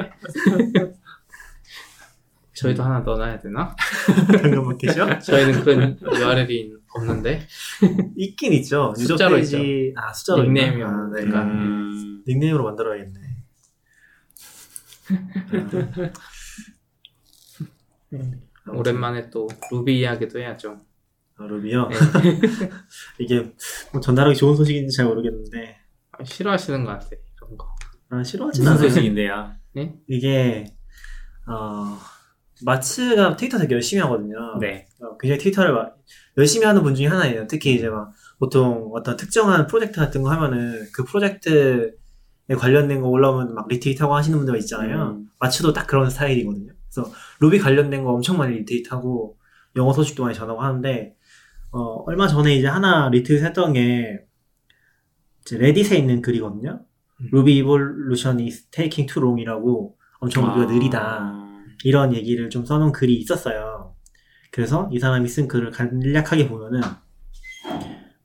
저희도 2.53 2.84
하나 2.84 2.99
넣어놔야 2.99 3.39
되나? 3.39 3.76
당근마켓이요? 4.41 5.20
저희는 5.20 5.63
그런 5.63 5.99
URL이 6.01 6.74
없는데 6.96 7.48
있긴 8.16 8.54
있죠. 8.54 8.94
숫자로 8.98 9.36
페이지 9.36 9.94
아 9.96 10.12
숫자로 10.14 10.44
있나? 10.46 10.62
닉네임이 10.62 10.84
아, 10.84 10.88
네. 10.88 11.22
없으니까. 11.22 11.44
음. 11.44 12.24
닉네임으로 12.28 12.64
만들어야겠네. 12.64 13.20
오랜만에 18.70 19.30
또 19.30 19.48
루비 19.72 20.00
이야기도 20.00 20.40
해야죠. 20.40 20.80
아, 21.38 21.46
루비요. 21.46 21.88
네. 21.90 21.96
이게 23.20 23.54
뭐 23.92 24.02
전달하기 24.02 24.36
좋은 24.36 24.56
소식인지 24.56 24.96
잘 24.96 25.06
모르겠는데 25.06 25.78
아, 26.12 26.24
싫어하시는 26.24 26.84
것 26.84 26.92
같아 26.92 27.08
이런 27.38 27.58
거. 27.58 27.68
아, 28.10 28.24
싫어하진 28.24 28.68
않아요. 28.68 28.90
소식인데요? 28.90 29.52
이게 30.08 30.66
어 31.48 31.98
마츠가 32.66 33.36
트위터 33.36 33.58
되게 33.60 33.76
열심히 33.76 34.02
하거든요. 34.04 34.58
네. 34.60 34.88
어, 35.02 35.18
굉장히 35.18 35.40
트위터를 35.42 35.74
막 35.74 35.98
열심히 36.38 36.66
하는 36.66 36.84
분 36.84 36.94
중에 36.96 37.08
하나예요. 37.08 37.48
특히 37.48 37.76
이제 37.76 37.90
막 37.90 38.12
보통 38.40 38.92
어떤 38.94 39.18
특정한 39.18 39.68
프로젝트 39.68 40.00
같은 40.00 40.22
거 40.22 40.30
하면은 40.32 40.88
그 40.94 41.04
프로젝트에 41.04 41.92
관련된 42.56 43.02
거 43.02 43.08
올라오면 43.08 43.56
막 43.56 43.68
리트윗하고 43.68 44.16
하시는 44.16 44.38
분들 44.38 44.58
있잖아요. 44.60 45.18
음. 45.18 45.30
마츠도 45.40 45.74
딱 45.74 45.88
그런 45.88 46.10
스타일이거든요. 46.10 46.74
그래서 46.92 47.12
루비 47.40 47.60
관련된 47.60 48.04
거 48.04 48.12
엄청 48.12 48.38
많이 48.38 48.56
리트윗하고 48.58 49.38
영어 49.76 49.94
소식도 49.94 50.24
많이 50.24 50.36
전하고 50.36 50.62
하는데 50.62 51.16
어, 51.72 52.04
얼마 52.06 52.28
전에 52.28 52.56
이제 52.56 52.68
하나 52.68 53.10
리트윗 53.10 53.44
했던 53.44 53.74
게 53.74 54.20
이제 55.42 55.58
레딧에 55.58 55.98
있는 55.98 56.22
글이거든요. 56.22 56.82
음. 57.22 57.28
루비 57.32 57.58
evolution 57.58 58.39
is 58.40 58.70
taking 58.70 59.12
too 59.12 59.26
long이라고 59.26 59.98
엄청 60.20 60.46
아. 60.46 60.56
루비가 60.56 60.72
느리다. 60.72 61.48
이런 61.84 62.14
얘기를 62.14 62.50
좀 62.50 62.66
써놓은 62.66 62.92
글이 62.92 63.16
있었어요. 63.16 63.76
그래서 64.58 64.89
이 64.91 64.97
사람이 64.97 65.30
쓴 65.30 65.47
글을 65.47 65.70
간략하게 65.70 66.47
보면은 66.49 66.82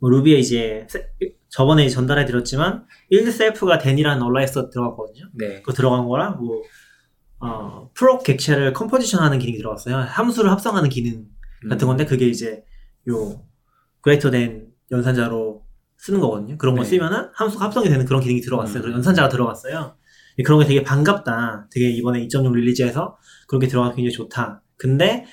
뭐 0.01 0.09
루비에 0.09 0.39
이제 0.39 0.87
세- 0.89 1.11
저번에 1.51 1.87
전달해 1.91 2.25
드렸지만 2.25 2.87
yield 3.11 3.31
self가 3.31 3.77
then이라는 3.77 4.23
alias가 4.23 4.71
들어갔거든요. 4.71 5.27
네. 5.35 5.57
그거 5.61 5.75
들어간 5.75 6.07
거랑 6.09 6.39
뭐 6.39 6.63
어, 7.41 7.91
Proc 7.93 8.19
객체를 8.21 8.73
composition하는 8.73 9.39
기능이 9.41 9.59
들어갔어요. 9.59 9.95
함수를 9.97 10.51
합성하는 10.51 10.89
기능 10.89 11.27
같은 11.69 11.87
건데 11.87 12.07
그게 12.07 12.27
이제 12.29 12.65
요 13.11 13.45
greater 14.03 14.31
than 14.31 14.69
연산자로 14.91 15.67
쓰는 15.99 16.19
거거든요. 16.19 16.57
그런 16.57 16.77
거 16.77 16.83
네. 16.83 16.89
쓰면은 16.89 17.29
함수가 17.35 17.63
합성이 17.63 17.91
되는 17.91 18.07
그런 18.07 18.23
기능이 18.23 18.41
들어갔어요. 18.41 18.79
음. 18.79 18.81
그래서 18.81 18.97
연산자가 18.97 19.29
들어갔어요. 19.29 19.97
그런 20.47 20.61
게 20.61 20.65
되게 20.65 20.83
반갑다. 20.83 21.69
되게 21.71 21.91
이번에 21.91 22.27
2.6 22.27 22.55
release에서 22.55 23.19
그런 23.47 23.61
게 23.61 23.67
들어가서 23.69 23.95
굉장히 23.97 24.13
좋다. 24.15 24.63
근데 24.79 25.27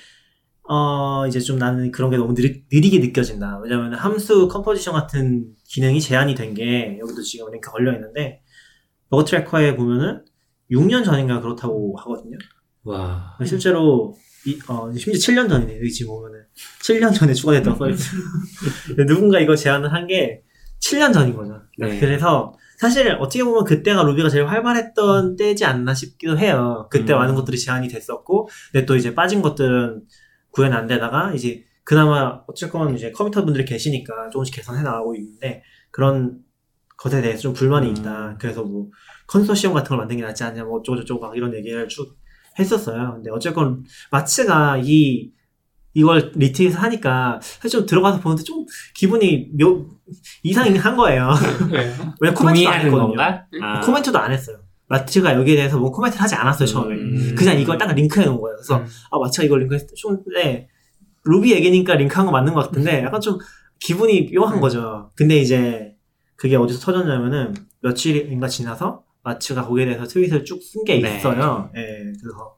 어 0.72 1.26
이제 1.26 1.40
좀 1.40 1.58
나는 1.58 1.90
그런 1.90 2.10
게 2.10 2.16
너무 2.16 2.32
느리, 2.32 2.62
느리게 2.72 3.00
느껴진다. 3.00 3.58
왜냐면 3.64 3.92
함수 3.94 4.46
composition 4.48 4.94
같은 4.94 5.46
기능이 5.68 6.00
제안이 6.00 6.34
된 6.36 6.54
게 6.54 6.96
여기도 7.00 7.20
지금 7.22 7.50
링크 7.50 7.70
걸려 7.72 7.92
있는데 7.94 8.40
버그 9.10 9.24
트래커에 9.24 9.74
보면은 9.74 10.24
6년 10.70 11.04
전인가 11.04 11.40
그렇다고 11.40 11.96
하거든요. 11.98 12.38
와. 12.84 13.36
실제로 13.44 14.14
이, 14.46 14.58
어, 14.68 14.90
심지어 14.96 15.14
7년 15.34 15.48
전이네. 15.48 15.76
여기 15.78 15.90
지금 15.90 16.12
보면은 16.14 16.44
7년 16.82 17.12
전에 17.12 17.34
추가됐던. 17.34 17.76
근데 18.86 19.06
누군가 19.06 19.40
이거 19.40 19.56
제안을 19.56 19.92
한 19.92 20.06
게 20.06 20.42
7년 20.80 21.12
전인 21.12 21.34
거죠. 21.36 21.60
네. 21.78 21.98
그래서 22.00 22.54
사실 22.78 23.10
어떻게 23.20 23.44
보면 23.44 23.64
그때가 23.64 24.02
루비가 24.04 24.28
제일 24.30 24.46
활발했던 24.46 25.36
때지 25.36 25.64
않나 25.66 25.92
싶기도 25.94 26.38
해요. 26.38 26.88
그때 26.90 27.12
음. 27.12 27.18
많은 27.18 27.34
것들이 27.34 27.58
제한이 27.58 27.88
됐었고, 27.88 28.48
근데 28.72 28.86
또 28.86 28.96
이제 28.96 29.14
빠진 29.14 29.42
것들은 29.42 30.02
구현 30.50 30.72
안 30.72 30.86
되다가 30.86 31.32
이제 31.34 31.64
그나마 31.84 32.42
어쨌건 32.46 32.94
이제 32.94 33.10
컴퓨터 33.10 33.44
분들이 33.44 33.64
계시니까 33.64 34.30
조금씩 34.30 34.54
개선해 34.54 34.82
나가고 34.82 35.14
있는데 35.16 35.62
그런 35.90 36.40
것에 36.96 37.22
대해서 37.22 37.42
좀 37.42 37.52
불만이 37.52 37.88
음. 37.88 37.96
있다. 37.96 38.36
그래서 38.38 38.62
뭐 38.62 38.88
컨소시엄 39.26 39.72
같은 39.72 39.88
걸 39.88 39.98
만드는 39.98 40.20
게 40.20 40.26
낫지 40.26 40.44
않냐, 40.44 40.64
뭐 40.64 40.80
어쩌고저쩌고 40.80 41.20
막 41.20 41.36
이런 41.36 41.54
얘기를 41.54 41.88
쭉 41.88 42.16
했었어요. 42.58 43.14
근데 43.14 43.30
어쨌건 43.30 43.84
마츠가 44.10 44.80
이 44.82 45.32
이걸 45.94 46.32
리트에서 46.34 46.78
하니까 46.78 47.40
사실 47.42 47.70
좀 47.70 47.86
들어가서 47.86 48.20
보는데 48.20 48.44
좀 48.44 48.64
기분이 48.94 49.50
묘 49.58 49.86
이상한 50.42 50.96
거예요. 50.96 51.30
네. 51.70 51.92
왜냐 52.20 52.34
코멘트도 52.34 52.68
안 52.68 52.80
했거든요. 52.82 53.06
건가? 53.08 53.46
아. 53.62 53.80
코멘트도 53.80 54.18
안 54.18 54.32
했어요. 54.32 54.58
마츠가 54.90 55.34
여기에 55.36 55.54
대해서 55.56 55.78
뭐 55.78 55.90
코멘트를 55.92 56.20
하지 56.22 56.34
않았어요 56.34 56.66
처음에. 56.66 56.94
음. 56.96 57.34
그냥 57.38 57.58
이걸 57.58 57.78
딱 57.78 57.94
링크해 57.94 58.26
놓은 58.26 58.40
거예요. 58.40 58.56
그래서 58.56 58.78
음. 58.78 58.86
아 59.12 59.18
마츠가 59.18 59.44
이걸 59.46 59.60
링크했을 59.60 59.88
좀 59.96 60.18
네. 60.34 60.68
루비 61.24 61.52
얘기니까 61.52 61.94
링크한 61.94 62.26
거 62.26 62.32
맞는 62.32 62.52
것 62.52 62.66
같은데 62.66 63.02
약간 63.04 63.20
좀 63.20 63.38
기분이 63.78 64.30
묘한 64.34 64.56
음. 64.56 64.60
거죠. 64.60 65.10
근데 65.16 65.36
이제 65.38 65.94
그게 66.36 66.56
어디서 66.56 66.80
터졌냐면은 66.80 67.54
며칠인가 67.82 68.48
지나서 68.48 69.04
마츠가 69.22 69.66
거기에 69.66 69.84
대해서 69.86 70.04
트윗을 70.04 70.44
쭉 70.44 70.60
쓴게 70.62 71.00
네. 71.00 71.16
있어요. 71.18 71.70
예, 71.76 71.80
그래서 72.20 72.56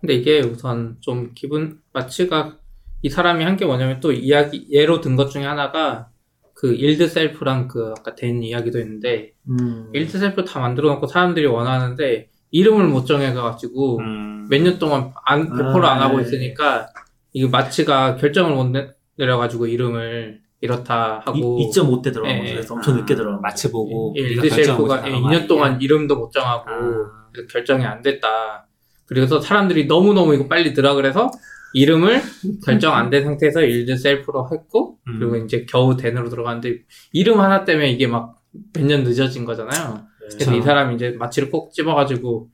근데 0.00 0.14
이게 0.14 0.40
우선 0.40 0.96
좀 1.00 1.32
기분 1.34 1.80
마츠가 1.92 2.56
이 3.02 3.10
사람이 3.10 3.42
한 3.42 3.56
게 3.56 3.64
뭐냐면 3.66 4.00
또 4.00 4.12
이야기 4.12 4.66
예로 4.70 5.00
든 5.00 5.16
것 5.16 5.30
중에 5.30 5.44
하나가 5.44 6.08
그 6.54 6.72
yield 6.72 7.08
self랑 7.08 7.68
그 7.68 7.92
아까 7.98 8.14
then 8.14 8.42
이야기도 8.42 8.78
있는데 8.78 9.32
음, 9.48 9.90
yield 9.92 10.18
self 10.18 10.44
다 10.44 10.60
만들어 10.60 10.88
놓고 10.94 11.06
사람들이 11.06 11.46
원하는데 11.46 12.28
이름을 12.50 12.86
못 12.86 13.04
정해가지고 13.04 13.98
음. 13.98 14.46
몇년 14.48 14.78
동안 14.78 15.12
안, 15.24 15.50
배포를 15.50 15.84
안 15.84 16.00
하고 16.00 16.18
네. 16.18 16.22
있으니까 16.22 16.88
이거 17.32 17.48
마치가 17.48 18.16
결정을 18.16 18.54
못 18.54 18.68
내, 18.68 18.90
내려가지고 19.16 19.66
이름을 19.66 20.40
이렇다 20.60 21.20
하고 21.26 21.58
2.5대 21.58 22.04
들어가고 22.04 22.28
예, 22.28 22.44
예. 22.46 22.52
그래서 22.52 22.74
엄청 22.74 22.96
늦게 22.96 23.16
들어가. 23.16 23.38
마치 23.42 23.70
보고 23.70 24.14
예, 24.16 24.22
일드 24.22 24.48
셀프가 24.48 25.06
있다고 25.06 25.26
2년 25.26 25.48
동안 25.48 25.72
말이야. 25.72 25.78
이름도 25.82 26.16
못 26.16 26.30
정하고 26.30 26.70
아. 26.70 27.32
결정이 27.50 27.84
안 27.84 28.00
됐다. 28.00 28.66
그래서 29.06 29.40
사람들이 29.40 29.86
너무너무 29.86 30.34
이거 30.34 30.46
빨리 30.46 30.72
들어 30.72 30.94
그래서 30.94 31.30
이름을 31.74 32.22
결정 32.64 32.94
안 32.96 33.10
된 33.10 33.24
상태에서 33.24 33.60
일드 33.62 33.96
셀프로 33.96 34.48
했고 34.52 34.98
음. 35.08 35.18
그리고 35.18 35.36
이제 35.44 35.66
겨우 35.68 35.96
덴으로 35.96 36.28
들어갔는데 36.30 36.82
이름 37.12 37.40
하나 37.40 37.64
때문에 37.64 37.90
이게 37.90 38.06
막 38.06 38.42
몇 38.72 38.84
년 38.86 39.02
늦어진 39.02 39.44
거잖아요. 39.44 40.06
그래서 40.20 40.38
그쵸. 40.38 40.54
이 40.54 40.62
사람이 40.62 40.94
이제 40.94 41.10
마치를 41.10 41.50
꼭 41.50 41.72
집어가지고 41.72 42.48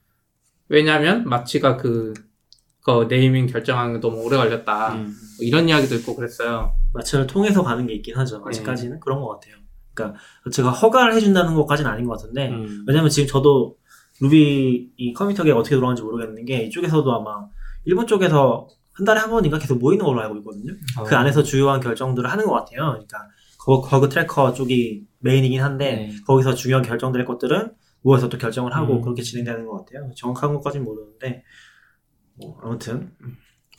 왜냐면 0.70 1.24
마츠가 1.28 1.76
그, 1.76 2.14
그 2.82 3.06
네이밍 3.06 3.46
결정하는 3.46 3.94
게 3.94 4.00
너무 4.00 4.22
오래 4.22 4.38
걸렸다. 4.38 4.94
음. 4.94 5.04
뭐 5.04 5.12
이런 5.46 5.68
이야기도 5.68 5.94
있고 5.96 6.16
그랬어요. 6.16 6.72
마츠를 6.94 7.26
통해서 7.26 7.62
가는 7.62 7.86
게 7.86 7.92
있긴 7.94 8.16
하죠. 8.16 8.38
네. 8.38 8.44
아직까지는 8.46 9.00
그런 9.00 9.20
것 9.20 9.28
같아요. 9.28 9.56
그러니까 9.92 10.18
제가 10.50 10.70
허가를 10.70 11.12
해준다는 11.14 11.54
것까지는 11.54 11.90
아닌 11.90 12.06
것 12.06 12.18
같은데 12.18 12.48
음. 12.48 12.84
왜냐면 12.88 13.10
지금 13.10 13.28
저도 13.28 13.76
루비 14.22 14.92
이 14.96 15.12
커뮤니티가 15.12 15.58
어떻게 15.58 15.74
돌아가는지 15.74 16.02
모르겠는 16.02 16.46
게 16.46 16.62
이쪽에서도 16.64 17.12
아마 17.12 17.46
일본 17.84 18.06
쪽에서 18.06 18.68
한 19.00 19.04
달에 19.06 19.18
한 19.18 19.30
번인가 19.30 19.58
계속 19.58 19.78
모이는 19.78 20.04
걸로 20.04 20.20
알고 20.20 20.36
있거든요. 20.38 20.74
어. 20.98 21.04
그 21.04 21.16
안에서 21.16 21.42
주요한 21.42 21.80
결정들을 21.80 22.30
하는 22.30 22.44
것 22.44 22.52
같아요. 22.52 22.90
그러니까 22.92 23.28
버, 23.58 23.80
버그 23.80 24.10
tracker 24.10 24.52
쪽이 24.52 25.06
메인이긴 25.20 25.62
한데 25.62 25.92
네. 25.92 26.14
거기서 26.26 26.54
중요한 26.54 26.84
결정될 26.84 27.24
것들은 27.24 27.72
모여서 28.02 28.28
또 28.28 28.36
결정을 28.36 28.74
하고 28.74 28.96
음. 28.96 29.00
그렇게 29.00 29.22
진행되는 29.22 29.66
것 29.66 29.78
같아요. 29.84 30.10
정확한 30.14 30.52
것까지는 30.54 30.84
모르는데 30.84 31.44
뭐 32.34 32.58
아무튼 32.62 33.12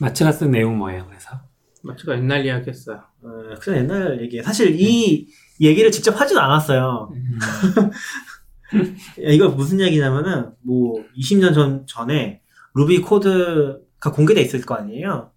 마츠가 0.00 0.32
쓴 0.32 0.50
내용 0.50 0.76
뭐예요? 0.76 1.06
그래서 1.06 1.40
마치가 1.84 2.16
옛날 2.16 2.44
이야기 2.44 2.68
했어요. 2.70 3.00
어, 3.22 3.54
그냥 3.60 3.80
옛날 3.80 4.20
얘기 4.20 4.42
사실 4.42 4.74
이 4.80 5.28
얘기를 5.60 5.92
직접 5.92 6.20
하지도 6.20 6.40
않았어요. 6.40 7.12
이거 9.18 9.50
무슨 9.50 9.78
얘기냐면은 9.80 10.50
뭐 10.62 11.04
20년 11.16 11.54
전 11.54 11.86
전에 11.86 12.40
루비 12.74 13.02
코드가 13.02 13.91
공개돼 14.10 14.40
있을 14.40 14.62
거 14.62 14.74
아니에요. 14.74 15.30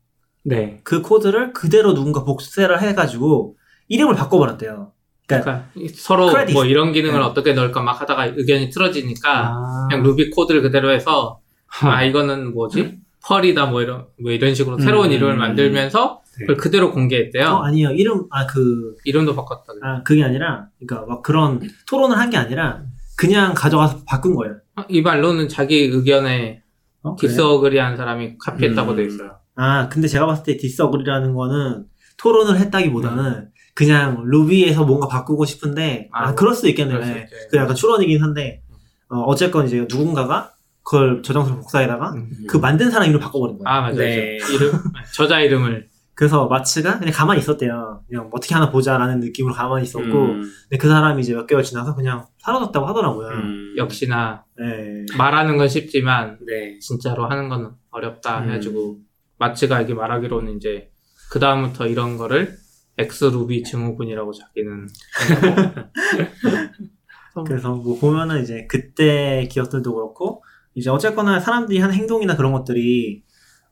네. 0.44 0.80
그 0.84 1.02
코드를 1.02 1.54
그대로 1.54 1.94
누군가 1.94 2.24
복사를 2.24 2.82
해가지고 2.82 3.58
이름을 3.88 4.16
바꿔버렸대요. 4.16 4.92
그러니까 5.28 5.66
서로 5.96 6.28
크레딧. 6.28 6.54
뭐 6.54 6.66
이런 6.66 6.94
기능을 6.94 7.20
네. 7.20 7.26
어떻게 7.26 7.54
넣을까 7.54 7.82
막 7.82 8.00
하다가 8.00 8.26
의견이 8.36 8.70
틀어지니까 8.70 9.48
아. 9.48 9.88
그냥 9.90 10.04
루비 10.04 10.30
코드를 10.30 10.62
그대로 10.62 10.92
해서 10.92 11.40
아 11.82 12.04
이거는 12.04 12.54
뭐지 12.54 13.00
펄이다 13.28 13.66
뭐 13.68 13.82
이런 13.82 14.06
뭐 14.22 14.32
이런 14.32 14.54
식으로 14.54 14.80
새로운 14.80 15.08
음. 15.08 15.12
이름을 15.14 15.36
만들면서 15.36 16.22
네. 16.40 16.46
그걸 16.46 16.58
그대로 16.58 16.92
공개했대요. 16.92 17.46
어 17.48 17.64
아니요 17.64 17.90
이름 17.92 18.28
아 18.30 18.46
그 18.46 18.96
이름도 19.04 19.36
바꿨다. 19.36 19.74
아, 19.82 20.04
그게 20.04 20.24
아니라 20.24 20.68
그러니까 20.80 21.08
막 21.08 21.24
그런 21.24 21.60
토론을 21.88 22.18
한 22.18 22.30
게 22.30 22.38
아니라 22.38 22.84
그냥 23.18 23.54
가져가서 23.56 24.04
바꾼 24.06 24.36
거예요. 24.36 24.58
아, 24.76 24.86
이 24.90 25.02
말로는 25.02 25.48
자기 25.50 25.80
의견에 25.86 26.62
어? 27.06 27.16
disagree한 27.20 27.98
사람이 27.98 28.38
카피했다고 28.40 28.92
음. 28.92 28.96
돼 28.98 29.06
있어요. 29.06 29.38
아 29.56 29.88
근데 29.90 30.08
제가 30.08 30.26
봤을 30.26 30.44
때 30.44 30.58
disagree라는 30.58 31.34
거는 31.34 31.86
토론을 32.18 32.60
했다기보다는 32.60 33.50
그냥 33.74 34.24
루비에서 34.26 34.86
뭔가 34.86 35.08
바꾸고 35.08 35.46
싶은데 35.46 36.10
아, 36.12 36.30
아, 36.30 36.36
그럴 36.36 36.54
수도 36.54 36.68
있겠네요. 36.70 37.00
그럴. 37.00 37.28
그 37.52 37.58
약간 37.58 37.76
추론이긴 37.76 38.22
한데 38.22 38.62
어, 39.10 39.20
어쨌건 39.22 39.68
이제 39.68 39.86
누군가가 39.90 40.52
그걸 40.84 41.22
저장소로 41.24 41.58
복사에다가 41.58 42.12
음. 42.14 42.30
그 42.48 42.58
만든 42.58 42.92
사람 42.92 43.08
이름을 43.08 43.20
바꿔버린 43.20 43.58
거예요. 43.58 43.68
아 43.68 43.82
맞아요. 43.82 43.96
네. 43.98 44.38
이름 44.54 44.80
저자 45.14 45.40
이름을 45.40 45.88
그래서 46.16 46.48
마츠가 46.48 46.98
그냥 46.98 47.14
가만히 47.14 47.42
있었대요. 47.42 48.02
그냥 48.08 48.30
어떻게 48.32 48.56
하나 48.56 48.72
보자라는 48.72 49.20
느낌으로 49.20 49.54
가만히 49.54 49.84
있었고, 49.84 50.08
음. 50.08 50.50
근데 50.70 50.78
그 50.80 50.88
사람이 50.88 51.22
이제 51.22 51.34
몇 51.34 51.46
개월 51.46 51.62
지나서 51.62 51.94
그냥 51.94 52.26
사라졌다고 52.40 52.86
하더라고요. 52.86 53.28
음. 53.28 53.76
역시나 53.78 54.46
네. 54.58 55.06
말하는 55.18 55.58
건 55.58 55.68
쉽지만 55.68 56.40
네. 56.48 56.80
진짜로 56.80 57.28
하는 57.28 57.50
건 57.50 57.76
어렵다 57.92 58.40
음. 58.40 58.46
해가지고 58.46 59.00
마츠가 59.38 59.82
이게 59.82 59.94
말하기로는 59.94 60.56
이제 60.56 60.90
그 61.30 61.40
다음부터 61.40 61.88
이런 61.88 62.16
거를 62.16 62.56
ex 62.98 63.26
루비 63.26 63.64
증후군이라고 63.64 64.32
자기는. 64.32 64.88
그래서 67.46 67.76
뭐 67.76 68.00
보면은 68.00 68.42
이제 68.42 68.66
그때 68.70 69.46
기억들도 69.52 69.94
그렇고, 69.94 70.42
이제 70.76 70.90
어쨌거나 70.90 71.42
사람들이 71.42 71.80
하는 71.80 71.94
행동이나 71.94 72.38
그런 72.38 72.54
것들이 72.54 73.25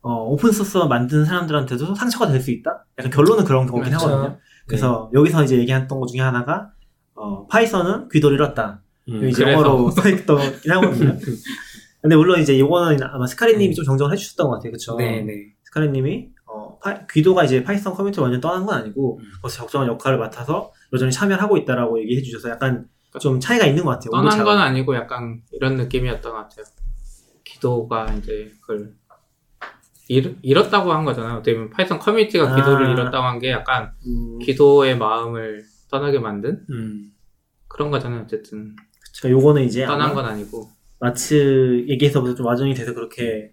어, 0.04 0.26
오픈소스 0.30 0.78
만든 0.89 1.26
사람들한테도 1.26 1.95
상처가 1.95 2.28
될 2.28 2.39
수 2.41 2.51
있다? 2.51 2.86
약간 2.99 3.12
결론은 3.12 3.43
그런 3.45 3.66
거긴 3.66 3.86
그렇죠. 3.86 4.08
하거든요. 4.08 4.38
그래서 4.68 5.10
여기서 5.14 5.43
이제 5.43 5.58
얘기했던 5.58 5.99
것 5.99 6.08
중에 6.08 6.22
하나가, 6.22 6.72
어, 7.16 7.47
파이썬은 7.47 8.10
귀도를 8.10 8.36
잃었다. 8.38 8.82
음. 9.10 9.28
이제 9.30 9.43
그래서. 9.43 9.51
영어로 9.62 9.89
써있긴 9.91 10.72
하거든요. 10.72 11.18
근데 12.01 12.16
물론 12.18 12.41
이제 12.41 12.54
이거는 12.56 13.01
아마 13.01 13.26
스카리님이 13.26 13.74
좀 13.76 13.86
정정을 13.86 14.12
해주셨던 14.14 14.47
것 14.47 14.54
같아요. 14.58 14.72
그쵸? 14.74 14.95
네네. 14.97 15.54
스카리님이 15.64 16.30
어, 16.47 16.78
파- 16.80 17.06
귀도가 17.08 17.45
이제 17.45 17.64
파이썬 17.64 17.93
커뮤니티를 17.93 18.24
완전 18.24 18.41
떠난 18.41 18.66
건 18.66 18.76
아니고 18.76 19.20
음. 19.20 19.26
거기서 19.41 19.60
적정한 19.64 19.88
역할을 19.88 20.18
맡아서 20.20 20.72
여전히 20.91 21.12
참여를 21.14 21.41
하고 21.41 21.56
있다라고 21.58 21.99
얘기해 22.01 22.22
주셔서 22.22 22.49
약간 22.49 22.86
좀 23.22 23.39
차이가 23.39 23.66
있는 23.66 23.84
것 23.86 23.91
같아요. 23.91 24.12
떠난. 24.12 24.43
건 24.43 24.58
아니고 24.58 24.95
약간 24.95 25.41
이런 25.54 25.78
느낌이었던 25.78 26.32
것 26.32 26.38
같아요. 26.38 26.66
귀도가 27.46 28.12
이제 28.16 28.51
그걸 28.62 28.93
잃, 30.10 30.38
잃었다고 30.41 30.91
한 30.91 31.06
거잖아요. 31.06 31.36
어떻게 31.36 31.54
보면 31.54 31.70
파이썬 31.70 31.99
커뮤니티가 31.99 32.51
아. 32.51 32.56
귀도를 32.56 32.89
잃었다고 32.91 33.26
한 33.26 33.39
게 33.39 33.51
약간 33.51 33.91
음, 34.06 34.39
귀도의 34.39 34.98
마음을 34.97 35.64
떠나게 35.89 36.20
만든 36.20 36.66
음. 36.70 37.12
그런 37.68 37.89
거잖아요. 37.91 38.24
어쨌든 38.24 38.76
자, 39.14 39.30
요거는 39.30 39.64
이제 39.64 39.86
떠난 39.86 40.14
건 40.14 40.26
아니고 40.26 40.70
마츠 40.99 41.86
얘기에서부터 41.88 42.36
좀 42.36 42.45
와전이 42.45 42.74
돼서 42.74 42.93
그렇게 42.93 43.51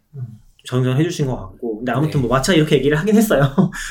정정해 0.64 1.02
주신 1.02 1.26
것 1.26 1.36
같고 1.36 1.78
근데 1.78 1.92
아무튼 1.92 2.20
뭐 2.20 2.30
마츠 2.30 2.52
이렇게 2.52 2.76
얘기를 2.76 2.98
하긴 2.98 3.16
했어요. 3.16 3.42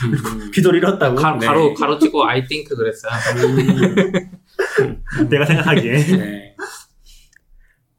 음. 0.06 0.12
귀도를 0.54 0.80
잃었다고 0.80 1.16
가, 1.16 1.38
네. 1.38 1.46
가로 1.48 1.74
가로 1.74 1.98
치고 1.98 2.26
I 2.26 2.46
think 2.46 2.76
그랬어요. 2.76 3.12
내가 5.30 5.46
생각하기에 5.46 5.94
네. 6.18 6.56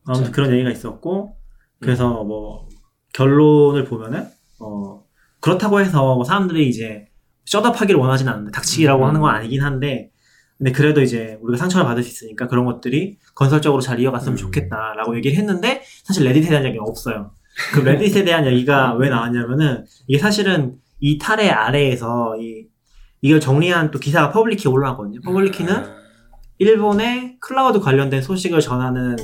아무튼 0.06 0.32
그런 0.32 0.52
얘기가 0.52 0.70
있었고 0.70 1.36
그래서 1.80 2.24
뭐 2.24 2.68
결론을 3.12 3.84
보면은 3.84 4.26
어 4.60 5.04
그렇다고 5.40 5.80
해서 5.80 6.14
뭐 6.14 6.24
사람들이 6.24 6.68
이제 6.68 7.06
셧업하기를 7.46 7.98
원하진 7.98 8.28
않는데 8.28 8.52
닥치기라고 8.52 9.02
음. 9.02 9.08
하는 9.08 9.20
건 9.20 9.34
아니긴 9.34 9.62
한데 9.62 10.10
근데 10.58 10.72
그래도 10.72 11.00
이제 11.00 11.38
우리가 11.40 11.56
상처를 11.58 11.86
받을 11.86 12.02
수 12.02 12.10
있으니까 12.10 12.46
그런 12.46 12.66
것들이 12.66 13.18
건설적으로 13.34 13.80
잘 13.80 13.98
이어갔으면 13.98 14.34
음. 14.34 14.36
좋겠다라고 14.36 15.16
얘기를 15.16 15.36
했는데 15.36 15.82
사실 16.04 16.24
레딧에 16.24 16.50
대한 16.50 16.64
얘기가 16.66 16.84
없어요. 16.84 17.32
그 17.72 17.80
레딧에 17.80 18.24
대한 18.24 18.46
얘기가 18.46 18.94
왜 18.94 19.08
나왔냐면은 19.08 19.86
이게 20.06 20.18
사실은 20.18 20.76
이 21.00 21.18
탈의 21.18 21.50
아래에서 21.50 22.36
이 22.38 22.66
이걸 23.22 23.40
정리한 23.40 23.90
또 23.90 23.98
기사가 23.98 24.32
퍼블리키에 24.32 24.70
올라왔거든요. 24.70 25.20
퍼블리키는 25.22 25.74
아. 25.74 26.00
일본의 26.58 27.38
클라우드 27.40 27.80
관련된 27.80 28.22
소식을 28.22 28.60
전하는 28.60 29.16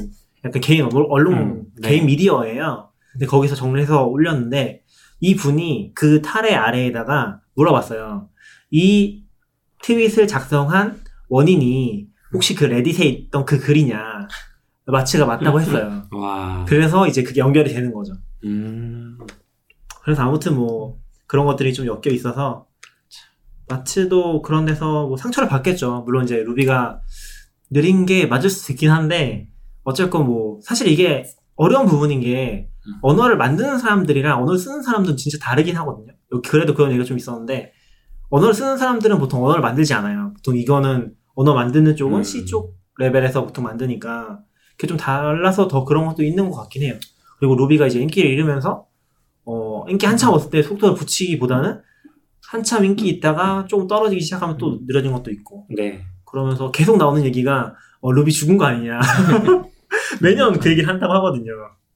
약간 0.45 0.61
개인 0.63 0.85
언론, 0.85 1.07
언론 1.11 1.35
음, 1.35 1.63
네. 1.81 1.91
개인 1.91 2.07
미디어예요. 2.07 2.91
근데 3.13 3.27
거기서 3.27 3.55
정리해서 3.55 4.05
올렸는데 4.05 4.83
이 5.21 5.35
분이 5.35 5.93
그 5.95 6.23
타래 6.23 6.55
아래에다가 6.55 7.41
물어봤어요. 7.55 8.29
이 8.71 9.25
트윗을 9.83 10.27
작성한 10.27 11.01
원인이 11.29 12.09
혹시 12.33 12.55
그 12.55 12.65
레딧에 12.65 13.05
있던 13.07 13.45
그 13.45 13.59
글이냐 13.59 14.29
마츠가 14.87 15.27
맞다고 15.27 15.61
했어요. 15.61 16.03
와. 16.13 16.65
그래서 16.69 17.07
이제 17.07 17.23
그게 17.23 17.41
연결이 17.41 17.73
되는 17.73 17.93
거죠. 17.93 18.15
음. 18.45 19.19
그래서 20.03 20.23
아무튼 20.23 20.55
뭐 20.55 20.99
그런 21.27 21.47
것들이 21.47 21.75
좀 21.75 21.87
엮여 21.87 22.13
있어서 22.13 22.67
마츠도 23.69 24.43
그런 24.43 24.65
데서 24.65 25.07
뭐 25.07 25.17
상처를 25.17 25.49
받겠죠. 25.49 26.03
물론 26.05 26.25
이제 26.25 26.37
루비가 26.37 27.01
느린 27.71 28.07
게 28.07 28.27
맞을 28.27 28.49
수도 28.49 28.73
있긴 28.73 28.91
한데 28.91 29.49
어쨌건 29.83 30.27
뭐 30.27 30.61
사실 30.63 30.87
이게 30.87 31.25
어려운 31.57 31.87
부분인 31.87 32.21
게 32.21 32.69
음. 32.87 32.93
언어를 33.03 33.37
만드는 33.37 33.79
사람들이랑 33.79 34.41
언어를 34.43 34.59
쓰는 34.59 34.83
사람들은 34.83 35.17
진짜 35.17 35.39
다르긴 35.41 35.77
하거든요. 35.77 36.13
그래도 36.45 36.75
그런 36.75 36.91
얘기가 36.91 37.05
좀 37.05 37.17
있었는데 37.17 37.73
언어를 38.31 38.55
쓰는 38.55 38.77
사람들은 38.77 39.19
보통 39.19 39.45
언어를 39.45 39.61
만들지 39.63 39.95
않아요. 39.95 40.33
보통 40.35 40.57
이거는 40.57 41.15
언어 41.35 41.55
만드는 41.55 41.97
쪽은 41.97 42.19
음. 42.19 42.23
C 42.23 42.47
쪽 42.47 42.77
레벨에서 42.99 43.45
보통 43.45 43.65
만드니까 43.65 44.41
그게 44.73 44.87
좀 44.87 44.97
달라서 44.97 45.69
더 45.69 45.85
그런 45.85 46.07
것도 46.07 46.23
있는 46.23 46.51
것 46.51 46.57
같긴 46.57 46.83
해요. 46.83 46.95
그리고 47.39 47.55
루비가 47.55 47.87
이제 47.87 48.01
인기를 48.01 48.31
잃으면서 48.31 48.87
어, 49.45 49.85
인기 49.89 50.07
한참 50.07 50.33
없을 50.33 50.51
때 50.51 50.63
속도를 50.63 50.97
붙이기보다는 50.97 51.81
한참 52.49 52.85
인기 52.85 53.09
있다가 53.09 53.67
조금 53.69 53.87
떨어지기 53.87 54.21
시작하면 54.21 54.57
또 54.57 54.81
느려진 54.87 55.13
것도 55.13 55.31
있고 55.31 55.67
네. 55.77 56.03
그러면서 56.25 56.71
계속 56.71 56.97
나오는 56.97 57.25
얘기가 57.25 57.75
어, 58.01 58.13
루비 58.13 58.33
죽은 58.33 58.57
거 58.57 58.65
아니냐 58.65 59.01
매년 60.23 60.59
그 60.59 60.71
얘기를 60.71 60.89
한다고 60.89 61.13
하거든요. 61.15 61.53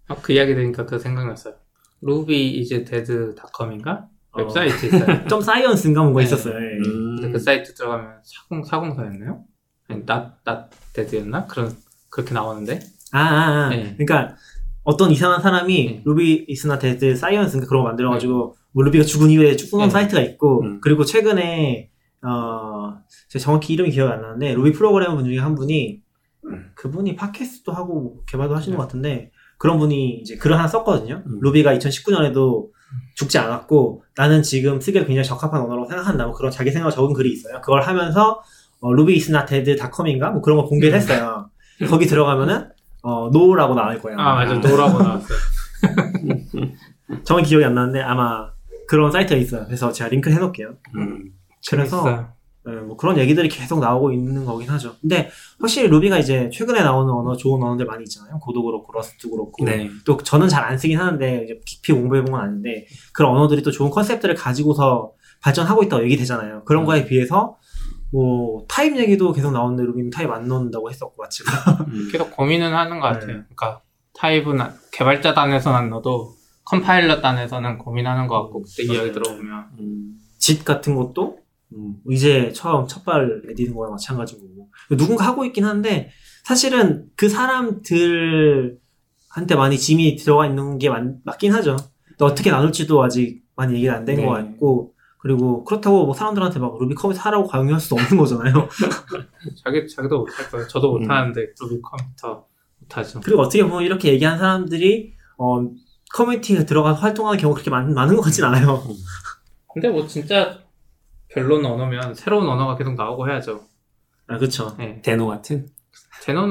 아, 0.09 0.17
그 0.17 0.33
이야기 0.33 0.55
들으니까 0.55 0.87
그 0.87 0.99
생각났어요. 0.99 1.55
루비 2.03 2.59
이제 2.59 2.85
dead.com인가 2.85 4.09
어. 4.33 4.43
웹사이트 4.43 4.87
있어요. 4.87 5.27
점 5.29 5.41
science인가 5.41 6.03
뭔가 6.03 6.21
네. 6.21 6.27
있었어요. 6.27 6.55
예. 6.55 6.59
음. 6.59 7.17
근데 7.17 7.33
그 7.33 7.39
사이트 7.39 7.75
들어가면 7.75 8.21
사공 8.25 8.65
사공사였나요? 8.65 9.45
아니 9.89 10.03
not 10.07 10.39
not 10.39 10.71
dead였나? 10.93 11.47
그런 11.47 11.77
그렇게 12.09 12.33
나오는데 12.35 12.81
아, 13.13 13.19
아, 13.21 13.67
아. 13.67 13.69
네. 13.71 13.95
그러니까 13.97 14.37
어떤 14.83 15.11
이상한 15.11 15.43
사람이 15.43 15.85
네. 15.87 16.03
Ruby 16.05 16.47
is 16.49 16.61
not 16.61 16.79
dead 16.79 17.17
science인가 17.17 17.67
그런 17.69 17.83
거 17.83 17.89
만들어가지고 17.89 18.57
뭐 18.73 18.85
루비가 18.85 19.05
죽은 19.05 19.31
이후에 19.31 19.57
쭉 19.57 19.67
쏘는 19.67 19.87
네. 19.87 19.91
사이트가 19.91 20.23
있고 20.23 20.63
음. 20.63 20.81
그리고 20.81 21.05
최근에 21.05 21.91
어 22.23 22.99
제가 23.29 23.43
정확히 23.43 23.75
이름이 23.75 23.91
기억이 23.91 24.13
안 24.13 24.23
나는데 24.23 24.55
루비 24.55 24.73
프로그래머 24.73 25.17
분 25.17 25.25
중에 25.25 25.39
한 25.39 25.55
분이 25.55 25.97
음. 25.97 26.10
그분이 26.75 27.17
팟캐스트도 27.17 27.73
하고 27.73 28.23
개발도 28.27 28.55
하시는 28.55 28.77
것 28.77 28.85
같은데 28.85 29.31
그런 29.59 29.79
분이 29.79 30.21
이제 30.21 30.37
글을 30.37 30.57
하나 30.57 30.67
썼거든요. 30.69 31.23
음. 31.27 31.39
루비가 31.41 31.75
2019년에도 31.75 32.69
죽지 33.15 33.39
않았고 33.39 34.05
나는 34.17 34.43
지금 34.43 34.81
쓰기에 34.81 35.05
굉장히 35.05 35.25
적합한 35.25 35.61
언어라고 35.61 35.87
생각한다. 35.89 36.27
뭐 36.27 36.35
그런 36.35 36.51
자기 36.51 36.71
생각을 36.71 36.93
적은 36.93 37.13
글이 37.13 37.31
있어요. 37.31 37.61
그걸 37.61 37.83
하면서 37.83 38.41
어, 38.81 38.93
Ruby 38.93 39.15
is 39.15 39.27
not 39.27 39.45
dead.com인가 39.45 40.31
뭐 40.31 40.41
그런 40.41 40.59
거 40.59 40.65
공개를 40.65 40.97
했어요. 40.97 41.51
거기 41.89 42.07
들어가면은 42.07 42.71
어, 43.03 43.31
no라고 43.33 43.75
나올 43.75 44.01
거예요. 44.01 44.19
아 44.19 44.35
맞아 44.35 44.55
no라고 44.55 45.03
나왔어요. 45.03 45.39
정확히 47.25 47.49
기억이 47.49 47.65
안 47.65 47.75
나는데 47.75 48.01
아마 48.01 48.51
그런 48.89 49.13
사이트가 49.13 49.39
있어요. 49.39 49.65
그래서 49.67 49.93
제가 49.93 50.11
링크 50.11 50.31
해놓을게요. 50.31 50.75
음. 50.97 51.33
그래서 51.69 52.03
재밌어요. 52.03 52.33
네, 52.67 52.73
뭐 52.75 52.97
그런 52.97 53.17
얘기들이 53.17 53.49
계속 53.49 53.81
나오고 53.81 54.13
있는 54.13 54.45
거긴 54.45 54.69
하죠. 54.71 54.95
근데 55.01 55.31
확실히 55.59 55.89
루비가 55.89 56.19
이제 56.19 56.51
최근에 56.53 56.83
나오는 56.83 57.11
언어 57.13 57.35
좋은 57.37 57.63
언어들 57.63 57.87
많이 57.87 58.03
있잖아요. 58.05 58.39
Go도 58.39 58.63
그렇고 58.63 58.93
Rust도 58.93 59.31
그렇고 59.31 59.65
네. 59.65 59.89
또 60.05 60.17
저는 60.19 60.49
잘 60.49 60.61
안 60.65 60.77
쓰긴 60.77 60.99
하는데 60.99 61.43
이제 61.45 61.59
깊이 61.65 61.93
공부해본 61.95 62.33
건 62.33 62.41
아닌데 62.43 62.87
그런 63.15 63.35
언어들이 63.35 63.63
또 63.63 63.71
좋은 63.71 63.91
컨셉들을 63.91 64.35
가지고서 64.35 65.13
발전하고 65.43 65.83
있다고 65.85 66.03
얘기되잖아요. 66.05 66.65
그런 66.65 66.83
음. 66.83 66.87
거에 66.87 67.07
비해서 67.07 67.57
뭐 68.13 68.65
타입 68.69 68.97
얘기도 68.99 69.33
계속 69.33 69.53
나오는데 69.53 69.85
루비는 69.85 70.11
타입 70.11 70.31
안 70.31 70.47
넣는다고 70.47 70.91
했었고 70.91 71.15
마치가 71.23 71.51
음. 71.89 72.09
계속 72.13 72.31
고민은 72.37 72.75
하는 72.75 73.01
것 73.01 73.07
같아요. 73.07 73.27
네. 73.27 73.33
그러니까 73.55 73.81
타입은 74.15 74.61
안- 74.61 74.75
개발자 74.93 75.33
단에서는 75.33 75.79
안 75.79 75.89
넣어도 75.91 76.35
컴파일러 76.67 77.21
단에서는 77.23 77.79
고민하는 77.79 78.27
것 78.27 78.43
같고 78.43 78.63
그때 78.65 78.87
맞아요. 78.87 78.99
이야기 79.01 79.13
들어보면 79.15 79.65
음. 79.81 80.15
JIT 80.39 80.63
같은 80.65 80.95
것도 80.95 81.39
음, 81.73 81.97
이제 82.11 82.53
처음 82.53 82.87
첫발 82.87 83.43
내디는 83.47 83.75
거랑 83.75 83.93
마찬가지고 83.93 84.69
누군가 84.97 85.27
하고 85.27 85.45
있긴 85.45 85.65
한데 85.65 86.11
사실은 86.45 87.07
그 87.17 87.29
사람들한테 87.29 88.79
많이 89.57 89.79
짐이 89.79 90.17
들어가 90.17 90.47
있는 90.47 90.79
게 90.79 90.89
맞, 90.89 91.05
맞긴 91.25 91.53
하죠. 91.55 91.77
또 92.19 92.27
어떻게 92.27 92.51
나눌지도 92.51 93.03
아직 93.03 93.43
많이 93.57 93.75
얘기가 93.75 93.97
안된 93.97 94.17
네. 94.17 94.25
것 94.25 94.33
같고 94.33 94.95
그리고 95.19 95.65
그렇다고 95.65 96.07
뭐 96.07 96.15
사람들한테 96.15 96.59
막 96.59 96.77
루비 96.79 96.95
committer 96.95 97.23
하라고 97.23 97.47
강요할 97.47 97.81
수도 97.81 97.97
없는 97.97 98.17
거잖아요. 98.17 98.69
자기 99.63 99.87
자기도 99.87 100.21
못할 100.21 100.51
거예요. 100.51 100.67
저도 100.67 100.97
음. 100.97 101.03
못하는데 101.03 101.41
루비 101.61 101.81
committer 101.83 102.47
못하죠. 102.81 103.21
그리고 103.21 103.43
어떻게 103.43 103.63
보면 103.63 103.83
이렇게 103.83 104.13
얘기한 104.13 104.39
사람들이 104.39 105.15
어, 105.39 105.63
커뮤니티에 106.13 106.65
들어가서 106.65 107.01
활동하는 107.01 107.39
경우가 107.39 107.57
그렇게 107.57 107.71
많, 107.71 107.93
많은 107.95 108.17
것 108.17 108.23
같진 108.23 108.45
않아요. 108.45 108.83
근데 109.73 109.89
뭐 109.89 110.07
진짜 110.07 110.59
별론 111.33 111.65
언어면 111.65 112.15
새로운 112.15 112.49
언어가 112.49 112.77
계속 112.77 112.95
나오고 112.95 113.29
해야죠. 113.29 113.63
아, 114.29 114.39
그쵸. 114.39 114.75
네. 114.79 115.01
Deno 115.03 115.27
같은 115.27 115.67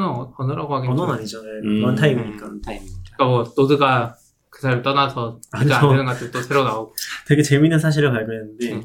어- 0.10 0.34
언어라고 0.38 0.76
하긴 0.76 0.92
언어는 0.92 1.08
좀- 1.08 1.16
아니죠. 1.18 1.42
네, 1.44 1.50
음. 1.64 1.82
runtime이니까. 1.82 2.46
runtime. 2.46 2.82
그러니까 3.16 3.26
뭐 3.26 3.44
노드가 3.56 4.16
그 4.50 4.62
사람 4.62 4.82
떠나서 4.82 5.40
진짜 5.60 5.78
안 5.78 5.84
아니요. 5.84 5.92
되는 5.92 6.06
것들 6.06 6.32
또 6.32 6.42
새로 6.42 6.64
나오고. 6.64 6.96
되게 7.28 7.42
재밌는 7.44 7.80
사실을 7.80 8.12
발견했는데 8.12 8.74
음. 8.74 8.84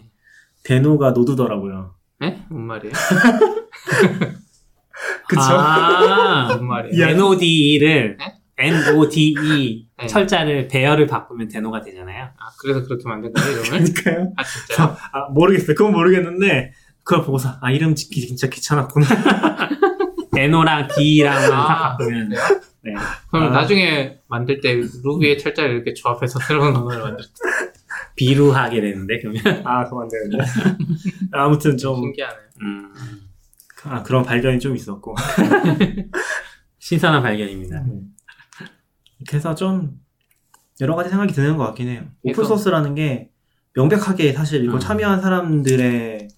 데노가 0.65 1.11
노드더라고요. 1.13 1.95
네? 2.21 2.45
뭔 2.51 2.63
말이에요? 2.67 2.93
그쵸? 5.29 5.41
아, 5.43 6.55
뭔 6.55 6.67
말이에요? 6.69 7.07
NODE를 7.09 8.17
네? 8.19 8.35
NODE 8.57 9.89
네. 9.99 10.07
철자를 10.07 10.69
배열을 10.69 11.07
바꾸면 11.07 11.49
데노가 11.49 11.81
되잖아요. 11.83 12.25
아 12.39 12.51
그래서 12.61 12.83
그렇게 12.85 13.09
만든 13.09 13.33
거예요 13.33 13.51
이름을? 13.51 13.69
그러니까요. 13.71 14.33
아 14.37 14.43
진짜요? 14.45 14.97
아, 15.13 15.29
모르겠어요. 15.31 15.75
그건 15.75 15.93
모르겠는데, 15.93 16.73
그걸 17.03 17.25
보고서, 17.25 17.59
아, 17.61 17.71
이름 17.71 17.95
짓기 17.95 18.27
진짜 18.27 18.49
귀찮았구나. 18.49 19.07
NO랑 20.37 20.89
D랑만 20.89 21.53
아, 21.53 21.67
딱 21.67 21.99
바꾸면? 21.99 22.29
네. 22.31 22.95
그럼 23.31 23.49
아. 23.49 23.51
나중에 23.51 24.19
만들 24.29 24.61
때 24.61 24.81
루비의 25.03 25.39
철자를 25.39 25.75
이렇게 25.75 25.95
조합해서 25.95 26.39
새로운 26.47 26.75
언어를 26.77 27.03
만들 27.03 27.25
때 27.25 27.31
비루하게 28.17 28.81
되는데 28.81 29.21
그러면 29.21 29.43
아, 29.67 29.85
그만 29.89 30.09
되는데. 30.09 30.45
아무튼 31.33 31.77
좀, 31.77 31.97
신기하네요. 31.97 32.41
음, 32.63 32.93
아, 33.85 34.03
그런 34.03 34.23
발견이 34.25 34.59
좀 34.59 34.75
있었고. 34.77 35.15
신선한 36.79 37.23
발견입니다. 37.23 37.79
이 37.79 38.14
해서 39.33 39.55
좀, 39.55 39.99
여러 40.81 40.95
가지 40.97 41.09
생각이 41.11 41.33
드는 41.33 41.57
것 41.57 41.65
같긴 41.67 41.89
해요. 41.89 42.03
그래서- 42.23 42.43
오픈 42.43 42.45
소스라는 42.57 42.95
게, 42.95 43.31
명백하게 43.75 44.33
사실 44.33 44.65
이거 44.65 44.75
음. 44.75 44.81
참여한 44.81 45.21
사람들의, 45.21 46.29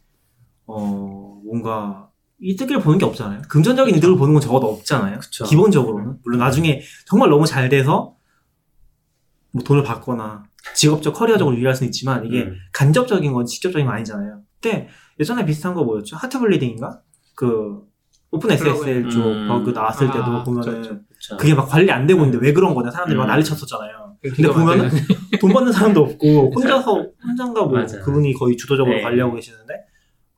어, 0.67 1.41
뭔가, 1.45 2.11
이득을 2.41 2.81
보는 2.81 2.99
게 2.99 3.05
없잖아요. 3.07 3.43
금전적인 3.49 3.95
이득을 3.97 4.17
보는 4.17 4.35
건 4.35 4.43
적어도 4.43 4.71
없잖아요. 4.73 5.19
그쵸. 5.21 5.45
기본적으로는. 5.45 6.19
물론 6.23 6.39
나중에 6.39 6.83
정말 7.07 7.31
너무 7.31 7.47
잘 7.47 7.69
돼서, 7.71 8.15
뭐 9.53 9.65
돈을 9.65 9.83
받거나, 9.83 10.45
직업적, 10.75 11.15
커리어적으로 11.15 11.57
유리할 11.57 11.75
수는 11.75 11.89
있지만, 11.89 12.27
이게 12.27 12.43
음. 12.43 12.57
간접적인 12.73 13.33
건 13.33 13.47
직접적인 13.47 13.87
건 13.87 13.95
아니잖아요. 13.95 14.43
근데 14.61 14.89
예전에 15.19 15.47
비슷한 15.47 15.73
거 15.75 15.83
뭐였죠? 15.85 16.17
heart 16.17 16.39
bleeding인가? 16.39 17.01
그 17.35 17.83
OpenSSL 18.31 19.09
쪽 19.09 19.25
음. 19.25 19.49
버그 19.49 19.71
나왔을 19.71 20.09
때도 20.09 20.25
아, 20.25 20.45
보면은 20.45 20.83
그쵸, 20.83 20.99
그쵸. 21.27 21.37
그게 21.37 21.55
막 21.55 21.67
관리 21.67 21.91
안 21.91 22.07
되고 22.07 22.21
있는데 22.25 22.45
왜 22.45 22.53
그런 22.53 22.73
거냐 22.75 22.91
사람들이 22.91 23.19
막 23.19 23.25
음. 23.25 23.29
난리 23.29 23.43
쳤었잖아요. 23.43 24.17
근데 24.23 24.49
막히네. 24.49 24.89
돈 25.41 25.53
받는 25.53 25.73
사람도 25.73 26.01
없고 26.01 26.53
혼자서 26.55 27.07
혼자인가 27.25 27.63
뭐 27.63 27.73
맞아요. 27.73 28.03
그분이 28.05 28.35
거의 28.35 28.57
주도적으로 28.57 28.95
네. 28.97 29.03
관리하고 29.03 29.35
계시는데 29.35 29.75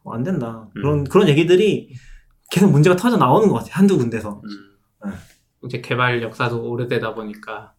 어, 0.05 0.15
안 0.15 0.23
된다. 0.23 0.69
음. 0.77 0.81
그런 0.81 1.05
그런 1.05 1.29
얘기들이 1.29 1.91
계속 2.51 2.71
문제가 2.71 2.97
터져 2.97 3.19
나오는 3.19 3.49
것 3.49 3.57
같아요. 3.57 3.73
한두 3.75 3.99
군데서. 3.99 4.41
음. 5.05 5.13
이제 5.65 5.81
개발 5.81 6.23
역사도 6.23 6.71
오래되다 6.71 7.15
보니까 7.15 7.75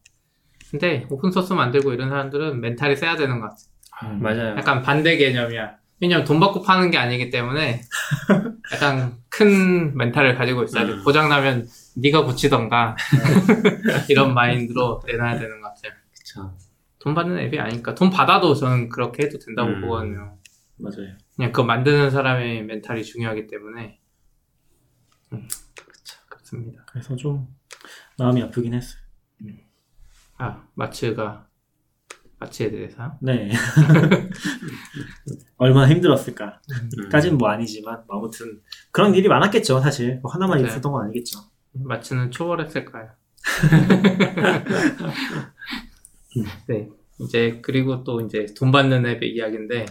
근데 0.70 1.08
오픈소스 1.10 1.54
만들고 1.54 1.94
이런 1.94 2.10
사람들은 2.10 2.62
멘탈이 2.62 2.96
세야 2.96 3.16
되는 3.16 3.40
것 3.40 3.50
같아. 3.50 4.12
음. 4.12 4.22
맞아요. 4.22 4.56
약간 4.58 4.82
반대 4.84 5.18
개념이야. 5.18 5.78
왜냐면 6.02 6.26
돈 6.26 6.40
받고 6.40 6.62
파는 6.62 6.92
게 6.92 6.98
아니기 6.98 7.30
때문에 7.30 7.82
약간 8.74 9.18
큰 9.30 9.96
멘탈을 9.98 10.36
가지고 10.36 10.64
있어야 10.64 10.86
돼. 10.86 10.94
음. 10.94 11.04
고장나면 11.04 11.68
네가 11.98 12.24
고치던가 12.24 12.96
이런 14.10 14.34
마인드로 14.34 15.02
내놔야 15.06 15.40
되는 15.40 15.62
것 15.62 15.74
같아요. 15.74 15.92
그쵸. 16.18 16.58
돈 17.00 17.14
받는 17.14 17.38
앱이 17.40 17.60
아니니까 17.60 17.96
돈 17.96 18.10
받아도 18.10 18.54
저는 18.54 18.90
그렇게 18.90 19.24
해도 19.24 19.40
된다고 19.40 19.70
음. 19.70 19.82
보거든요. 19.82 20.38
맞아요. 20.78 21.18
그냥 21.36 21.52
그거 21.52 21.64
만드는 21.64 22.10
사람의 22.10 22.64
멘탈이 22.64 23.04
중요하기 23.04 23.48
때문에 23.48 24.00
그렇습니다. 26.30 26.84
그래서 26.88 27.16
좀 27.16 27.48
마음이 28.18 28.42
아프긴 28.44 28.74
했어요. 28.74 29.02
아 30.38 30.66
마츠가 30.74 31.49
마츠에 32.40 32.72
대해서 32.72 33.12
네. 33.22 33.52
얼마나 35.58 35.90
힘들었을까. 35.90 36.62
음. 36.98 37.10
까진 37.10 37.38
뭐 37.38 37.50
아니지만 37.50 38.04
뭐 38.08 38.18
아무튼 38.18 38.62
그런 38.92 39.14
일이 39.14 39.28
많았겠죠 39.28 39.82
사실 39.82 40.20
뭐 40.22 40.32
하나만 40.32 40.62
네. 40.62 40.68
있었던 40.68 40.90
건 40.92 41.04
아니겠죠. 41.06 41.40
마츠는 41.74 42.32
초월했을까요? 42.32 43.10
네. 46.68 46.90
이제 47.20 47.60
그리고 47.62 48.04
또 48.06 48.22
이제 48.22 48.46
돈 48.58 48.72
받는 48.72 49.06
앱의 49.06 49.34
이야기인데 49.34 49.86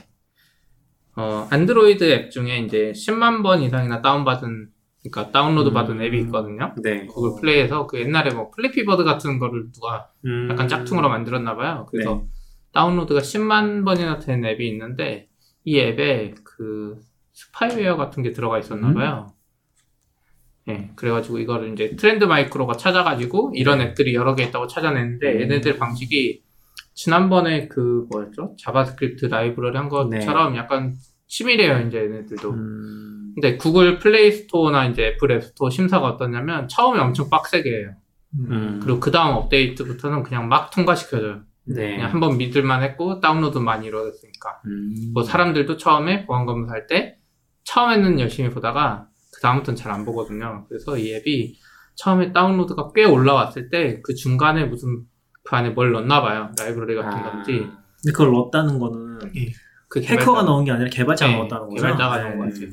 어 1.16 1.46
안드로이드 1.51 2.11
앱 2.11 2.30
중에 2.30 2.61
이제 2.61 2.92
10만 2.92 3.42
번 3.42 3.61
이상이나 3.62 4.01
다운받은 4.01 4.70
그러니까 5.03 5.30
다운로드 5.32 5.72
받은 5.72 5.96
음. 5.96 6.03
앱이 6.03 6.18
있거든요. 6.22 6.74
네. 6.82 7.05
구글 7.07 7.38
플레이에서 7.40 7.86
그 7.86 8.01
옛날에 8.01 8.32
뭐 8.32 8.51
Flappy 8.51 8.83
Bird 8.83 9.05
같은 9.05 9.38
거를 9.38 9.70
누가 9.72 10.09
음. 10.24 10.49
약간 10.51 10.66
짝퉁으로 10.66 11.11
만들었나 11.11 11.57
봐요. 11.57 11.86
그래서 11.90 12.22
네. 12.24 12.38
다운로드가 12.72 13.20
10만 13.20 13.84
번이나 13.84 14.18
된 14.18 14.44
앱이 14.44 14.68
있는데 14.68 15.28
이 15.64 15.78
앱에 15.78 16.34
그 16.44 17.00
스파이웨어 17.32 17.96
같은 17.96 18.22
게 18.22 18.32
들어가 18.32 18.58
있었나 18.58 18.88
음. 18.88 18.94
봐요. 18.94 19.32
예, 20.68 20.90
그래가지고 20.96 21.38
이거를 21.38 21.72
이제 21.72 21.96
트렌드 21.96 22.24
마이크로가 22.24 22.74
찾아가지고 22.74 23.52
이런 23.54 23.80
앱들이 23.80 24.14
여러 24.14 24.34
개 24.34 24.44
있다고 24.44 24.66
찾아냈는데 24.66 25.32
음. 25.32 25.40
얘네들 25.40 25.78
방식이 25.78 26.42
지난번에 26.94 27.68
그 27.68 28.06
뭐였죠? 28.10 28.56
자바스크립트 28.58 29.26
라이브러리 29.26 29.76
한 29.76 29.88
것처럼 29.88 30.56
약간 30.56 30.96
치밀해요, 31.28 31.86
이제 31.86 31.98
얘네들도. 31.98 32.50
음. 32.50 33.32
근데 33.34 33.56
구글 33.56 33.98
플레이 33.98 34.32
스토어나 34.32 34.86
이제 34.86 35.06
애플 35.06 35.30
앱 35.30 35.44
스토어 35.44 35.70
심사가 35.70 36.08
어떠냐면 36.08 36.66
처음에 36.66 36.98
엄청 36.98 37.30
빡세게 37.30 37.70
해요. 37.70 37.94
음. 38.40 38.80
그리고 38.82 38.98
그 38.98 39.10
다음 39.10 39.36
업데이트부터는 39.36 40.24
그냥 40.24 40.48
막 40.48 40.70
통과시켜줘요. 40.70 41.42
네. 41.74 41.96
그냥 41.96 42.12
한 42.12 42.20
번 42.20 42.36
믿을만 42.38 42.82
했고 42.82 43.20
다운로드 43.20 43.58
많이 43.58 43.86
이루어졌으니까. 43.86 44.60
음. 44.66 45.10
뭐 45.14 45.22
사람들도 45.22 45.76
처음에 45.76 46.26
보안 46.26 46.46
검사할 46.46 46.86
때 46.86 47.18
처음에는 47.64 48.18
열심히 48.20 48.50
보다가 48.50 49.08
그 49.34 49.40
다음부터는 49.42 49.76
잘 49.76 49.92
안 49.92 50.04
보거든요. 50.04 50.64
그래서 50.68 50.96
이 50.96 51.12
앱이 51.14 51.56
처음에 51.96 52.32
다운로드가 52.32 52.92
꽤 52.94 53.04
올라왔을 53.04 53.70
때 53.70 54.00
그 54.02 54.14
중간에 54.14 54.64
무슨 54.64 55.02
그 55.44 55.56
안에 55.56 55.70
뭘 55.70 55.92
넣나 55.92 56.22
봐요. 56.22 56.50
라이브러리 56.58 56.94
같은 56.96 57.10
아. 57.18 57.30
건지. 57.32 57.52
근데 58.02 58.12
그걸 58.12 58.32
넣었다는 58.32 58.78
거는 58.78 59.18
그 59.88 60.00
해커가 60.02 60.42
넣은 60.42 60.64
게 60.64 60.70
아니라 60.70 60.88
개발자가 60.90 61.32
네, 61.32 61.38
넣었다는 61.38 61.68
거죠. 61.68 61.76
개발자가 61.82 62.16
네. 62.18 62.24
넣은 62.28 62.38
것 62.38 62.44
같아요. 62.54 62.70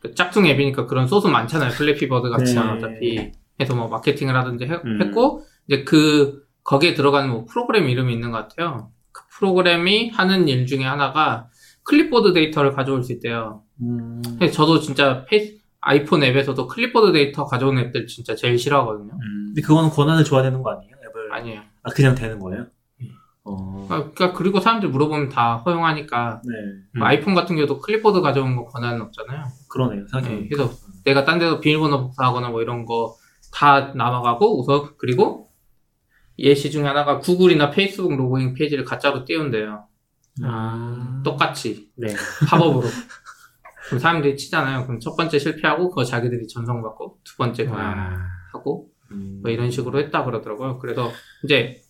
그 0.00 0.14
짝퉁 0.14 0.46
앱이니까 0.46 0.86
그런 0.86 1.06
소스 1.08 1.26
많잖아요. 1.26 1.70
Flappy 1.72 2.07
Bird 2.07 2.30
같이 2.30 2.54
네. 2.54 2.60
어차피 2.60 3.32
해서 3.60 3.74
뭐 3.74 3.88
마케팅을 3.88 4.36
하든지 4.36 4.64
해- 4.66 4.80
음. 4.84 5.02
했고 5.02 5.42
이제 5.66 5.82
그 5.84 6.46
거기에 6.68 6.92
들어가는 6.92 7.30
뭐 7.30 7.46
프로그램 7.46 7.88
이름이 7.88 8.12
있는 8.12 8.30
것 8.30 8.46
같아요. 8.46 8.90
그 9.10 9.22
프로그램이 9.30 10.10
하는 10.10 10.48
일 10.48 10.66
중에 10.66 10.84
하나가 10.84 11.48
클립보드 11.84 12.34
데이터를 12.34 12.74
가져올 12.74 13.02
수 13.02 13.12
있대요. 13.12 13.62
음. 13.80 14.20
저도 14.52 14.78
진짜 14.78 15.24
페이스, 15.24 15.60
아이폰 15.80 16.22
앱에서도 16.22 16.66
클립보드 16.66 17.12
데이터 17.12 17.46
가져오는 17.46 17.82
앱들 17.84 18.06
진짜 18.06 18.34
제일 18.34 18.58
싫어하거든요. 18.58 19.14
음. 19.14 19.44
근데 19.46 19.62
그거는 19.62 19.88
권한을 19.88 20.24
줘야 20.24 20.42
되는 20.42 20.62
거 20.62 20.72
아니에요? 20.72 20.94
앱을 20.94 21.32
아니에요. 21.32 21.62
아 21.84 21.90
그냥 21.90 22.14
되는 22.14 22.38
거예요? 22.38 22.66
음. 23.00 23.06
어. 23.44 23.86
아, 23.88 24.10
그러니까 24.12 24.34
그리고 24.34 24.60
사람들 24.60 24.90
물어보면 24.90 25.30
다 25.30 25.56
허용하니까 25.64 26.42
네 26.44 26.52
음. 26.96 27.02
아이폰 27.02 27.34
같은 27.34 27.56
경우도 27.56 27.78
클립보드 27.80 28.20
가져오는 28.20 28.54
거 28.56 28.66
권한은 28.66 29.00
없잖아요. 29.00 29.44
그러네요. 29.70 30.06
생각해 30.08 30.34
네, 30.42 30.48
그래서 30.50 30.70
내가 31.06 31.24
딴 31.24 31.38
데서 31.38 31.60
비밀번호 31.60 32.02
복사하거나 32.02 32.50
뭐 32.50 32.60
이런 32.60 32.84
거 32.84 33.16
다 33.52 33.92
남아가고 33.94 34.60
우선 34.60 34.90
그리고 34.98 35.47
예시 36.38 36.70
중에 36.70 36.84
하나가 36.84 37.18
구글이나 37.18 37.70
페이스북 37.70 38.16
로그인 38.16 38.54
페이지를 38.54 38.84
가짜로 38.84 39.24
띄운대요. 39.24 39.84
아. 40.44 41.20
똑같이 41.24 41.90
네. 41.96 42.14
팝업으로. 42.48 42.86
그럼 43.88 43.98
사람들이 43.98 44.36
치잖아요. 44.36 44.84
그럼 44.84 45.00
첫 45.00 45.16
번째 45.16 45.38
실패하고 45.38 45.88
그거 45.88 46.04
자기들이 46.04 46.46
전송받고 46.46 47.18
두 47.24 47.36
번째 47.36 47.64
그냥 47.64 47.80
와. 47.80 48.16
하고 48.52 48.90
음. 49.10 49.40
뭐 49.42 49.50
이런 49.50 49.70
식으로 49.70 49.98
했다 49.98 50.24
그러더라고요. 50.24 50.78
그래서 50.78 51.10
이제 51.42 51.80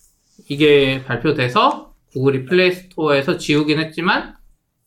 이게 0.49 1.05
발표돼서 1.05 1.95
구글이 2.13 2.45
플레이 2.47 2.73
스토어에서 2.73 3.37
지우긴 3.37 3.81
했지만 3.81 4.37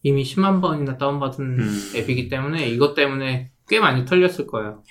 이미 0.04 0.24
10만 0.24 0.62
번이나 0.62 0.98
다운받은 0.98 1.60
음. 1.60 1.92
앱이기 1.96 2.30
때문에 2.30 2.68
이것 2.70 2.96
때문에 2.96 3.52
꽤 3.68 3.80
많이 3.80 4.06
털렸을 4.06 4.48
거예요. 4.48 4.84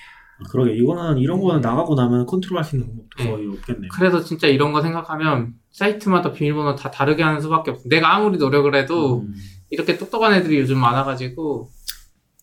그러게 0.48 0.74
이거는 0.74 1.18
이런 1.18 1.40
거는 1.40 1.60
나가고 1.60 1.94
나면 1.94 2.26
컨트롤할 2.26 2.64
수 2.64 2.76
있는 2.76 2.88
방법도 2.88 3.24
네. 3.24 3.30
거의 3.30 3.48
없겠네요. 3.48 3.88
그래서 3.92 4.22
진짜 4.22 4.46
이런 4.46 4.72
거 4.72 4.80
생각하면 4.80 5.54
사이트마다 5.70 6.32
비밀번호 6.32 6.74
다 6.74 6.90
다르게 6.90 7.22
하는 7.22 7.40
수밖에 7.40 7.72
없어. 7.72 7.88
내가 7.88 8.14
아무리 8.14 8.38
노력을 8.38 8.74
해도 8.74 9.20
음. 9.20 9.34
이렇게 9.70 9.96
똑똑한 9.96 10.34
애들이 10.34 10.58
요즘 10.58 10.78
많아가지고 10.78 11.68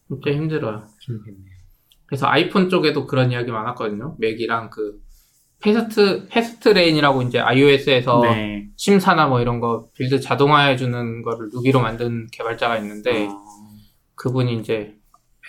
진짜 0.08 0.32
힘들어요. 0.32 0.84
힘들겠네요. 1.02 1.58
그래서 2.06 2.28
아이폰 2.28 2.70
쪽에도 2.70 3.06
그런 3.06 3.32
이야기 3.32 3.52
많았거든요. 3.52 4.16
맥이랑 4.20 4.70
그 4.70 5.00
fast 5.60 6.28
fastlane이라고 6.28 7.24
이제 7.24 7.40
iOS에서 7.40 8.22
네. 8.22 8.68
심사나 8.78 9.28
뭐 9.28 9.42
이런 9.42 9.60
거 9.60 9.90
build 9.96 10.20
자동화해 10.20 10.78
주는 10.78 11.24
거를 11.24 11.50
루비로 11.52 11.82
만든 11.82 12.28
개발자가 12.32 12.78
있는데 12.78 13.28
어. 13.28 13.44
그분이 14.16 14.56
이제 14.60 14.96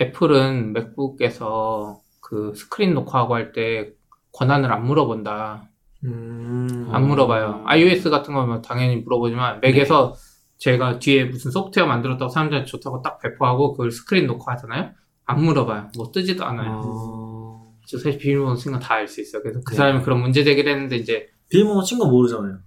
애플은 0.00 0.72
맥북에서 0.72 2.00
그 2.28 2.52
스크린 2.54 2.92
녹화하고 2.92 3.34
할 3.34 3.52
때 3.52 3.92
권한을 4.32 4.70
안 4.70 4.84
물어본다. 4.86 5.66
음. 6.04 6.88
안 6.92 7.08
물어봐요. 7.08 7.62
iOS 7.64 8.10
같은 8.10 8.34
거면 8.34 8.60
당연히 8.60 8.96
물어보지만 8.96 9.60
맥에서 9.62 10.14
제가 10.58 10.98
뒤에 10.98 11.24
무슨 11.24 11.50
소프트웨어 11.50 11.86
만들었다고 11.88 12.28
사람들한테 12.30 12.66
좋다고 12.70 13.00
딱 13.00 13.18
배포하고 13.18 13.72
그걸 13.72 13.90
스크린 13.90 14.26
녹화하잖아요. 14.26 14.90
안 15.24 15.42
물어봐요. 15.42 15.90
뭐 15.96 16.12
뜨지도 16.12 16.44
않아요. 16.44 16.82
어. 16.84 17.74
저 17.86 17.96
사실 17.96 18.18
비밀번호 18.18 18.54
쓴건 18.56 18.80
다 18.80 18.96
알 18.96 19.08
수 19.08 19.22
있어요. 19.22 19.42
그래서 19.42 19.60
그 19.64 19.70
네. 19.72 19.76
사람이 19.76 20.02
그런 20.02 20.20
문제 20.20 20.44
제기를 20.44 20.70
했는데 20.70 20.96
이제 20.96 21.28
비밀번호 21.48 21.82
친거 21.82 22.06
모르잖아요. 22.08 22.58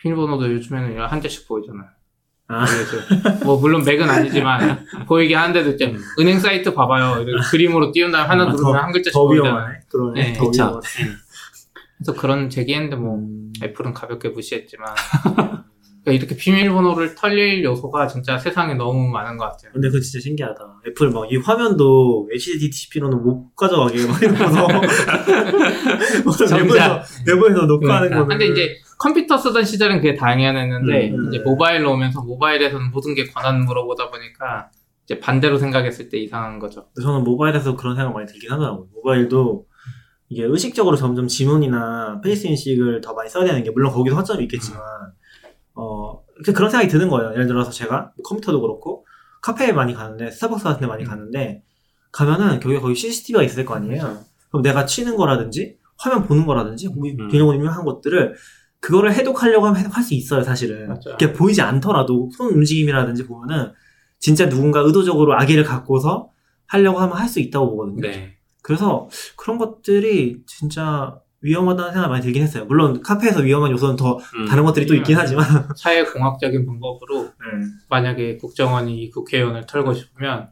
비밀번호도 0.00 0.50
요즘에는 0.54 0.98
한 1.04 1.20
개씩 1.20 1.46
보이잖아요. 1.46 1.88
아. 2.48 2.64
그래서 2.64 3.44
뭐 3.44 3.58
물론 3.58 3.82
맥은 3.84 4.08
아니지만 4.08 4.86
보이게 5.08 5.34
하는데도 5.34 5.70
이제 5.70 5.94
은행 6.20 6.38
사이트 6.38 6.72
봐봐요. 6.72 7.22
이렇게 7.22 7.44
그림으로 7.50 7.90
띄운 7.92 8.12
다음에 8.12 8.28
하나 8.28 8.44
아, 8.44 8.46
누르면 8.46 8.72
더- 8.72 8.78
한 8.78 8.92
글자씩 8.92 9.12
더 9.14 9.26
보이잖아요. 9.26 9.52
위험하네. 9.54 9.78
그러네. 9.88 10.22
네, 10.22 10.32
더 10.32 10.46
그쵸. 10.46 10.80
그래서 11.98 12.12
그런 12.20 12.48
제기했는데 12.50 12.96
뭐 12.96 13.16
음. 13.16 13.52
애플은 13.62 13.94
가볍게 13.94 14.28
무시했지만 14.28 14.86
그러니까 16.04 16.12
이렇게 16.24 16.36
비밀번호를 16.36 17.14
털릴 17.16 17.64
요소가 17.64 18.06
진짜 18.06 18.38
세상에 18.38 18.74
너무 18.74 19.08
많은 19.08 19.36
것 19.38 19.46
같아요. 19.46 19.72
근데 19.72 19.88
그거 19.88 20.00
진짜 20.00 20.22
신기하다. 20.22 20.82
애플 20.88 21.10
막 21.10 21.26
이 21.32 21.36
화면도 21.38 22.28
HDCP로는 22.32 23.24
못 23.24 23.56
가져가게 23.56 24.06
막 24.06 24.22
이러면서. 24.22 24.68
내부에서 26.56 27.02
내부에서 27.26 27.62
녹화하는 27.66 28.08
그러니까. 28.10 28.16
거는. 28.18 28.28
근데 28.28 28.46
이제 28.46 28.76
컴퓨터 28.98 29.36
쓰던 29.36 29.64
시절은 29.64 29.96
그게 29.96 30.14
당연했는데 30.14 31.10
음, 31.10 31.28
이제 31.28 31.38
음. 31.38 31.44
모바일로 31.44 31.92
오면서 31.92 32.22
모바일에서는 32.22 32.90
모든 32.90 33.14
게 33.14 33.26
권한 33.26 33.64
물어보다 33.64 34.10
보니까 34.10 34.70
이제 35.04 35.20
반대로 35.20 35.58
생각했을 35.58 36.08
때 36.08 36.18
이상한 36.18 36.58
거죠. 36.58 36.88
저는 37.02 37.24
모바일에서 37.24 37.76
그런 37.76 37.94
생각 37.94 38.12
많이 38.12 38.26
들긴 38.26 38.50
하더라고요. 38.52 38.88
모바일도 38.94 39.66
이게 40.28 40.42
의식적으로 40.44 40.96
점점 40.96 41.28
지문이나 41.28 42.20
face 42.22 42.46
인식을 42.46 43.00
더 43.00 43.14
많이 43.14 43.28
써야 43.28 43.44
되는 43.44 43.62
게 43.62 43.70
물론 43.70 43.92
거기도 43.92 44.16
허점이 44.16 44.42
있겠지만 44.44 44.80
어 45.74 46.22
그- 46.44 46.52
그런 46.52 46.70
생각이 46.70 46.90
드는 46.90 47.08
거예요. 47.08 47.32
예를 47.32 47.46
들어서 47.46 47.70
제가 47.70 48.12
뭐 48.16 48.22
컴퓨터도 48.24 48.60
그렇고 48.60 49.06
카페에 49.42 49.72
많이 49.72 49.94
가는데 49.94 50.30
스타벅스 50.30 50.64
같은 50.64 50.80
데 50.80 50.86
많이 50.86 51.04
음. 51.04 51.08
가는데 51.08 51.62
가면은 52.10 52.58
거기 52.60 52.78
거기 52.80 52.94
CCTV가 52.94 53.42
있을 53.44 53.64
거 53.64 53.74
아니에요. 53.74 54.18
그럼 54.50 54.62
내가 54.62 54.86
치는 54.86 55.16
거라든지 55.16 55.76
화면 55.98 56.26
보는 56.26 56.46
거라든지 56.46 56.88
뭐 56.88 57.08
음. 57.08 57.28
비밀번호 57.28 57.68
한 57.68 57.84
것들을 57.84 58.34
그거를 58.86 59.12
해독하려고 59.14 59.66
하면 59.66 59.86
할수 59.86 60.14
있어요, 60.14 60.44
사실은. 60.44 60.86
맞아요. 60.86 61.14
이게 61.14 61.32
보이지 61.32 61.60
않더라도 61.60 62.30
손 62.36 62.52
움직임이라든지 62.52 63.26
보면은 63.26 63.72
진짜 64.20 64.48
누군가 64.48 64.78
의도적으로 64.78 65.34
악의를 65.36 65.64
갖고서 65.64 66.30
하려고 66.68 67.00
하면 67.00 67.16
할 67.16 67.28
수 67.28 67.40
있다고 67.40 67.70
보거든요. 67.72 68.00
네. 68.02 68.36
그래서 68.62 69.08
그런 69.36 69.58
것들이 69.58 70.42
진짜 70.46 71.18
위험하다는 71.40 71.92
생각이 71.94 72.10
많이 72.10 72.22
들긴 72.22 72.44
했어요. 72.44 72.64
물론 72.66 73.02
카페에서 73.02 73.40
위험한 73.40 73.72
요소는 73.72 73.96
더 73.96 74.18
음. 74.36 74.46
다른 74.46 74.64
것들이 74.64 74.86
또 74.86 74.94
있긴 74.94 75.16
하지만. 75.16 75.44
사회공학적인 75.76 76.64
방법으로 76.64 77.30
만약에 77.90 78.36
국정원이 78.36 79.02
이 79.02 79.10
국회의원을 79.10 79.66
털고 79.66 79.94
싶으면 79.94 80.50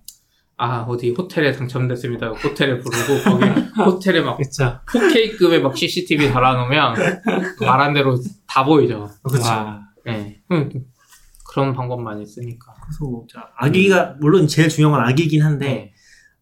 아 0.57 0.83
어디 0.89 1.11
호텔에 1.11 1.53
당첨됐습니다. 1.53 2.29
호텔에 2.29 2.79
부르고 2.79 3.23
거기 3.25 3.45
호텔에 3.83 4.21
막 4.21 4.37
그쵸. 4.37 4.79
4K급의 4.87 5.61
막 5.61 5.77
CCTV 5.77 6.31
달아놓으면 6.31 6.95
말한 7.61 7.93
대로 7.95 8.17
다 8.47 8.65
보이죠. 8.65 9.11
그렇죠. 9.23 9.49
와. 9.49 9.81
네. 10.07 10.41
음, 10.53 10.71
그런 11.49 11.73
방법 11.73 12.01
많이 12.03 12.25
쓰니까. 12.25 12.73
그래서 12.85 13.25
자, 13.33 13.49
악의가 13.57 14.17
물론 14.21 14.47
제일 14.47 14.69
중요한 14.69 14.99
건 15.01 15.09
악이긴 15.09 15.43
한데 15.43 15.67
네. 15.67 15.93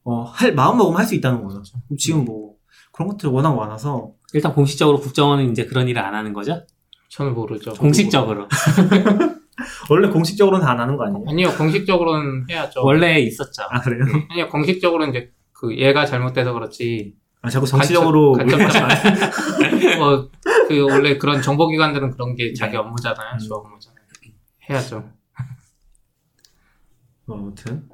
어, 0.04 0.22
할 0.24 0.52
마음 0.54 0.76
먹으면 0.78 0.98
할 0.98 1.06
수 1.06 1.14
있다는 1.14 1.42
거죠. 1.42 1.62
그럼 1.86 1.96
지금 1.96 2.24
뭐 2.24 2.54
그런 2.92 3.08
것들이 3.08 3.32
워낙 3.32 3.54
많아서 3.54 4.12
일단 4.34 4.52
공식적으로 4.54 5.00
국정원은 5.00 5.50
이제 5.52 5.64
그런 5.64 5.88
일을 5.88 6.02
안 6.02 6.14
하는 6.14 6.32
거죠? 6.32 6.64
저는 7.08 7.34
모르죠. 7.34 7.72
공식적으로. 7.74 8.48
원래 9.90 10.08
공식적으로는 10.08 10.64
다안 10.64 10.80
하는 10.80 10.96
거 10.96 11.04
아니에요? 11.04 11.24
아니요, 11.28 11.56
공식적으로는 11.56 12.46
해야죠. 12.50 12.84
원래 12.84 13.20
있었죠. 13.20 13.62
아 13.68 13.80
그래요? 13.80 14.04
아니요, 14.30 14.48
공식적으로는 14.48 15.14
이제 15.14 15.30
그 15.52 15.76
얘가 15.76 16.06
잘못돼서 16.06 16.52
그렇지. 16.52 17.14
아, 17.42 17.50
자꾸 17.50 17.66
정치적으로 17.66 18.32
간첩, 18.32 18.56
간첩, 18.56 18.88
뭐, 19.98 20.30
그 20.68 20.80
원래 20.82 21.18
그런 21.18 21.42
정보기관들은 21.42 22.12
그런 22.12 22.36
게 22.36 22.52
자기 22.54 22.72
네. 22.72 22.78
업무잖아요. 22.78 23.38
주 23.38 23.52
업무잖아요. 23.52 24.02
해야죠. 24.70 25.10
뭐 27.26 27.38
아무튼 27.38 27.88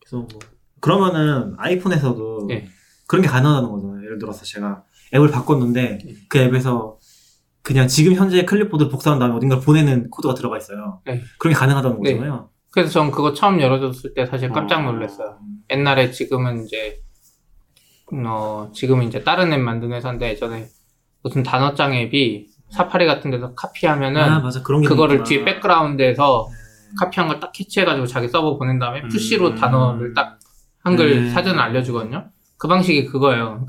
그래서 0.00 0.16
뭐 0.16 0.40
그러면은 0.80 1.54
아이폰에서도 1.56 2.46
네. 2.48 2.68
그런 3.06 3.22
게 3.22 3.28
가능하다는 3.28 3.70
거잖아요. 3.70 4.04
예를 4.04 4.18
들어서 4.18 4.44
제가 4.44 4.82
앱을 5.14 5.30
바꿨는데 5.30 5.98
네. 6.04 6.14
그 6.28 6.38
앱에서 6.38 6.98
그냥 7.62 7.88
지금 7.88 8.14
현재 8.14 8.44
클립보드를 8.44 8.90
복사한 8.90 9.18
다음에 9.18 9.34
어딘가를 9.34 9.62
보내는 9.62 10.10
코드가 10.10 10.34
들어가 10.34 10.56
있어요. 10.56 11.00
네. 11.04 11.20
그런 11.38 11.52
게 11.54 11.58
가능하다는 11.58 12.02
네. 12.02 12.12
거잖아요. 12.14 12.48
그래서 12.70 12.90
전 12.90 13.10
그거 13.10 13.32
처음 13.34 13.60
열어줬을 13.60 14.14
때 14.14 14.26
사실 14.26 14.50
깜짝 14.50 14.78
어. 14.78 14.92
놀랐어요. 14.92 15.38
옛날에 15.70 16.10
지금은 16.10 16.64
이제, 16.64 17.00
어, 18.26 18.70
지금은 18.74 19.06
이제 19.08 19.22
다른 19.22 19.52
앱 19.52 19.60
만드는 19.60 19.96
회사인데 19.96 20.30
예전에 20.30 20.68
무슨 21.22 21.42
단어장 21.42 21.94
앱이 21.94 22.46
사파리 22.70 23.06
같은 23.06 23.30
데서 23.30 23.54
카피하면은 23.54 24.22
아 24.22 24.38
맞아 24.40 24.62
그런 24.62 24.80
게 24.82 24.88
그거를 24.88 25.16
있구나. 25.16 25.28
뒤에 25.28 25.44
백그라운드에서 25.44 26.48
네. 26.50 26.94
카피한 26.98 27.28
걸 27.28 27.40
딱 27.40 27.52
캐치해가지고 27.52 28.06
자기 28.06 28.28
서버 28.28 28.56
보낸 28.56 28.78
다음에 28.78 29.00
음. 29.02 29.08
push로 29.08 29.54
단어를 29.54 30.14
딱 30.14 30.38
한글 30.82 31.24
네. 31.24 31.30
사전을 31.30 31.60
알려주거든요. 31.60 32.30
그 32.56 32.68
방식이 32.68 33.06
그거예요. 33.06 33.66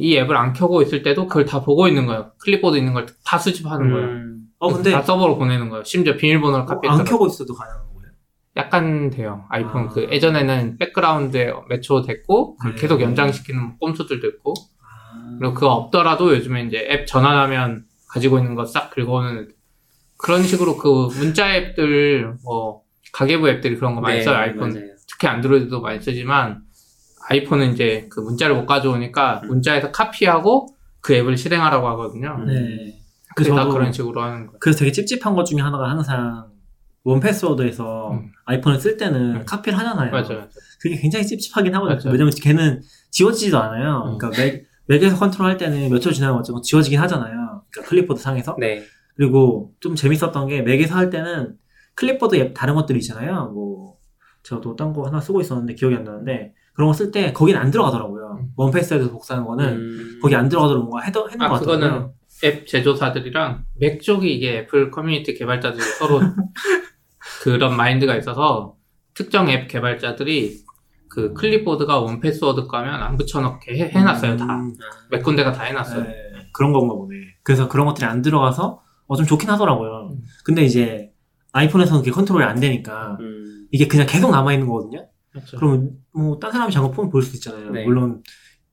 이 0.00 0.16
앱을 0.16 0.36
안 0.36 0.52
켜고 0.52 0.82
있을 0.82 1.02
때도 1.02 1.26
그걸 1.26 1.44
다 1.44 1.62
보고 1.62 1.86
있는 1.88 2.06
거예요. 2.06 2.32
클립보드 2.38 2.76
있는 2.76 2.92
걸 2.94 3.06
다 3.24 3.38
수집하는 3.38 3.90
거예요. 3.90 4.06
음, 4.08 4.38
어 4.58 4.72
근데 4.72 4.90
다 4.92 5.02
서버로 5.02 5.36
보내는 5.38 5.68
거예요. 5.70 5.84
심지어 5.84 6.16
비밀번호를 6.16 6.62
어, 6.62 6.66
카피해서 6.66 6.98
안 7.00 7.04
켜고 7.04 7.26
있어도 7.26 7.54
가능한 7.54 7.80
거예요. 7.94 8.10
약간 8.56 9.10
돼요. 9.10 9.44
아이폰 9.50 9.84
아. 9.84 9.88
그 9.88 10.08
예전에는 10.10 10.78
백그라운드에 10.78 11.52
매초 11.68 12.02
됐고 12.02 12.56
그걸 12.56 12.74
네. 12.74 12.80
계속 12.80 13.00
연장시키는 13.00 13.78
꼼수들도 13.78 14.26
있고 14.28 14.54
아. 14.82 15.36
그리고 15.38 15.54
그거 15.54 15.72
없더라도 15.72 16.34
요즘에 16.34 16.64
이제 16.64 16.86
앱 16.90 17.06
전환하면 17.06 17.84
가지고 18.08 18.38
있는 18.38 18.54
거 18.54 18.64
싹 18.64 18.90
긁어오는 18.90 19.52
그런 20.18 20.42
식으로 20.42 20.76
그 20.78 21.08
문자 21.18 21.54
앱들 21.54 22.36
뭐 22.44 22.82
가계부 23.12 23.48
앱들이 23.48 23.76
그런 23.76 23.94
거 23.94 24.00
많이 24.00 24.18
네, 24.18 24.22
써요. 24.22 24.36
아이폰 24.36 24.70
맞아요. 24.70 24.86
특히 25.08 25.28
안드로이드도 25.28 25.80
많이 25.80 26.00
쓰지만 26.00 26.62
아이폰은 27.28 27.72
이제 27.72 28.06
그 28.10 28.20
문자를 28.20 28.54
못 28.56 28.66
가져오니까 28.66 29.40
음. 29.44 29.48
문자에서 29.48 29.90
카피하고 29.92 30.68
그 31.00 31.14
앱을 31.14 31.36
실행하라고 31.36 31.88
하거든요. 31.88 32.36
음. 32.38 32.46
네. 32.46 32.98
그래서 33.34 33.54
다 33.54 33.62
저도 33.62 33.74
그런 33.74 33.92
식으로 33.92 34.22
하는 34.22 34.46
거예요. 34.46 34.58
그래서 34.60 34.78
되게 34.78 34.92
찝찝한 34.92 35.34
것 35.34 35.44
중에 35.44 35.60
하나가 35.60 35.90
항상 35.90 36.46
1Password에서 37.04 38.12
음. 38.12 38.32
아이폰을 38.46 38.80
쓸 38.80 38.96
때는 38.96 39.36
음. 39.36 39.44
카피를 39.46 39.78
하잖아요. 39.78 40.10
맞아요. 40.10 40.48
그게 40.80 40.96
굉장히 40.96 41.26
찝찝하긴 41.26 41.74
하거든요. 41.74 41.96
맞아요. 41.96 42.12
왜냐면 42.12 42.32
걔는 42.32 42.82
지워지지도 43.10 43.58
않아요. 43.58 44.04
음. 44.06 44.18
그러니까 44.18 44.42
맥, 44.42 44.64
맥에서 44.86 45.16
컨트롤 45.16 45.46
할 45.48 45.56
때는 45.56 45.90
몇 45.90 46.00
초 46.00 46.12
지나면 46.12 46.38
어쨌든 46.38 46.62
지워지긴 46.62 46.98
하잖아요. 47.00 47.62
그러니까 47.70 47.88
클립보드 47.90 48.20
상에서. 48.20 48.56
네. 48.58 48.82
그리고 49.16 49.72
좀 49.80 49.94
재밌었던 49.94 50.48
게 50.48 50.62
맥에서 50.62 50.94
할 50.94 51.10
때는 51.10 51.56
클립보드 51.94 52.36
앱 52.36 52.54
다른 52.54 52.74
것들이 52.74 52.98
있잖아요. 52.98 53.50
뭐 53.54 53.96
제가 54.42 54.60
또딴거 54.60 55.06
하나 55.06 55.20
쓰고 55.20 55.40
있었는데 55.40 55.74
기억이 55.74 55.94
안 55.96 56.04
나는데 56.04 56.54
그런 56.76 56.88
거 56.88 56.92
쓸 56.94 57.10
때 57.10 57.32
거긴 57.32 57.56
안 57.56 57.70
들어가더라고요. 57.70 58.38
음. 58.40 58.48
1Pass에서 58.56 59.10
복사하는 59.10 59.46
거는 59.46 59.64
음, 59.76 60.18
거기 60.22 60.34
안 60.36 60.48
들어가도록 60.48 60.84
뭔가 60.84 61.04
해도 61.06 61.28
해놓은 61.30 61.42
아, 61.42 61.48
것 61.48 61.60
같더라고요. 61.60 61.88
그거는 61.90 62.12
앱 62.44 62.66
제조사들이랑 62.66 63.64
맥 63.80 64.02
쪽이 64.02 64.32
이게 64.34 64.58
애플 64.58 64.90
커뮤니티 64.90 65.34
개발자들이 65.34 65.82
서로 65.82 66.20
그런 67.42 67.76
마인드가 67.76 68.14
있어서 68.16 68.74
특정 69.14 69.48
앱 69.48 69.68
개발자들이 69.68 70.58
그 71.08 71.32
클립보드가 71.32 71.98
1Password 72.00 72.66
가면 72.66 73.02
안 73.02 73.16
붙여넣게 73.16 73.78
해, 73.78 73.88
해놨어요 73.88 74.36
다. 74.36 74.44
음, 74.56 74.74
몇 75.10 75.22
군데가 75.22 75.52
다 75.52 75.62
해놨어요. 75.64 76.02
네, 76.04 76.14
그런 76.52 76.72
건가 76.74 76.94
보네. 76.94 77.16
그래서 77.42 77.68
그런 77.68 77.86
것들이 77.86 78.04
안 78.06 78.20
들어가서 78.20 78.82
어, 79.06 79.16
좀 79.16 79.24
좋긴 79.24 79.48
하더라고요. 79.48 80.10
음. 80.12 80.18
근데 80.44 80.62
이제 80.62 81.10
아이폰에서는 81.52 82.02
그게 82.02 82.10
컨트롤이 82.10 82.44
안 82.44 82.60
되니까 82.60 83.16
음, 83.20 83.66
이게 83.70 83.88
그냥 83.88 84.06
계속 84.06 84.30
남아있는 84.30 84.66
거거든요. 84.68 85.06
그렇죠. 85.36 85.56
그러면 85.58 85.90
뭐 86.12 86.38
딴 86.38 86.52
사람이 86.52 86.72
보면 86.94 87.10
볼수 87.10 87.36
있잖아요. 87.36 87.70
네. 87.70 87.84
물론 87.84 88.22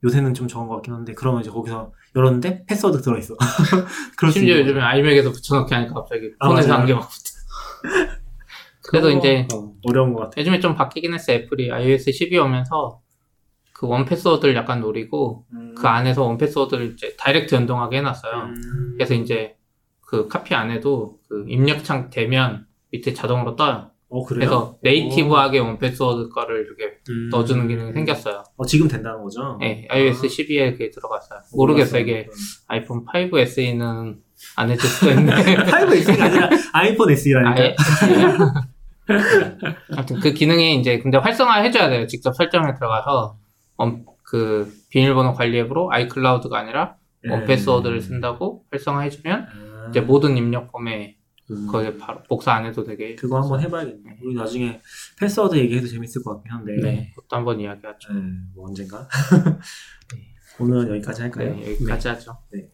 요새는 0.03 0.34
좀 0.34 0.47
적은 0.47 0.68
것 0.68 0.76
같긴 0.76 0.93
한데 0.93 1.14
그러면 1.14 1.41
이제 1.41 1.49
거기서 1.49 1.93
열었는데 2.16 2.66
패스워드 2.66 3.01
들어있어. 3.01 3.36
심지어 4.32 4.57
요즘에 4.59 4.82
아이맥에서 4.82 5.32
붙여넣기 5.32 5.74
하니까 5.74 5.93
갑자기 5.93 6.32
아, 6.39 6.49
폰에서 6.49 6.68
맞아요. 6.70 6.80
한개막 6.82 7.09
붙어. 7.09 7.34
그거 8.82 9.09
이제 9.09 9.47
어려운 9.88 10.14
것 10.14 10.22
같아. 10.22 10.39
요즘에 10.41 10.59
좀 10.59 10.76
바뀌긴 10.76 11.14
했어 11.14 11.32
애플이 11.32 11.72
iOS 11.72 12.11
12 12.12 12.36
오면서 12.43 13.01
그 13.74 13.88
1Password를 13.88 14.56
약간 14.55 14.82
노리고 14.82 15.45
음. 15.53 15.74
그 15.76 15.88
안에서 15.88 16.24
1Password를 16.24 16.93
이제 16.93 17.16
direct 17.18 17.56
연동하게 17.55 17.97
해놨어요. 17.97 18.34
음, 18.43 18.93
그래서 18.97 19.14
이제 19.14 19.55
그 20.01 20.28
카피 20.28 20.53
안 20.53 20.70
해도 20.70 21.20
그 21.28 21.45
입력창 21.47 22.09
되면 22.09 22.68
밑에 22.91 23.14
자동으로 23.14 23.55
떠요. 23.55 23.89
어 24.16 24.24
그래요? 24.24 24.39
그래서 24.47 24.78
native하게 24.84 25.58
1Password 25.58 26.30
거를 26.30 26.66
이렇게 26.68 26.97
음. 27.09 27.30
넣어주는 27.32 27.68
기능이 27.68 27.93
생겼어요. 27.93 28.43
어, 28.55 28.66
지금 28.66 28.88
된다는 28.88 29.24
거죠? 29.24 29.57
네, 29.59 29.88
iOS 29.89 30.28
12에 30.28 30.72
그게 30.74 30.91
들어갔어요. 30.91 31.39
모르겠어요. 31.55 32.01
이게. 32.03 32.28
아이폰 32.68 33.05
5 33.32 33.38
SE는 33.39 34.18
안 34.55 34.70
해줄 34.70 34.88
수도 34.88 35.09
있는데. 35.09 35.34
5S가 35.66 36.22
아니라 36.22 36.49
아이폰 36.74 37.09
SE라니까. 37.09 37.76
아무튼 39.95 40.20
그 40.20 40.32
기능이 40.34 40.80
이제 40.80 40.99
근데 40.99 41.18
활성화 41.18 41.61
해줘야 41.61 41.89
돼요. 41.89 42.05
직접 42.07 42.34
설정에 42.36 42.74
들어가서 42.76 43.38
원- 43.78 44.05
그 44.24 44.72
비밀번호 44.91 45.34
관리 45.34 45.57
앱으로 45.59 45.91
아이클라우드가 45.91 46.57
아니라 46.59 46.95
원패스워드를 47.28 47.99
쓴다고 48.01 48.64
활성화 48.72 49.01
해주면 49.01 49.41
아, 49.47 49.88
이제 49.89 50.01
모든 50.01 50.38
입력 50.38 50.72
폼에 50.72 51.16
음. 51.54 51.68
거기에 51.68 51.97
바로 51.97 52.22
복사 52.24 52.54
안 52.54 52.66
해도 52.66 52.84
되게 52.84 53.16
그거 53.16 53.41
한번 53.41 53.60
해봐야겠네. 53.62 54.20
우리 54.24 54.36
나중에 54.36 54.82
패스워드 55.20 55.56
얘기해도 55.58 55.88
재밌을 55.88 56.24
것 56.24 56.36
같긴 56.36 56.51
한데. 56.51 56.76
네, 56.82 57.12
그것도 57.16 57.36
한번 57.36 57.60
이야기하죠. 57.60 58.14
네, 58.14 58.22
뭐 58.54 58.68
언젠가. 58.68 59.08
오늘은 60.60 60.89
여기까지 60.95 61.22
할까요? 61.24 61.56
네, 61.56 61.72
여기까지 61.72 62.08
하죠. 62.10 62.38
네. 62.51 62.70